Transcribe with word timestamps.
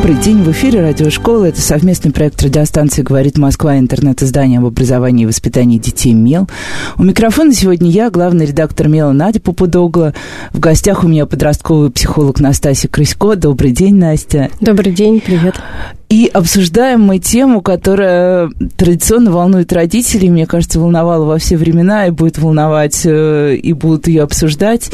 Добрый 0.00 0.16
день, 0.16 0.42
в 0.42 0.50
эфире 0.52 0.80
радиошкола. 0.80 1.44
Это 1.44 1.60
совместный 1.60 2.10
проект 2.10 2.42
радиостанции 2.42 3.02
«Говорит 3.02 3.36
Москва», 3.36 3.78
интернет-издание 3.78 4.58
об 4.58 4.64
образовании 4.64 5.24
и 5.24 5.26
воспитании 5.26 5.76
детей 5.76 6.14
«Мел». 6.14 6.48
У 6.96 7.02
микрофона 7.02 7.52
сегодня 7.52 7.90
я, 7.90 8.08
главный 8.08 8.46
редактор 8.46 8.88
«Мела» 8.88 9.12
Надя 9.12 9.40
Попудогла. 9.40 10.14
В 10.54 10.58
гостях 10.58 11.04
у 11.04 11.08
меня 11.08 11.26
подростковый 11.26 11.90
психолог 11.90 12.40
Настасья 12.40 12.88
Крысько. 12.88 13.36
Добрый 13.36 13.72
день, 13.72 13.96
Настя. 13.96 14.48
Добрый 14.58 14.94
день, 14.94 15.20
привет. 15.20 15.56
И 16.10 16.26
обсуждаем 16.26 17.02
мы 17.02 17.20
тему, 17.20 17.60
которая 17.60 18.50
традиционно 18.76 19.30
волнует 19.30 19.72
родителей, 19.72 20.28
мне 20.28 20.44
кажется, 20.44 20.80
волновала 20.80 21.24
во 21.24 21.38
все 21.38 21.56
времена 21.56 22.08
и 22.08 22.10
будет 22.10 22.36
волновать, 22.36 23.02
э, 23.04 23.54
и 23.54 23.72
будут 23.72 24.08
ее 24.08 24.24
обсуждать. 24.24 24.90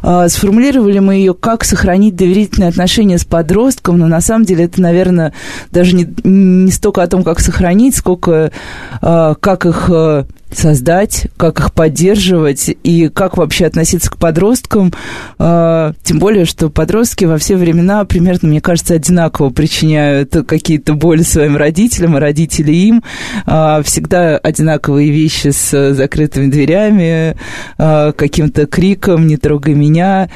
А, 0.00 0.28
сформулировали 0.28 1.00
мы 1.00 1.14
ее, 1.16 1.34
как 1.34 1.64
сохранить 1.64 2.14
доверительные 2.14 2.68
отношения 2.68 3.18
с 3.18 3.24
подростком, 3.24 3.98
но 3.98 4.06
на 4.06 4.20
самом 4.20 4.44
деле 4.44 4.49
это, 4.58 4.80
наверное, 4.80 5.32
даже 5.70 5.94
не, 5.94 6.08
не 6.24 6.70
столько 6.70 7.02
о 7.02 7.06
том, 7.06 7.24
как 7.24 7.40
сохранить, 7.40 7.96
сколько 7.96 8.52
а, 9.00 9.34
как 9.34 9.66
их 9.66 9.90
э, 9.92 10.24
создать, 10.52 11.28
как 11.36 11.60
их 11.60 11.72
поддерживать 11.72 12.70
и 12.82 13.08
как 13.08 13.36
вообще 13.36 13.66
относиться 13.66 14.10
к 14.10 14.16
подросткам. 14.16 14.92
А, 15.38 15.92
тем 16.02 16.18
более, 16.18 16.44
что 16.44 16.70
подростки 16.70 17.24
во 17.24 17.38
все 17.38 17.56
времена 17.56 18.04
примерно, 18.04 18.48
мне 18.48 18.60
кажется, 18.60 18.94
одинаково 18.94 19.50
причиняют 19.50 20.34
какие-то 20.46 20.94
боли 20.94 21.22
своим 21.22 21.56
родителям, 21.56 22.16
и 22.16 22.20
родители 22.20 22.72
им. 22.72 23.02
А, 23.46 23.82
всегда 23.82 24.38
одинаковые 24.38 25.10
вещи 25.10 25.48
с 25.48 25.94
закрытыми 25.94 26.50
дверями, 26.50 27.36
а, 27.78 28.12
каким-то 28.12 28.66
криком 28.66 29.26
«не 29.26 29.36
трогай 29.36 29.74
меня». 29.74 30.30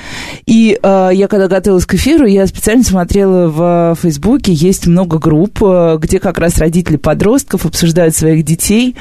И 0.46 0.78
я, 0.82 1.26
когда 1.28 1.48
готовилась 1.48 1.86
к 1.86 1.94
эфиру, 1.94 2.26
я 2.26 2.46
специально 2.46 2.82
смотрела 2.82 3.48
в 3.48 3.98
Фейсбуке, 4.00 4.52
есть 4.52 4.86
много 4.86 5.18
групп, 5.18 5.62
где 5.98 6.18
как 6.18 6.38
раз 6.38 6.58
родители 6.58 6.96
подростков 6.96 7.66
обсуждают 7.66 8.14
своих 8.14 8.44
детей 8.44 8.96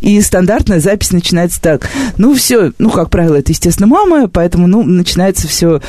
и 0.00 0.20
становятся 0.20 0.43
стандартная 0.44 0.80
запись 0.80 1.12
начинается 1.12 1.60
так. 1.60 1.88
Ну, 2.18 2.34
все, 2.34 2.72
ну, 2.78 2.90
как 2.90 3.08
правило, 3.08 3.36
это, 3.36 3.52
естественно, 3.52 3.86
мама, 3.86 4.28
поэтому, 4.28 4.66
ну, 4.66 4.82
начинается 4.82 5.48
все 5.48 5.80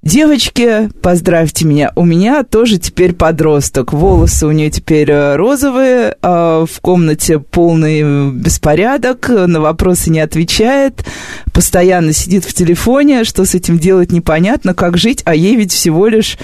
Девочки, 0.00 0.88
поздравьте 1.02 1.66
меня, 1.66 1.92
у 1.96 2.04
меня 2.04 2.44
тоже 2.44 2.78
теперь 2.78 3.12
подросток. 3.14 3.92
Волосы 3.92 4.46
у 4.46 4.52
нее 4.52 4.70
теперь 4.70 5.10
э, 5.10 5.34
розовые, 5.34 6.16
а 6.22 6.64
в 6.66 6.80
комнате 6.80 7.40
полный 7.40 8.30
беспорядок, 8.30 9.28
на 9.28 9.60
вопросы 9.60 10.10
не 10.10 10.20
отвечает, 10.20 11.04
постоянно 11.52 12.12
сидит 12.12 12.44
в 12.44 12.54
телефоне, 12.54 13.24
что 13.24 13.44
с 13.44 13.56
этим 13.56 13.78
делать 13.80 14.12
непонятно, 14.12 14.72
как 14.72 14.96
жить, 14.96 15.22
а 15.24 15.34
ей 15.34 15.56
ведь 15.56 15.72
всего 15.72 16.06
лишь 16.06 16.38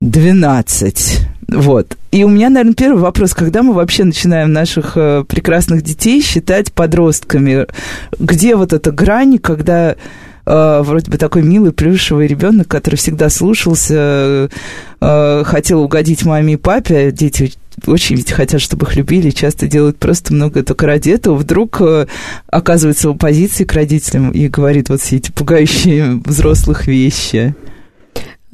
12. 0.00 1.20
Вот. 1.52 1.96
И 2.10 2.24
у 2.24 2.28
меня, 2.28 2.48
наверное, 2.48 2.74
первый 2.74 3.00
вопрос, 3.00 3.34
когда 3.34 3.62
мы 3.62 3.74
вообще 3.74 4.04
начинаем 4.04 4.52
наших 4.52 4.92
э, 4.96 5.24
прекрасных 5.26 5.82
детей 5.82 6.22
считать 6.22 6.72
подростками? 6.72 7.66
Где 8.18 8.56
вот 8.56 8.72
эта 8.72 8.90
грань, 8.90 9.38
когда 9.38 9.96
э, 10.46 10.82
вроде 10.82 11.10
бы 11.10 11.18
такой 11.18 11.42
милый 11.42 11.72
плюшевый 11.72 12.26
ребенок, 12.26 12.68
который 12.68 12.96
всегда 12.96 13.28
слушался, 13.28 14.48
э, 15.00 15.42
хотел 15.44 15.82
угодить 15.82 16.24
маме 16.24 16.54
и 16.54 16.56
папе, 16.56 17.08
а 17.08 17.10
дети 17.10 17.52
очень 17.86 18.16
ведь 18.16 18.32
хотят, 18.32 18.60
чтобы 18.60 18.86
их 18.86 18.96
любили, 18.96 19.30
часто 19.30 19.66
делают 19.66 19.98
просто 19.98 20.32
много 20.32 20.62
только 20.62 20.86
ради 20.86 21.10
этого, 21.10 21.36
вдруг 21.36 21.80
э, 21.80 22.06
оказывается 22.48 23.08
в 23.08 23.12
оппозиции 23.12 23.64
к 23.64 23.72
родителям 23.72 24.30
и 24.30 24.48
говорит 24.48 24.88
вот 24.88 25.00
все 25.00 25.16
эти 25.16 25.30
пугающие 25.30 26.20
взрослых 26.24 26.86
вещи. 26.86 27.54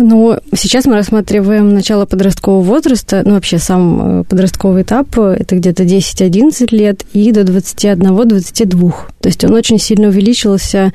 Ну, 0.00 0.38
сейчас 0.54 0.84
мы 0.84 0.94
рассматриваем 0.94 1.74
начало 1.74 2.06
подросткового 2.06 2.62
возраста, 2.62 3.22
ну, 3.24 3.32
вообще 3.32 3.58
сам 3.58 4.20
э, 4.20 4.24
подростковый 4.24 4.82
этап, 4.82 5.18
это 5.18 5.56
где-то 5.56 5.82
10-11 5.82 6.68
лет 6.70 7.02
и 7.12 7.32
до 7.32 7.40
21-22. 7.40 8.92
То 9.20 9.28
есть 9.28 9.44
он 9.44 9.54
очень 9.54 9.80
сильно 9.80 10.06
увеличился, 10.06 10.92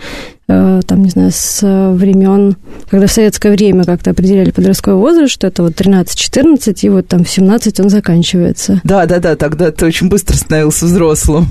э, 0.48 0.82
там, 0.88 1.04
не 1.04 1.10
знаю, 1.10 1.32
с 1.34 1.60
времен, 1.62 2.56
когда 2.90 3.08
в 3.08 3.12
советское 3.12 3.52
время 3.52 3.84
как-то 3.84 4.12
определяли 4.12 4.52
подростковый 4.52 5.02
возраст, 5.02 5.34
что 5.34 5.48
это 5.48 5.64
вот 5.64 5.74
13-14, 5.74 6.74
и 6.84 6.90
вот 6.90 7.06
там 7.10 7.26
в 7.26 7.30
17 7.30 7.82
он 7.82 7.90
заканчивается. 7.90 8.80
Да, 8.86 9.06
да, 9.06 9.20
да, 9.20 9.36
тогда 9.36 9.72
ты 9.72 9.86
очень 9.86 10.08
быстро 10.08 10.38
становился 10.38 10.86
взрослым. 10.86 11.48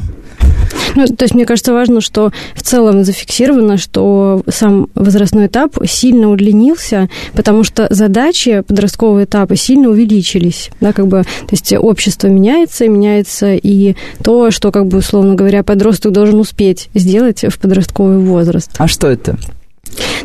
Ну, 0.95 1.07
то 1.07 1.25
есть, 1.25 1.35
мне 1.35 1.47
кажется, 1.47 1.73
важно, 1.73 2.01
что 2.01 2.33
в 2.55 2.63
целом 2.63 3.05
зафиксировано, 3.05 3.79
что 3.79 4.43
сам 4.49 4.89
возрастной 4.95 5.47
этап 5.47 5.77
сильно 5.87 6.29
удлинился, 6.31 7.09
потому 7.33 7.65
что 7.65 7.87
задачи 7.91 8.63
подросткового 8.67 9.25
этапа 9.25 9.57
сильно 9.57 9.89
увеличились. 9.89 10.71
Да, 10.81 10.93
как 10.93 11.07
бы, 11.07 11.23
то 11.23 11.53
есть 11.53 11.73
общество 11.73 12.29
меняется, 12.29 12.89
меняется 12.89 13.55
и 13.55 13.95
то, 14.23 14.51
что, 14.51 14.71
как 14.71 14.87
бы, 14.87 14.99
условно 14.99 15.35
говоря, 15.35 15.63
подросток 15.63 16.13
должен 16.13 16.41
успеть 16.41 16.91
сделать 16.95 17.45
в 17.49 17.59
подростковый 17.59 18.19
возраст. 18.19 18.71
А 18.79 18.87
что 18.87 19.09
это? 19.09 19.37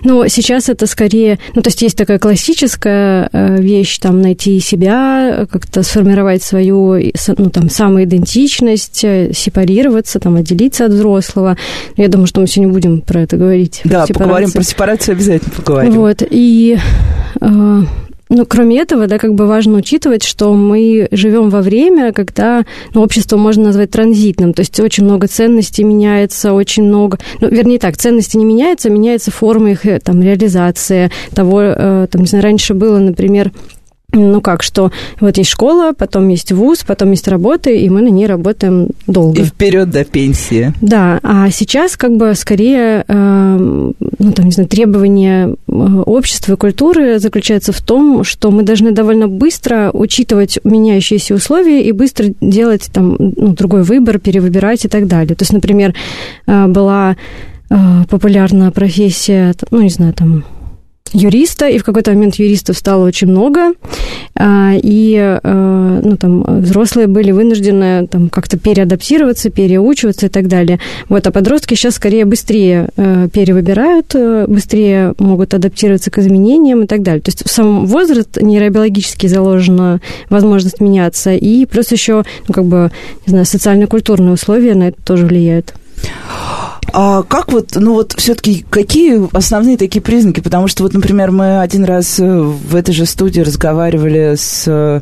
Но 0.04 0.28
сейчас 0.28 0.70
это 0.70 0.86
скорее, 0.88 1.40
ну, 1.56 1.62
то 1.62 1.70
есть 1.70 1.82
есть 1.82 1.98
такая 1.98 2.20
классическая 2.20 3.30
э, 3.32 3.58
вещь, 3.62 3.98
там, 4.00 4.22
найти 4.22 4.60
себя, 4.60 5.48
как-то 5.52 5.84
сформировать 5.84 6.44
свою, 6.44 7.00
ну, 7.38 7.50
там, 7.50 7.70
самоидентичность, 7.70 9.04
э, 9.04 9.32
сепарироваться, 9.34 10.20
там, 10.20 10.36
отделиться 10.36 10.86
от 10.86 10.92
взрослого. 10.92 11.58
Я 11.96 12.08
думаю, 12.08 12.28
что 12.28 12.42
мы 12.42 12.48
сегодня 12.48 12.74
будем 12.74 13.02
про 13.02 13.22
это 13.22 13.38
говорить. 13.38 13.82
Да, 13.84 14.06
поговорим 14.08 14.52
про 14.52 14.64
сепарацию, 14.64 15.14
обязательно 15.14 15.52
поговорим. 15.56 15.94
Вот, 15.94 16.24
и 16.30 16.78
э, 17.42 17.82
ну, 18.30 18.46
кроме 18.46 18.80
этого, 18.80 19.08
да, 19.08 19.18
как 19.18 19.34
бы 19.34 19.48
важно 19.48 19.78
учитывать, 19.78 20.24
что 20.24 20.54
мы 20.54 21.08
живем 21.12 21.50
во 21.50 21.62
время, 21.62 22.12
когда 22.12 22.66
ну, 22.94 23.02
общество 23.02 23.38
можно 23.38 23.66
назвать 23.66 23.92
транзитным, 23.92 24.54
то 24.54 24.62
есть 24.62 24.80
очень 24.80 25.06
много 25.06 25.28
ценностей 25.28 25.84
меняется, 25.84 26.54
очень 26.54 26.84
много, 26.84 27.20
ну, 27.40 27.48
вернее 27.50 27.80
так, 27.80 27.98
ценности 27.98 28.38
не 28.38 28.46
меняются, 28.46 28.90
меняется 28.90 29.32
форма 29.32 29.72
их 29.72 29.86
э, 29.86 30.00
там 30.00 30.22
реализации 30.22 31.12
того, 31.34 31.62
э, 31.62 32.08
там, 32.12 32.22
не 32.22 32.28
знаю, 32.28 32.44
раньше 32.44 32.74
было, 32.74 33.00
например, 33.00 33.52
ну 34.14 34.40
как, 34.40 34.64
что 34.64 34.92
вот 35.20 35.38
есть 35.38 35.50
школа, 35.50 35.92
потом 35.92 36.30
есть 36.30 36.54
вуз, 36.54 36.86
потом 36.86 37.12
есть 37.12 37.28
работа, 37.28 37.70
и 37.70 37.90
мы 37.90 38.02
на 38.02 38.08
ней 38.08 38.26
работаем 38.26 38.90
долго. 39.06 39.42
И 39.42 39.46
вперед 39.46 39.90
до 39.90 40.06
пенсии. 40.06 40.74
Да, 40.82 41.20
а 41.24 41.50
сейчас 41.52 41.98
как 41.98 42.16
бы 42.16 42.34
скорее, 42.36 43.04
э, 43.06 43.58
ну 43.58 44.32
там, 44.32 44.46
не 44.46 44.52
знаю, 44.52 44.70
требования 44.70 45.50
э, 45.50 45.72
общества 46.06 46.54
и 46.54 46.56
культуры 46.56 47.20
заключается 47.20 47.74
в 47.74 47.82
том, 47.82 48.24
что 48.24 48.50
мы 48.50 48.64
должны 48.64 48.92
довольно 48.92 49.28
быстро 49.28 49.92
учитывать 49.92 50.60
меняющиеся 50.64 51.36
условия 51.36 51.84
и 51.84 51.92
быстро 51.92 52.28
делать 52.40 52.90
там 52.94 53.18
ну, 53.20 53.50
другой 53.50 53.84
выбор, 53.84 54.20
перевыбирать 54.20 54.86
и 54.86 54.88
так 54.88 55.08
далее. 55.08 55.36
То 55.36 55.44
есть, 55.44 55.52
например, 55.52 55.94
э, 56.46 56.68
была 56.68 57.18
э, 57.70 57.76
популярна 58.10 58.72
профессия, 58.72 59.54
ну 59.70 59.82
не 59.82 59.90
знаю, 59.90 60.14
там 60.14 60.46
юриста, 61.14 61.68
и 61.68 61.78
в 61.78 61.84
какой-то 61.84 62.12
момент 62.12 62.36
юристов 62.36 62.78
стало 62.78 63.06
очень 63.06 63.28
много, 63.28 63.74
а, 64.36 64.74
и 64.76 65.40
э, 65.44 66.02
ну, 66.04 66.18
там, 66.18 66.44
взрослые 66.62 67.08
были 67.08 67.32
вынуждены 67.32 68.08
там, 68.08 68.30
как-то 68.30 68.58
переадаптироваться, 68.58 69.50
переучиваться 69.50 70.28
и 70.28 70.30
так 70.30 70.48
далее. 70.48 70.80
Вот, 71.10 71.26
а 71.28 71.32
подростки 71.32 71.74
сейчас 71.74 71.96
скорее 71.96 72.26
быстрее 72.26 72.90
э, 72.98 73.28
перевыбирают, 73.32 74.14
э, 74.16 74.46
быстрее 74.48 75.14
могут 75.20 75.54
адаптироваться 75.54 76.12
к 76.12 76.18
изменениям 76.20 76.84
и 76.84 76.88
так 76.88 77.02
далее. 77.04 77.22
То 77.22 77.30
есть 77.30 77.48
в 77.48 77.52
самом 77.52 77.86
возраст 77.86 78.38
нейробиологически 78.42 79.28
заложена 79.28 80.02
возможность 80.30 80.80
меняться, 80.80 81.34
и 81.34 81.66
плюс 81.66 81.92
еще, 81.92 82.24
ну, 82.48 82.54
как 82.54 82.66
бы, 82.66 82.92
не 83.26 83.32
знаю, 83.32 83.46
социально-культурные 83.46 84.34
условия 84.34 84.76
на 84.76 84.90
это 84.90 85.02
тоже 85.04 85.26
влияют. 85.26 85.74
А 86.94 87.24
как 87.24 87.52
вот, 87.52 87.76
ну 87.76 87.94
вот 87.94 88.14
все-таки 88.18 88.66
какие 88.70 89.28
основные 89.36 89.78
такие 89.78 90.02
признаки? 90.02 90.40
Потому 90.40 90.68
что 90.68 90.84
вот, 90.84 90.94
например, 90.94 91.32
мы 91.32 91.60
один 91.60 91.84
раз 91.84 92.20
э, 92.20 92.26
в 92.26 92.76
этой 92.76 92.94
же 92.94 93.06
студии 93.06 93.42
разговаривали 93.42 94.36
с 94.38 94.64
э, 94.68 95.02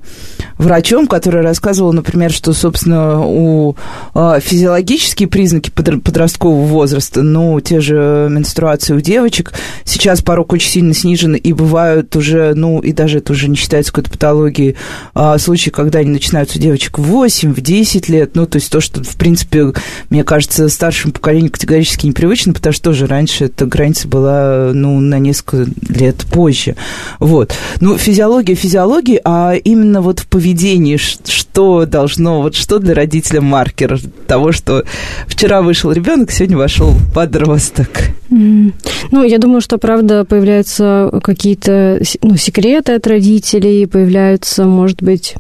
врачом, 0.58 1.08
который 1.08 1.42
рассказывал, 1.42 1.94
например, 1.94 2.32
что, 2.32 2.54
собственно, 2.54 3.26
у 3.26 3.76
а, 4.14 4.40
физиологические 4.40 5.28
признаки 5.28 5.70
подросткового 5.70 6.66
возраста, 6.66 7.22
ну, 7.22 7.60
те 7.60 7.82
же 7.82 8.28
менструации 8.32 8.94
у 8.94 9.00
девочек, 9.00 9.54
сейчас 9.84 10.22
порог 10.22 10.54
очень 10.54 10.70
сильно 10.70 10.94
снижен, 10.94 11.36
и 11.36 11.54
бывают 11.54 12.16
уже, 12.16 12.54
ну, 12.56 12.80
и 12.80 12.94
даже 12.94 13.20
это 13.20 13.34
уже 13.34 13.48
не 13.48 13.56
считается 13.56 13.92
какой-то 13.92 14.12
патологией, 14.12 14.76
а, 15.14 15.38
случаи, 15.38 15.70
когда 15.70 16.00
они 16.00 16.10
начинаются 16.10 16.58
у 16.58 16.62
девочек 16.62 16.98
в 16.98 17.04
8, 17.04 17.54
в 17.54 17.62
10 17.62 18.10
лет, 18.10 18.32
ну, 18.36 18.46
то 18.46 18.58
есть 18.58 18.72
то, 18.72 18.80
что, 18.80 19.04
в 19.04 19.16
принципе, 19.18 19.74
мне 20.10 20.24
кажется, 20.24 20.70
старшему 20.70 21.14
поколению 21.14 21.52
категории 21.52 21.75
категорически 21.76 22.08
непривычно, 22.08 22.54
потому 22.54 22.74
что 22.74 22.84
тоже 22.84 23.06
раньше 23.06 23.46
эта 23.46 23.66
граница 23.66 24.08
была, 24.08 24.72
ну, 24.74 25.00
на 25.00 25.20
несколько 25.20 25.70
лет 25.90 26.26
позже. 26.32 26.76
Вот. 27.20 27.54
Ну, 27.82 27.98
физиология 27.98 28.56
физиологии, 28.56 29.20
а 29.24 29.54
именно 29.56 30.02
вот 30.02 30.20
в 30.22 30.28
поведении, 30.28 30.98
что 30.98 31.86
должно, 31.86 32.42
вот 32.42 32.56
что 32.56 32.80
для 32.80 32.94
родителя 32.94 33.42
маркер 33.42 34.00
того, 34.28 34.52
что 34.54 34.84
вчера 35.28 35.62
вышел 35.62 35.92
ребенок, 35.92 36.32
сегодня 36.32 36.58
вошел 36.58 36.94
подросток? 37.14 37.90
Ну, 38.30 39.24
я 39.24 39.38
думаю, 39.38 39.62
что, 39.62 39.78
правда, 39.78 40.24
появляются 40.24 41.12
какие-то 41.24 42.02
ну, 42.22 42.38
секреты 42.38 42.94
от 42.94 43.06
родителей, 43.06 43.86
появляются, 43.86 44.64
может 44.64 45.04
быть, 45.04 45.36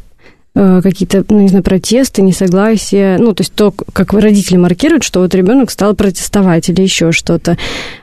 какие-то, 0.55 1.25
ну, 1.29 1.41
не 1.41 1.49
знаю, 1.49 1.63
протесты, 1.63 2.21
несогласия, 2.21 3.17
ну, 3.17 3.33
то 3.33 3.41
есть 3.41 3.53
то, 3.53 3.71
как 3.71 4.13
родители 4.13 4.55
маркируют, 4.55 5.03
что 5.03 5.19
вот 5.19 5.35
ребенок 5.35 5.69
стал 5.69 5.95
протестовать 5.95 6.69
или 6.69 6.81
еще 6.81 7.11
что-то. 7.11 7.57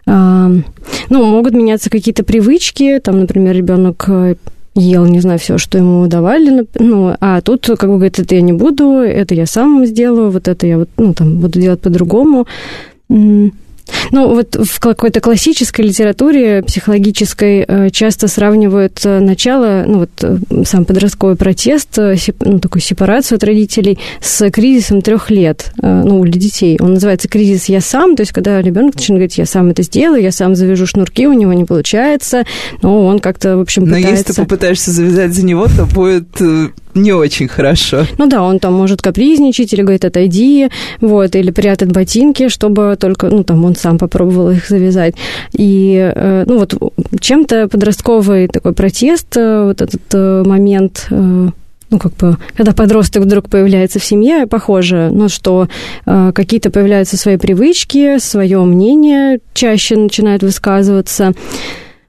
Ну, 0.05 0.63
могут 1.11 1.55
меняться 1.55 1.89
какие-то 1.89 2.25
привычки, 2.25 3.01
там, 3.03 3.21
например, 3.21 3.57
ребенок 3.57 4.05
э, 4.09 4.35
ел, 4.75 5.07
не 5.07 5.21
знаю, 5.21 5.39
все, 5.39 5.59
что 5.59 5.79
ему 5.79 6.07
давали, 6.07 6.67
ну, 6.79 7.15
а 7.21 7.41
тут, 7.41 7.67
как 7.67 7.89
бы, 7.89 7.97
говорит, 7.97 8.19
это 8.19 8.35
я 8.35 8.43
не 8.43 8.53
буду, 8.53 8.99
это 8.99 9.35
я 9.35 9.47
сам 9.47 9.87
сделаю, 9.87 10.31
вот 10.31 10.49
это 10.49 10.67
я 10.67 10.79
вот, 10.79 10.89
ну, 10.97 11.15
там, 11.15 11.39
буду 11.39 11.61
делать 11.61 11.81
по-другому. 11.81 12.47
Ну, 14.11 14.35
вот 14.35 14.57
в 14.57 14.81
какой-то 14.81 15.21
классической 15.21 15.83
литературе 15.83 16.63
психологической 16.63 17.65
э, 17.67 17.91
часто 17.91 18.29
сравнивают 18.29 19.01
э, 19.05 19.21
начало, 19.21 19.85
ну, 19.87 19.99
вот 20.01 20.11
э, 20.23 20.39
сам 20.65 20.85
подростковый 20.85 21.37
протест, 21.37 21.99
ну, 22.41 22.59
такую 22.59 22.83
сепарацию 22.83 23.37
от 23.37 23.45
родителей 23.45 23.99
с 24.21 24.51
кризисом 24.51 25.03
трех 25.03 25.31
лет, 25.31 25.73
ну, 25.81 26.23
для 26.25 26.41
детей. 26.41 26.79
Он 26.81 26.95
называется 26.95 27.29
кризис 27.29 27.67
«я 27.67 27.81
сам», 27.81 28.17
то 28.17 28.23
есть 28.23 28.33
когда 28.33 28.61
ребенок 28.61 28.95
начинает 28.95 29.21
говорить 29.21 29.39
«я 29.39 29.47
сам 29.47 29.71
это 29.71 29.83
сделаю», 29.83 30.23
«я 30.23 30.33
сам 30.33 30.55
завяжу 30.55 30.87
шнурки», 30.87 31.27
у 31.27 31.33
него 31.33 31.53
не 31.53 31.65
получается, 31.65 32.45
но 32.83 33.07
он 33.07 33.19
как-то, 33.19 33.57
в 33.57 33.61
общем, 33.61 33.85
пытается... 33.85 34.09
Но 34.09 34.17
если 34.17 34.33
ты 34.33 34.35
попытаешься 34.35 34.91
завязать 34.91 35.35
за 35.35 35.45
него, 35.45 35.67
то 35.67 35.87
будет 35.87 36.29
не 36.95 37.13
очень 37.13 37.49
хорошо. 37.49 38.05
Ну 38.19 38.27
да, 38.29 38.43
он 38.43 38.59
там 38.59 38.75
может 38.75 39.03
капризничать 39.03 39.73
или 39.73 39.83
говорит 39.83 40.05
«отойди», 40.05 40.69
вот, 41.01 41.35
или 41.35 41.51
прятать 41.51 41.91
ботинки, 41.93 42.49
чтобы 42.49 42.97
только, 42.99 43.29
ну, 43.29 43.45
там, 43.45 43.65
он 43.65 43.75
сам 43.75 43.99
попробовал 43.99 44.51
их 44.51 44.69
завязать. 44.69 45.15
И, 45.53 46.13
э, 46.15 46.45
ну, 46.47 46.59
вот 46.59 46.75
чем-то 47.21 47.69
подростковый 47.69 48.49
такой 48.49 48.73
протест, 48.73 49.37
э, 49.37 49.65
вот 49.65 49.81
этот 49.81 50.03
э, 50.13 50.43
момент 50.45 51.07
ну, 51.11 51.99
как 51.99 52.15
бы, 52.17 52.39
когда 52.57 52.73
подросток 52.73 53.25
вдруг 53.25 53.51
появляется 53.51 53.99
в 53.99 54.05
семье, 54.05 54.47
похоже, 54.47 55.11
ну, 55.13 55.29
что 55.29 55.69
какие-то 56.07 56.71
появляются 56.71 57.19
свои 57.19 57.37
привычки, 57.37 58.19
свое 58.19 58.61
мнение 58.61 59.41
чаще 59.53 59.97
начинает 59.97 60.43
высказываться. 60.43 61.35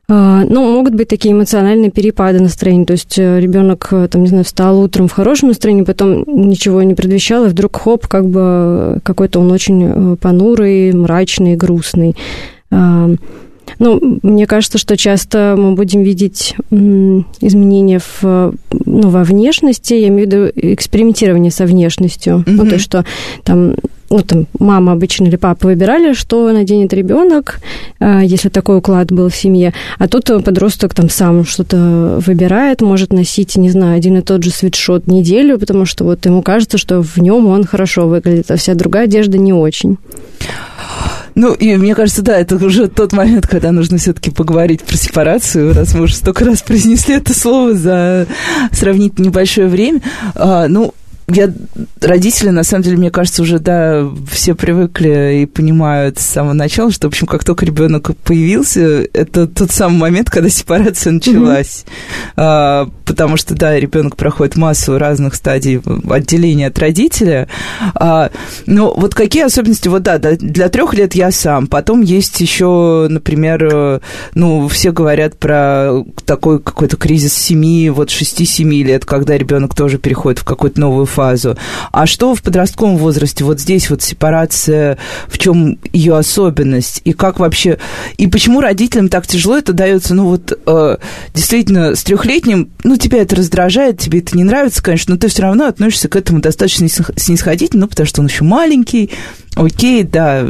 А, 0.10 0.44
ну, 0.44 0.74
могут 0.74 0.96
быть 0.96 1.08
такие 1.08 1.34
эмоциональные 1.34 1.90
перепады 1.90 2.42
настроения. 2.42 2.86
То 2.86 2.94
есть 2.94 3.18
э, 3.18 3.40
ребенок, 3.40 3.88
э, 3.92 4.08
там, 4.10 4.24
не 4.24 4.28
знаю, 4.28 4.44
встал 4.44 4.82
утром 4.82 5.08
в 5.08 5.14
хорошем 5.14 5.48
настроении, 5.50 5.84
потом 5.84 6.26
ничего 6.28 6.84
не 6.84 6.94
предвещал, 6.94 7.46
и 7.46 7.50
вдруг 7.50 7.78
хоп, 7.78 8.08
как 8.08 8.28
бы 8.28 9.00
какой-то 9.04 9.40
он 9.40 9.52
очень 9.52 9.84
э, 9.84 10.16
понурый, 10.18 10.92
мрачный, 10.92 11.56
грустный. 11.56 12.18
А, 12.70 13.12
ну, 13.80 14.20
мне 14.24 14.46
кажется, 14.46 14.78
что 14.78 14.98
часто 14.98 15.56
мы 15.58 15.74
будем 15.74 16.04
видеть 16.04 16.56
изменения 16.70 18.00
в, 18.00 18.54
ну, 18.86 19.10
во 19.10 19.24
внешности, 19.24 19.94
я 19.94 20.10
имею 20.10 20.28
в 20.28 20.32
виду 20.32 20.52
экспериментирование 20.74 21.50
со 21.50 21.66
внешностью. 21.66 22.44
Mm-hmm. 22.46 22.52
Ну, 22.52 22.70
то, 22.70 22.78
что 22.78 23.06
там 23.46 23.76
ну, 24.14 24.22
там, 24.22 24.48
мама 24.60 24.92
обычно 24.92 25.26
или 25.26 25.38
папа 25.38 25.68
выбирали, 25.68 26.14
что 26.14 26.52
наденет 26.52 26.94
ребенок, 26.94 27.60
а, 28.00 28.22
если 28.22 28.50
такой 28.50 28.78
уклад 28.78 29.12
был 29.12 29.30
в 29.30 29.36
семье. 29.36 29.74
А 29.98 30.08
тут 30.08 30.26
подросток 30.46 30.94
там 30.94 31.10
сам 31.10 31.46
что-то 31.46 32.20
выбирает, 32.24 32.82
может 32.82 33.12
носить, 33.12 33.56
не 33.56 33.72
знаю, 33.72 33.98
один 33.98 34.18
и 34.18 34.22
тот 34.22 34.44
же 34.44 34.52
свитшот 34.52 35.08
неделю, 35.08 35.58
потому 35.58 35.86
что 35.86 36.04
вот 36.04 36.26
ему 36.28 36.44
кажется, 36.44 36.78
что 36.78 37.02
в 37.02 37.18
нем 37.18 37.48
он 37.48 37.64
хорошо 37.64 38.08
выглядит, 38.08 38.52
а 38.52 38.56
вся 38.56 38.76
другая 38.76 39.06
одежда 39.06 39.40
не 39.40 39.52
очень. 39.52 39.98
Ну, 41.36 41.54
и 41.54 41.76
мне 41.78 41.96
кажется, 41.96 42.22
да, 42.22 42.38
это 42.38 42.56
уже 42.64 42.88
тот 42.88 43.12
момент, 43.14 43.48
когда 43.48 43.72
нужно 43.72 43.98
все-таки 43.98 44.30
поговорить 44.30 44.84
про 44.84 44.96
сепарацию, 44.96 45.74
раз 45.74 45.96
мы 45.96 46.04
уже 46.04 46.16
столько 46.16 46.46
раз 46.46 46.62
произнесли 46.68 47.16
это 47.16 47.34
слово 47.34 47.74
за 47.74 48.28
сравнительно 48.72 49.26
небольшое 49.26 49.68
время. 49.68 50.02
А, 50.36 50.68
ну, 50.68 50.94
я, 51.28 51.52
родители, 52.02 52.50
на 52.50 52.64
самом 52.64 52.84
деле, 52.84 52.98
мне 52.98 53.12
кажется, 53.12 53.42
уже, 53.42 53.60
да, 53.60 54.06
все 54.30 54.56
привыкли 54.56 55.42
и 55.42 55.46
понимают 55.46 56.20
с 56.20 56.26
самого 56.26 56.54
начала, 56.54 56.92
что, 56.92 57.08
в 57.08 57.12
общем, 57.12 57.28
как 57.28 57.44
только 57.44 57.66
ребенок 57.66 58.16
появился, 58.18 59.08
это 59.14 59.48
тот 59.48 59.72
самый 59.72 60.00
момент, 60.00 60.30
когда 60.30 60.50
сепарация 60.50 61.14
началась. 61.14 61.86
Mm-hmm. 61.86 62.34
А, 62.38 62.90
потому 63.06 63.38
что, 63.38 63.56
да, 63.56 63.80
ребенок 63.80 64.18
проходит 64.18 64.58
массу 64.58 64.98
разных 64.98 65.36
стадий 65.36 65.82
отделения 66.10 66.68
от 66.68 66.78
родителя. 66.80 67.48
А, 67.96 68.30
но 68.66 68.94
вот 68.94 69.16
какие 69.16 69.44
особенности, 69.44 69.88
вот 69.88 70.04
да, 70.04 70.18
для 70.20 70.70
трех 70.70 70.94
лет 70.94 71.16
я 71.16 71.32
сам. 71.32 71.68
Потом 71.68 72.02
есть 72.02 72.40
еще, 72.42 73.08
например, 73.10 74.02
ну, 74.34 74.68
все 74.68 74.92
говорят 74.92 75.38
про 75.38 76.04
такой 76.26 76.60
какой-то 76.60 76.98
кризис 76.98 77.34
семьи, 77.34 77.90
вот 77.90 78.10
6-7 78.10 78.84
лет, 78.84 79.06
когда 79.06 79.38
ребенок 79.38 79.74
тоже 79.74 79.98
переходит 79.98 80.40
в 80.40 80.44
какую-то 80.44 80.80
новую 80.80 81.06
фазу. 81.14 81.58
А 81.92 82.06
что 82.06 82.36
в 82.36 82.42
подростковом 82.42 82.98
возрасте? 82.98 83.44
Вот 83.44 83.60
здесь 83.60 83.90
вот 83.90 84.02
сепарация, 84.02 84.98
в 85.28 85.38
чем 85.38 85.78
ее 85.94 86.18
особенность? 86.18 87.02
И 87.06 87.14
как 87.14 87.40
вообще... 87.40 87.78
И 88.18 88.28
почему 88.28 88.62
родителям 88.62 89.10
так 89.10 89.28
тяжело 89.28 89.58
это 89.58 89.74
дается? 89.74 90.16
Ну 90.16 90.26
вот 90.26 90.60
э, 90.66 90.98
действительно 91.34 91.96
с 91.96 92.04
трехлетним, 92.04 92.70
ну 92.84 92.98
тебя 92.98 93.22
это 93.22 93.36
раздражает, 93.36 94.00
тебе 94.00 94.20
это 94.20 94.36
не 94.36 94.44
нравится, 94.44 94.84
конечно, 94.84 95.14
но 95.14 95.20
ты 95.20 95.28
все 95.28 95.44
равно 95.44 95.68
относишься 95.68 96.10
к 96.10 96.16
этому 96.16 96.42
достаточно 96.42 96.88
снисходительно, 96.90 97.82
ну 97.82 97.88
потому 97.88 98.08
что 98.08 98.22
он 98.22 98.28
еще 98.28 98.44
маленький, 98.44 99.12
Окей, 99.56 100.04
да, 100.04 100.44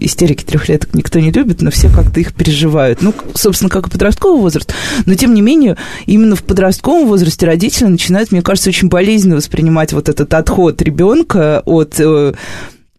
истерики 0.00 0.44
трехлеток 0.44 0.94
никто 0.94 1.20
не 1.20 1.30
любит, 1.30 1.62
но 1.62 1.70
все 1.70 1.88
как-то 1.88 2.18
их 2.18 2.34
переживают. 2.34 3.00
Ну, 3.00 3.14
собственно, 3.34 3.70
как 3.70 3.86
и 3.86 3.90
подростковый 3.90 4.40
возраст. 4.40 4.74
Но, 5.06 5.14
тем 5.14 5.34
не 5.34 5.40
менее, 5.40 5.76
именно 6.06 6.34
в 6.34 6.42
подростковом 6.42 7.06
возрасте 7.06 7.46
родители 7.46 7.86
начинают, 7.86 8.32
мне 8.32 8.42
кажется, 8.42 8.70
очень 8.70 8.88
болезненно 8.88 9.36
воспринимать 9.36 9.92
вот 9.92 9.99
этот 10.08 10.32
отход 10.34 10.80
ребенка 10.82 11.62
от 11.64 12.00
э, 12.00 12.32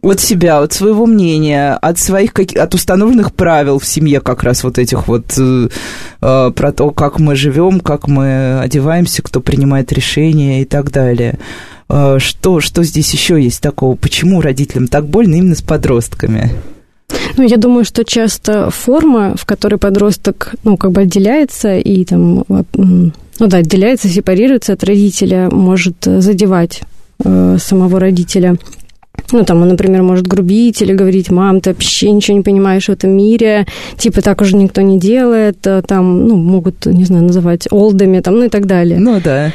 от 0.01 0.19
себя, 0.19 0.59
от 0.59 0.73
своего 0.73 1.05
мнения, 1.05 1.73
от 1.73 1.99
своих 1.99 2.33
от 2.33 2.73
установленных 2.73 3.33
правил 3.33 3.77
в 3.79 3.85
семье, 3.85 4.19
как 4.19 4.43
раз 4.43 4.63
вот 4.63 4.79
этих 4.79 5.07
вот 5.07 5.37
э, 5.37 5.69
э, 6.21 6.51
про 6.55 6.71
то, 6.71 6.89
как 6.91 7.19
мы 7.19 7.35
живем, 7.35 7.79
как 7.79 8.07
мы 8.07 8.59
одеваемся, 8.59 9.21
кто 9.21 9.41
принимает 9.41 9.91
решения 9.91 10.61
и 10.61 10.65
так 10.65 10.91
далее. 10.91 11.37
А, 11.87 12.19
что, 12.19 12.61
что 12.61 12.83
здесь 12.83 13.11
еще 13.11 13.41
есть 13.41 13.61
такого? 13.61 13.95
Почему 13.95 14.41
родителям 14.41 14.87
так 14.87 15.05
больно 15.05 15.35
именно 15.35 15.55
с 15.55 15.61
подростками? 15.61 16.51
Ну, 17.35 17.43
я 17.43 17.57
думаю, 17.57 17.83
что 17.83 18.05
часто 18.05 18.71
форма, 18.71 19.35
в 19.35 19.45
которой 19.45 19.75
подросток, 19.75 20.55
ну, 20.63 20.77
как 20.77 20.93
бы 20.93 21.01
отделяется 21.01 21.77
и 21.77 22.05
там, 22.05 22.45
ну 22.47 23.11
да, 23.39 23.57
отделяется, 23.57 24.07
сепарируется 24.07 24.73
от 24.73 24.83
родителя, 24.85 25.49
может 25.51 25.97
задевать 26.03 26.83
э, 27.23 27.57
самого 27.59 27.99
родителя. 27.99 28.57
Ну, 29.31 29.43
там 29.43 29.61
он, 29.61 29.69
например, 29.69 30.03
может 30.03 30.27
грубить 30.27 30.81
или 30.81 30.93
говорить, 30.93 31.31
мам, 31.31 31.61
ты 31.61 31.71
вообще 31.71 32.11
ничего 32.11 32.37
не 32.37 32.43
понимаешь 32.43 32.85
в 32.85 32.89
этом 32.89 33.11
мире, 33.11 33.65
типа 33.97 34.21
так 34.21 34.41
уже 34.41 34.55
никто 34.55 34.81
не 34.81 34.99
делает, 34.99 35.65
э, 35.65 35.81
там, 35.87 36.27
ну, 36.27 36.35
могут, 36.35 36.85
не 36.85 37.05
знаю, 37.05 37.23
называть 37.23 37.67
олдами, 37.71 38.19
там, 38.19 38.37
ну 38.37 38.45
и 38.45 38.49
так 38.49 38.65
далее. 38.65 38.99
Ну, 38.99 39.21
да. 39.23 39.51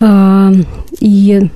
А, 0.00 0.52
и 1.00 1.48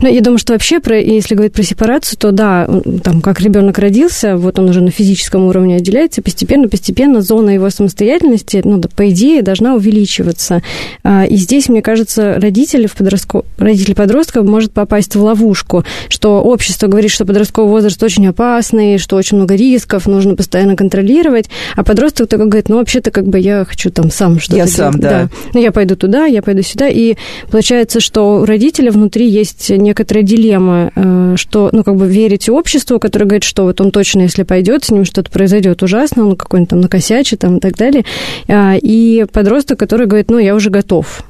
ну, 0.00 0.08
я 0.08 0.20
думаю, 0.20 0.38
что 0.38 0.52
вообще, 0.52 0.80
про, 0.80 0.98
если 0.98 1.34
говорить 1.34 1.52
про 1.52 1.62
сепарацию, 1.62 2.18
то 2.18 2.32
да, 2.32 2.68
там, 3.02 3.20
как 3.20 3.40
ребенок 3.40 3.78
родился, 3.78 4.36
вот 4.36 4.58
он 4.58 4.68
уже 4.68 4.80
на 4.80 4.90
физическом 4.90 5.44
уровне 5.44 5.76
отделяется, 5.76 6.22
постепенно-постепенно 6.22 7.20
зона 7.22 7.50
его 7.50 7.70
самостоятельности, 7.70 8.60
ну, 8.64 8.78
да, 8.78 8.88
по 8.94 9.08
идее, 9.10 9.42
должна 9.42 9.74
увеличиваться. 9.74 10.62
А, 11.02 11.24
и 11.24 11.36
здесь, 11.36 11.68
мне 11.68 11.82
кажется, 11.82 12.34
родители, 12.38 12.86
в 12.86 12.94
подростко... 12.94 13.42
родители 13.58 13.94
подростка 13.94 14.42
может 14.42 14.72
попасть 14.72 15.14
в 15.14 15.22
ловушку, 15.22 15.84
что 16.08 16.42
общество 16.42 16.86
говорит, 16.86 17.10
что 17.10 17.24
подростковый 17.24 17.70
возраст 17.70 18.02
очень 18.02 18.26
опасный, 18.26 18.98
что 18.98 19.16
очень 19.16 19.36
много 19.36 19.54
рисков, 19.54 20.06
нужно 20.06 20.36
постоянно 20.36 20.76
контролировать, 20.76 21.48
а 21.76 21.84
подросток 21.84 22.28
такой 22.28 22.46
говорит, 22.46 22.68
ну, 22.68 22.76
вообще-то, 22.76 23.10
как 23.10 23.26
бы, 23.26 23.38
я 23.38 23.64
хочу 23.64 23.90
там 23.90 24.10
сам 24.10 24.38
что-то 24.38 24.56
Я 24.56 24.64
делать. 24.64 24.76
сам, 24.76 25.00
да. 25.00 25.10
да. 25.10 25.28
Ну, 25.54 25.60
я 25.60 25.72
пойду 25.72 25.96
туда, 25.96 26.26
я 26.26 26.42
пойду 26.42 26.62
сюда, 26.62 26.88
и 26.88 27.16
получается, 27.50 28.00
что 28.00 28.40
у 28.40 28.44
родителя 28.44 28.90
внутри 28.90 29.28
есть 29.28 29.71
некоторая 29.76 30.24
дилемма, 30.24 30.90
э, 30.94 31.34
что, 31.36 31.70
ну, 31.72 31.84
как 31.84 31.96
бы 31.96 32.06
верите 32.06 32.52
обществу, 32.52 32.98
которое 32.98 33.26
говорит, 33.26 33.44
что 33.44 33.64
вот 33.64 33.80
он 33.80 33.90
точно, 33.90 34.22
если 34.22 34.42
пойдет, 34.42 34.84
с 34.84 34.90
ним 34.90 35.04
что-то 35.04 35.30
произойдет 35.30 35.82
ужасно, 35.82 36.26
он 36.26 36.36
какой-нибудь 36.36 36.70
там 36.70 36.80
накосячит 36.80 37.40
там 37.40 37.58
и 37.58 37.60
так 37.60 37.76
далее, 37.76 38.04
а, 38.48 38.74
и 38.76 39.24
подросток, 39.32 39.78
который 39.78 40.06
говорит, 40.06 40.30
ну, 40.30 40.38
я 40.38 40.54
уже 40.54 40.70
готов. 40.70 41.24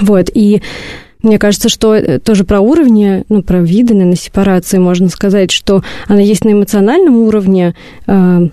Вот, 0.00 0.30
и 0.32 0.62
Мне 1.22 1.38
кажется, 1.38 1.70
что 1.70 1.94
э, 1.94 2.18
тоже 2.18 2.44
про 2.44 2.60
уровни, 2.60 3.24
ну, 3.30 3.42
про 3.42 3.60
виды, 3.60 3.94
наверное, 3.94 4.16
сепарации 4.16 4.76
можно 4.76 5.08
сказать, 5.08 5.50
что 5.50 5.82
она 6.06 6.20
есть 6.20 6.44
на 6.44 6.52
эмоциональном 6.52 7.16
уровне, 7.16 7.74
э, 8.06 8.48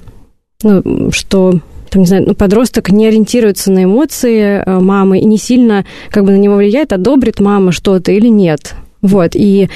ну, 0.64 1.12
что 1.12 1.60
там, 1.90 2.02
не 2.04 2.08
знаю, 2.08 2.24
ну, 2.28 2.34
подросток 2.34 2.90
не 2.90 3.08
ориентируется 3.08 3.74
на 3.74 3.84
эмоции 3.84 4.64
мамы 4.66 5.20
и 5.20 5.26
не 5.26 5.38
сильно 5.38 5.86
как 6.10 6.24
бы 6.24 6.32
на 6.32 6.38
него 6.38 6.56
влияет, 6.56 6.94
одобрит 6.94 7.42
мама 7.42 7.74
что-то 7.74 8.14
или 8.14 8.28
нет. 8.28 8.74
Вот, 9.02 9.32
и 9.34 9.68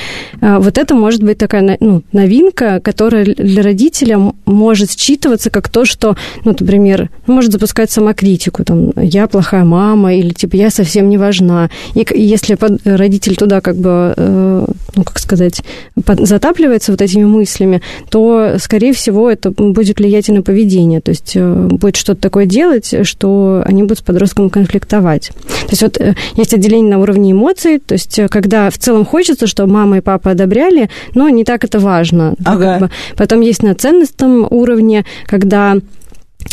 а, 0.41 0.59
вот 0.59 0.77
это 0.77 0.93
может 0.93 1.23
быть 1.23 1.39
такая 1.39 1.77
ну, 1.79 2.03
новинка, 2.11 2.79
которая 2.79 3.25
для 3.25 3.63
родителя 3.63 4.19
может 4.45 4.89
считываться 4.91 5.49
как 5.49 5.69
то, 5.69 5.83
что, 5.85 6.15
ну, 6.43 6.55
например, 6.57 7.09
может 7.25 7.51
запускать 7.51 7.89
самокритику, 7.89 8.63
там, 8.63 8.91
я 8.95 9.27
плохая 9.27 9.63
мама, 9.63 10.13
или, 10.13 10.29
типа, 10.29 10.55
я 10.55 10.69
совсем 10.69 11.09
не 11.09 11.17
важна. 11.17 11.69
И 11.95 12.05
если 12.15 12.57
родитель 12.85 13.35
туда, 13.35 13.61
как 13.61 13.77
бы, 13.77 14.13
э, 14.15 14.65
ну, 14.95 15.03
как 15.03 15.19
сказать, 15.19 15.61
затапливается 15.95 16.91
вот 16.91 17.01
этими 17.01 17.23
мыслями, 17.23 17.81
то, 18.09 18.55
скорее 18.59 18.93
всего, 18.93 19.29
это 19.29 19.51
будет 19.51 19.99
влиять 19.99 20.29
и 20.29 20.31
на 20.31 20.41
поведение, 20.41 21.01
то 21.01 21.09
есть 21.09 21.33
э, 21.35 21.67
будет 21.69 21.95
что-то 21.95 22.21
такое 22.21 22.45
делать, 22.45 22.93
что 23.03 23.63
они 23.65 23.83
будут 23.83 23.99
с 23.99 24.01
подростком 24.01 24.49
конфликтовать. 24.49 25.29
То 25.29 25.71
есть 25.71 25.81
вот 25.81 25.97
э, 25.99 26.15
есть 26.35 26.53
отделение 26.53 26.91
на 26.91 26.99
уровне 26.99 27.31
эмоций, 27.31 27.79
то 27.79 27.93
есть 27.93 28.19
когда 28.29 28.69
в 28.69 28.77
целом 28.77 29.05
хочется, 29.05 29.47
чтобы 29.47 29.73
мама 29.73 29.97
и 29.97 30.01
папа 30.01 30.31
одобряли, 30.31 30.89
но 31.13 31.29
не 31.29 31.43
так 31.43 31.63
это 31.63 31.79
важно. 31.79 32.35
Ага. 32.43 32.89
Потом 33.15 33.41
есть 33.41 33.63
на 33.63 33.75
ценностном 33.75 34.47
уровне, 34.49 35.05
когда 35.25 35.77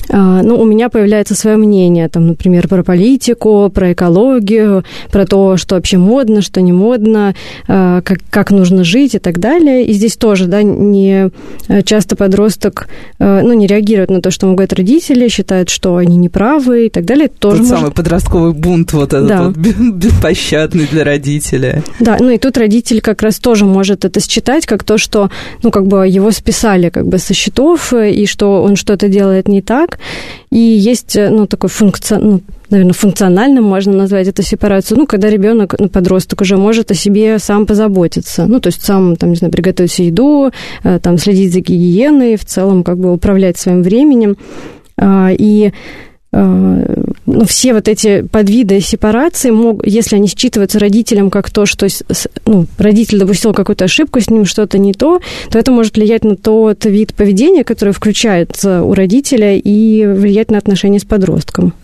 ну, 0.09 0.61
у 0.61 0.65
меня 0.65 0.89
появляется 0.89 1.35
свое 1.35 1.57
мнение, 1.57 2.09
там, 2.09 2.27
например, 2.27 2.69
про 2.69 2.83
политику, 2.83 3.71
про 3.73 3.93
экологию, 3.93 4.85
про 5.11 5.27
то, 5.27 5.57
что 5.57 5.77
вообще 5.77 5.99
модно, 5.99 6.43
что 6.43 6.61
не 6.61 6.73
модно, 6.73 7.35
а, 7.69 8.03
как, 8.03 8.19
как 8.31 8.51
нужно 8.51 8.85
жить 8.85 9.15
и 9.15 9.19
так 9.19 9.39
далее. 9.39 9.85
И 9.85 9.93
здесь 9.93 10.17
тоже, 10.17 10.47
да, 10.47 10.63
не 10.63 11.31
э, 11.69 11.83
часто 11.83 12.17
подросток, 12.17 12.89
э, 13.19 13.41
ну, 13.43 13.53
не 13.53 13.67
реагирует 13.67 14.11
на 14.11 14.21
то, 14.21 14.31
что 14.31 14.47
ему 14.47 14.57
говорят 14.57 14.73
родители, 14.73 15.29
считает, 15.29 15.69
что 15.69 15.97
они 15.97 16.17
неправы 16.17 16.87
и 16.87 16.91
так 16.91 17.05
далее. 17.05 17.29
Тоже 17.29 17.59
Тот 17.59 17.67
может... 17.67 17.79
самый 17.79 17.93
подростковый 17.93 18.53
бунт 18.53 18.93
вот 18.93 19.13
этот 19.13 19.29
Да. 19.29 19.43
вот 19.45 19.57
беспощадный 19.57 20.87
для 20.87 21.05
родителя. 21.05 21.83
Да, 22.01 22.17
ну 22.21 22.31
и 22.31 22.39
тут 22.39 22.59
родитель 22.59 23.01
как 23.01 23.23
раз 23.23 23.39
тоже 23.39 23.65
может 23.65 24.05
это 24.05 24.21
считать 24.21 24.67
как 24.67 24.85
то, 24.85 24.99
что, 24.99 25.31
ну, 25.63 25.71
как 25.71 25.87
бы 25.87 26.07
его 26.07 26.31
списали 26.31 26.89
как 26.91 27.07
бы 27.07 27.19
со 27.19 27.35
счетов, 27.35 27.93
э, 27.93 28.13
и 28.13 28.27
что 28.27 28.63
он 28.63 28.77
что-то 28.77 29.09
делает 29.09 29.49
не 29.49 29.63
так. 29.63 29.82
И 30.51 30.59
есть, 30.59 31.17
э, 31.17 31.31
ну, 31.31 31.47
такой 31.47 31.71
функци... 31.71 32.17
ну, 32.17 32.41
наверное, 32.71 32.95
функциональным 32.95 33.65
можно 33.65 33.93
назвать 33.93 34.29
эту 34.29 34.43
сепарацию, 34.43 34.99
ну, 34.99 35.07
когда 35.07 35.29
ребенок, 35.29 35.75
ну, 35.79 35.89
подросток 35.89 36.41
уже 36.41 36.57
может 36.57 36.91
о 36.91 36.95
себе 36.95 37.39
сам 37.39 37.67
позаботиться. 37.67 38.47
Ну, 38.47 38.61
то 38.61 38.69
есть 38.69 38.83
сам, 38.83 39.17
там, 39.17 39.31
не 39.31 39.37
знаю, 39.37 39.53
приготовить 39.53 39.99
еду, 39.99 40.51
э, 40.85 40.99
там, 40.99 41.19
следить 41.19 41.53
за 41.53 41.61
гигиеной, 41.61 42.37
в 42.37 42.45
целом, 42.45 42.83
как 42.83 42.99
бы 42.99 43.13
управлять 43.13 43.59
своим 43.59 43.83
временем. 43.83 44.37
А, 44.97 45.31
И 45.33 45.73
ну, 46.33 47.45
все 47.47 47.75
вот 47.75 47.89
эти 47.89 48.23
подвиды 48.23 48.81
сепарации, 48.81 49.51
мог, 49.51 49.87
если 49.87 50.17
они 50.17 50.29
считываются 50.29 50.79
родителям 50.79 51.31
как 51.31 51.51
то, 51.51 51.67
что 51.67 51.87
ну, 52.47 52.67
родитель 52.79 53.19
допустил 53.19 53.53
какую-то 53.53 53.85
ошибку, 53.85 54.21
с 54.21 54.31
ним 54.31 54.47
что-то 54.47 54.79
не 54.79 54.95
то, 54.95 55.21
то 55.51 55.59
это 55.59 55.71
может 55.73 55.97
влиять 55.97 56.25
на 56.25 56.37
тот 56.37 56.85
вид 56.87 57.15
поведения, 57.15 57.65
который 57.65 57.93
включается 57.93 58.83
у 58.83 58.95
родителя, 58.95 59.57
и 59.57 60.07
влиять 60.07 60.51
на 60.51 60.59
отношения 60.59 60.99
с 60.99 61.05
подростком. 61.05 61.75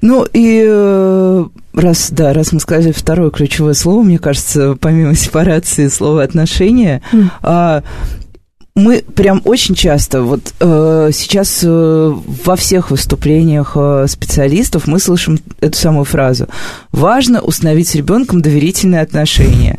Ну 0.00 0.26
и 0.32 0.64
э, 0.66 1.44
раз, 1.74 2.10
да, 2.10 2.32
раз 2.32 2.52
мы 2.52 2.60
сказали 2.60 2.92
второе 2.92 3.30
ключевое 3.30 3.74
слово, 3.74 4.02
мне 4.02 4.18
кажется, 4.18 4.76
помимо 4.80 5.14
сепарации 5.14 5.88
слова 5.88 6.22
отношения, 6.22 7.02
а, 7.42 7.82
мы 8.76 9.02
прям 9.02 9.40
очень 9.44 9.74
часто, 9.74 10.22
вот 10.22 10.52
э, 10.60 11.10
сейчас 11.12 11.60
э, 11.64 12.14
во 12.44 12.56
всех 12.56 12.90
выступлениях 12.90 13.72
э, 13.74 14.04
специалистов 14.06 14.86
мы 14.86 14.98
слышим 14.98 15.38
эту 15.60 15.78
самую 15.78 16.04
фразу. 16.04 16.46
Важно 16.92 17.40
установить 17.40 17.88
с 17.88 17.94
ребенком 17.94 18.42
доверительные 18.42 19.00
отношения. 19.00 19.78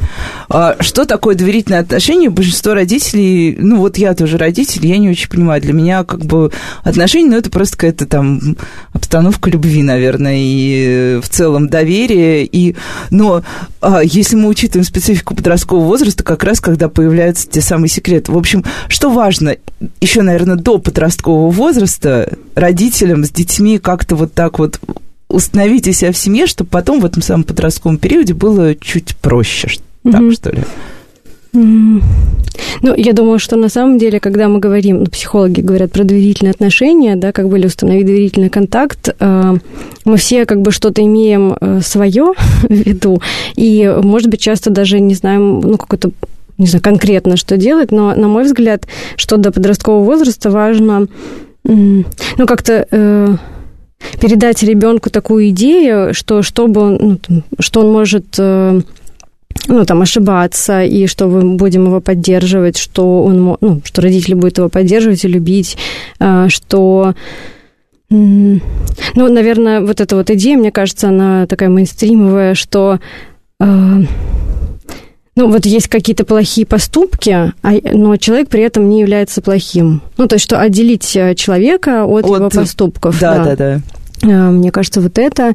А 0.50 0.78
что 0.80 1.06
такое 1.06 1.36
доверительные 1.36 1.82
отношения? 1.82 2.32
Большинство 2.32 2.74
родителей, 2.74 3.56
ну 3.60 3.78
вот 3.78 4.00
я 4.00 4.16
тоже 4.16 4.40
родитель, 4.40 4.88
я 4.88 4.98
не 4.98 5.10
очень 5.10 5.30
понимаю. 5.30 5.62
Для 5.62 5.74
меня 5.74 6.04
как 6.04 6.26
бы 6.26 6.52
отношения, 6.84 7.30
ну 7.30 7.38
это 7.38 7.52
просто 7.52 7.78
какая-то 7.78 8.08
там 8.08 8.58
обстановка 8.94 9.52
любви, 9.52 9.84
наверное, 9.84 10.38
и 10.40 10.86
э, 10.88 11.22
в 11.22 11.30
целом 11.30 11.70
доверие. 11.70 12.46
И, 12.46 12.76
но 13.12 13.44
а, 13.80 14.02
если 14.04 14.36
мы 14.36 14.50
учитываем 14.50 14.86
специфику 14.86 15.36
подросткового 15.36 15.86
возраста, 15.86 16.24
как 16.24 16.44
раз 16.44 16.60
когда 16.60 16.90
появляются 16.90 17.48
те 17.48 17.62
самые 17.62 17.90
секреты. 17.90 18.32
В 18.32 18.38
общем, 18.38 18.64
что 18.90 19.10
важно, 19.12 19.56
еще, 20.02 20.22
наверное, 20.22 20.56
до 20.56 20.78
подросткового 20.78 21.50
возраста 21.52 22.38
родителям 22.56 23.24
с 23.26 23.30
детьми 23.32 23.78
как-то 23.80 24.16
вот 24.16 24.34
так 24.34 24.60
вот 24.60 24.80
установить 25.30 25.94
себя 25.96 26.12
в 26.12 26.18
семье, 26.18 26.48
чтобы 26.48 26.70
потом 26.70 27.00
в 27.02 27.06
этом 27.06 27.22
самом 27.22 27.44
подростковом 27.44 27.98
периоде 27.98 28.34
было 28.34 28.76
чуть 28.76 29.16
проще. 29.18 29.68
ш- 29.68 29.80
Так, 30.10 30.22
что 30.34 30.52
ли? 30.52 30.64
Ну, 32.82 32.94
я 32.96 33.14
думаю, 33.14 33.40
что 33.40 33.56
на 33.56 33.70
самом 33.70 33.98
деле, 33.98 34.20
когда 34.20 34.48
мы 34.48 34.60
говорим, 34.60 35.00
ну, 35.00 35.06
психологи 35.06 35.62
говорят 35.62 35.92
про 35.92 36.04
доверительные 36.04 36.52
отношения, 36.52 37.16
да, 37.16 37.32
как 37.32 37.48
бы 37.50 37.58
или 37.58 37.66
установить 37.68 38.06
доверительный 38.06 38.50
контакт, 38.50 39.10
э, 39.20 39.54
мы 40.06 40.18
все 40.18 40.46
как 40.46 40.62
бы 40.62 40.72
что-то 40.72 41.02
имеем 41.02 41.56
свое 41.82 42.34
в 42.64 42.70
виду, 42.74 43.22
и, 43.56 43.92
может 44.04 44.30
быть, 44.30 44.42
часто 44.42 44.70
даже 44.70 45.00
не 45.00 45.16
знаем, 45.16 45.60
ну, 45.62 45.78
какой-то 45.78 46.12
не 46.58 46.68
знаю, 46.68 46.84
конкретно, 46.84 47.38
что 47.38 47.58
делать, 47.58 47.92
но, 47.92 48.14
на 48.16 48.28
мой 48.28 48.44
взгляд, 48.44 48.88
что 49.16 49.38
до 49.38 49.52
подросткового 49.52 50.04
возраста 50.04 50.50
важно, 50.50 51.08
ну, 51.64 52.06
как-то 52.46 52.88
э, 52.90 53.36
передать 54.22 54.64
ребенку 54.64 55.10
такую 55.10 55.50
идею, 55.50 56.14
что 56.14 56.42
чтобы 56.42 56.82
он, 56.82 56.98
ну, 57.02 57.18
там, 57.18 57.44
что 57.60 57.82
он 57.82 57.92
может 57.92 58.36
э, 58.38 58.82
ну, 59.68 59.86
там, 59.86 60.02
ошибаться, 60.02 60.84
и 60.84 61.08
что 61.08 61.28
мы 61.28 61.56
будем 61.56 61.86
его 61.86 62.00
поддерживать, 62.00 62.78
что 62.78 63.24
он, 63.24 63.58
ну, 63.60 63.82
что 63.84 64.02
родители 64.02 64.34
будут 64.34 64.58
его 64.58 64.70
поддерживать 64.70 65.26
и 65.26 65.28
любить, 65.28 65.78
а, 66.20 66.50
что... 66.50 67.16
Ну, 68.10 68.62
наверное, 69.16 69.82
вот 69.82 70.00
эта 70.00 70.16
вот 70.16 70.30
идея, 70.30 70.58
мне 70.58 70.72
кажется, 70.72 71.10
она 71.10 71.46
такая 71.46 71.68
мейнстримовая, 71.68 72.54
что 72.54 73.00
а, 73.60 73.98
ну, 75.38 75.52
вот 75.52 75.66
есть 75.68 75.88
какие-то 75.88 76.26
плохие 76.26 76.66
поступки, 76.66 77.30
а- 77.30 77.54
но 77.94 78.18
человек 78.18 78.50
при 78.50 78.64
этом 78.64 78.90
не 78.90 79.00
является 79.02 79.42
плохим. 79.42 80.02
Ну, 80.18 80.28
то 80.28 80.36
есть, 80.36 80.44
что 80.44 80.60
отделить 80.60 81.16
э, 81.16 81.36
человека 81.36 82.06
от, 82.06 82.26
От- 82.26 82.36
его 82.40 82.50
поступков. 82.50 83.20
Да, 83.20 83.44
да, 83.44 83.56
да. 83.56 83.82
А, 84.24 84.50
Мне 84.52 84.72
кажется, 84.72 85.00
вот 85.00 85.20
это... 85.20 85.54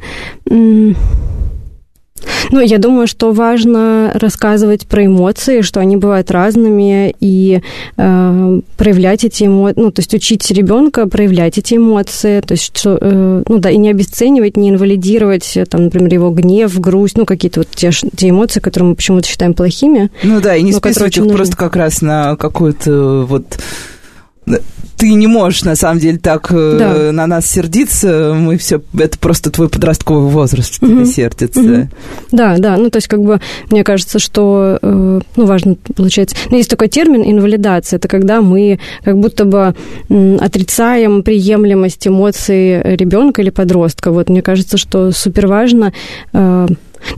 Ну, 2.50 2.60
я 2.60 2.78
думаю, 2.78 3.06
что 3.06 3.32
важно 3.32 4.12
рассказывать 4.14 4.86
про 4.86 5.06
эмоции, 5.06 5.62
что 5.62 5.80
они 5.80 5.96
бывают 5.96 6.30
разными, 6.30 7.14
и 7.20 7.60
э, 7.96 8.60
проявлять 8.76 9.24
эти 9.24 9.44
эмоции, 9.44 9.80
ну, 9.80 9.90
то 9.90 10.00
есть 10.00 10.14
учить 10.14 10.50
ребенка 10.50 11.06
проявлять 11.06 11.58
эти 11.58 11.74
эмоции, 11.74 12.40
то 12.40 12.52
есть, 12.52 12.76
что, 12.76 12.98
э, 13.00 13.42
ну, 13.48 13.58
да, 13.58 13.70
и 13.70 13.76
не 13.76 13.90
обесценивать, 13.90 14.56
не 14.56 14.70
инвалидировать, 14.70 15.56
э, 15.56 15.64
там, 15.66 15.84
например, 15.84 16.12
его 16.12 16.30
гнев, 16.30 16.78
грусть, 16.78 17.16
ну, 17.16 17.24
какие-то 17.24 17.60
вот 17.60 17.68
те, 17.74 17.90
те 17.90 18.30
эмоции, 18.30 18.60
которые 18.60 18.90
мы 18.90 18.96
почему-то 18.96 19.26
считаем 19.26 19.54
плохими. 19.54 20.10
Ну 20.22 20.40
да, 20.40 20.56
и 20.56 20.62
не 20.62 20.72
списывать 20.72 21.16
их 21.16 21.24
нужны. 21.24 21.36
просто 21.36 21.56
как 21.56 21.76
раз 21.76 22.02
на 22.02 22.36
какую-то 22.36 23.26
вот... 23.28 23.44
Ты 24.96 25.14
не 25.14 25.26
можешь, 25.26 25.64
на 25.64 25.74
самом 25.74 25.98
деле, 25.98 26.18
так 26.18 26.48
э, 26.52 26.76
Да. 26.78 27.12
на 27.12 27.26
нас 27.26 27.46
сердиться. 27.46 28.34
Мы 28.38 28.56
все... 28.56 28.80
Это 28.96 29.18
просто 29.18 29.50
твой 29.50 29.68
подростковый 29.68 30.30
возраст, 30.30 30.80
Мгм. 30.80 30.98
тебе 30.98 31.06
сердится. 31.06 31.60
Мгм. 31.60 31.90
Да, 32.30 32.56
да, 32.58 32.76
ну 32.76 32.88
то 32.90 32.98
есть 32.98 33.08
как 33.08 33.20
бы 33.22 33.40
мне 33.70 33.82
кажется, 33.82 34.18
что 34.20 34.78
э, 34.80 35.20
ну 35.36 35.44
важно 35.46 35.76
получается. 35.96 36.36
Ну, 36.50 36.56
есть 36.56 36.70
такой 36.70 36.86
термин 36.88 37.22
инвалидация, 37.24 37.96
это 37.96 38.06
когда 38.06 38.42
мы 38.42 38.78
как 39.04 39.18
будто 39.18 39.44
бы 39.44 39.74
м, 40.08 40.38
отрицаем 40.40 41.22
приемлемость 41.24 42.06
эмоций 42.06 42.80
ребенка 42.96 43.42
или 43.42 43.50
подростка. 43.50 44.12
Вот 44.12 44.28
мне 44.28 44.42
кажется, 44.42 44.76
что 44.76 45.10
супер 45.10 45.48
важно. 45.48 45.92
э, 46.32 46.66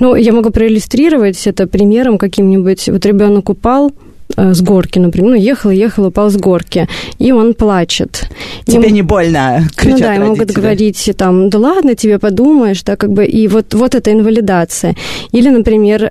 ну, 0.01 0.15
я 0.15 0.33
могу 0.33 0.49
проиллюстрировать 0.49 1.47
это 1.47 1.67
примером 1.67 2.17
каким-нибудь. 2.17 2.89
Вот 2.89 3.05
ребенок 3.05 3.51
упал 3.51 3.93
с 4.37 4.63
горки, 4.63 4.99
например, 4.99 5.31
ну, 5.31 5.37
ехал, 5.37 5.71
ехал, 5.71 6.07
упал 6.07 6.31
с 6.31 6.37
горки, 6.37 6.89
и 7.19 7.33
он 7.33 7.55
плачет. 7.55 8.29
Тебе 8.67 8.85
Ему- 8.87 8.95
не 8.95 9.03
больно, 9.03 9.63
кричат 9.77 10.01
ну 10.01 10.07
да, 10.07 10.15
и 10.15 10.19
могут 10.19 10.51
говорить 10.51 11.11
там, 11.17 11.51
да 11.51 11.59
ладно, 11.59 11.95
тебе 11.95 12.19
подумаешь, 12.19 12.83
да, 12.83 12.97
как 12.97 13.11
бы, 13.11 13.25
и 13.25 13.49
вот, 13.49 13.75
вот 13.75 13.95
это 13.95 14.13
инвалидация. 14.13 14.95
Или, 15.33 15.51
например, 15.51 16.11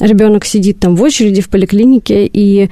ребенок 0.00 0.44
сидит 0.44 0.78
там 0.80 0.96
в 0.96 1.02
очереди 1.02 1.40
в 1.40 1.48
поликлинике, 1.48 2.26
и 2.26 2.64
э, 2.64 2.68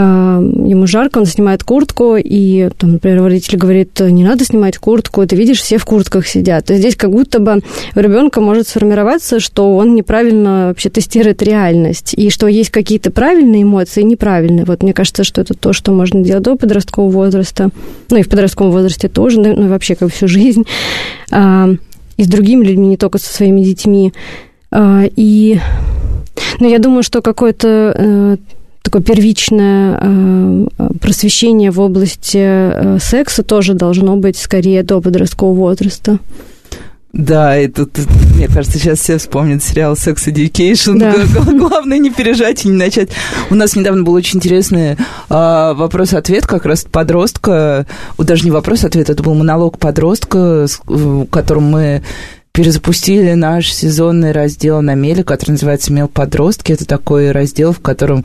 ему 0.00 0.86
жарко, 0.86 1.18
он 1.18 1.26
снимает 1.26 1.64
куртку, 1.64 2.16
и, 2.16 2.70
там, 2.78 2.92
например, 2.92 3.22
родитель 3.22 3.58
говорит, 3.58 4.00
не 4.00 4.24
надо 4.24 4.44
снимать 4.44 4.78
куртку, 4.78 5.26
ты 5.26 5.36
видишь, 5.36 5.60
все 5.60 5.78
в 5.78 5.84
куртках 5.84 6.26
сидят. 6.26 6.66
То 6.66 6.72
есть 6.72 6.82
здесь 6.82 6.96
как 6.96 7.10
будто 7.10 7.38
бы 7.38 7.62
у 7.94 8.00
ребенка 8.00 8.40
может 8.40 8.68
сформироваться, 8.68 9.40
что 9.40 9.76
он 9.76 9.94
неправильно 9.94 10.68
вообще 10.68 10.88
тестирует 10.88 11.42
реальность, 11.42 12.14
и 12.14 12.30
что 12.30 12.46
есть 12.46 12.70
какие-то 12.70 13.10
правильные 13.10 13.62
эмоции 13.62 14.00
и 14.00 14.04
неправильные. 14.04 14.64
Вот 14.64 14.82
мне 14.82 14.92
кажется, 14.92 15.24
что 15.24 15.40
это 15.40 15.54
то, 15.54 15.72
что 15.72 15.92
можно 15.92 16.22
делать 16.22 16.44
до 16.44 16.56
подросткового 16.56 17.10
возраста, 17.10 17.70
ну 18.10 18.16
и 18.16 18.22
в 18.22 18.28
подростковом 18.28 18.72
возрасте 18.72 19.08
тоже, 19.08 19.40
ну 19.40 19.66
и 19.66 19.68
вообще 19.68 19.96
как 19.96 20.12
всю 20.12 20.28
жизнь, 20.28 20.64
а, 21.30 21.68
и 22.16 22.24
с 22.24 22.26
другими 22.26 22.64
людьми, 22.64 22.88
не 22.88 22.96
только 22.96 23.18
со 23.18 23.32
своими 23.32 23.62
детьми. 23.62 24.12
А, 24.70 25.04
и 25.16 25.58
но 26.58 26.66
я 26.66 26.78
думаю, 26.78 27.02
что 27.02 27.22
какое-то 27.22 27.94
э, 27.96 28.36
такое 28.90 29.02
первичное 29.02 29.98
э, 30.00 30.66
просвещение 31.00 31.70
в 31.70 31.78
области 31.78 32.38
э, 32.38 32.98
секса 33.00 33.44
тоже 33.44 33.74
должно 33.74 34.16
быть 34.16 34.36
скорее 34.36 34.82
до 34.82 35.00
подросткового 35.00 35.54
возраста. 35.54 36.18
Да, 37.12 37.58
и 37.58 37.68
тут, 37.68 37.98
мне 38.34 38.48
кажется, 38.48 38.78
сейчас 38.78 38.98
все 38.98 39.18
вспомнят 39.18 39.62
сериал 39.62 39.94
Sex 39.94 40.26
Education. 40.26 40.98
Да. 40.98 41.14
Главное 41.52 41.98
не 41.98 42.10
пережать 42.10 42.64
и 42.64 42.68
не 42.68 42.76
начать. 42.76 43.10
У 43.50 43.54
нас 43.54 43.76
недавно 43.76 44.02
был 44.02 44.14
очень 44.14 44.38
интересный 44.38 44.96
а, 45.28 45.74
вопрос-ответ 45.74 46.46
как 46.46 46.66
раз 46.66 46.84
подростка. 46.84 47.86
Даже 48.18 48.44
не 48.44 48.50
вопрос-ответ, 48.50 49.10
это 49.10 49.22
был 49.22 49.34
монолог 49.34 49.78
подростка, 49.78 50.66
в 50.86 51.26
котором 51.26 51.64
мы 51.64 52.02
перезапустили 52.52 53.32
наш 53.34 53.72
сезонный 53.72 54.32
раздел 54.32 54.82
на 54.82 54.94
Меле, 54.94 55.24
который 55.24 55.52
называется 55.52 55.92
«Мел 55.92 56.08
подростки». 56.08 56.72
Это 56.72 56.84
такой 56.84 57.30
раздел, 57.30 57.72
в 57.72 57.80
котором 57.80 58.24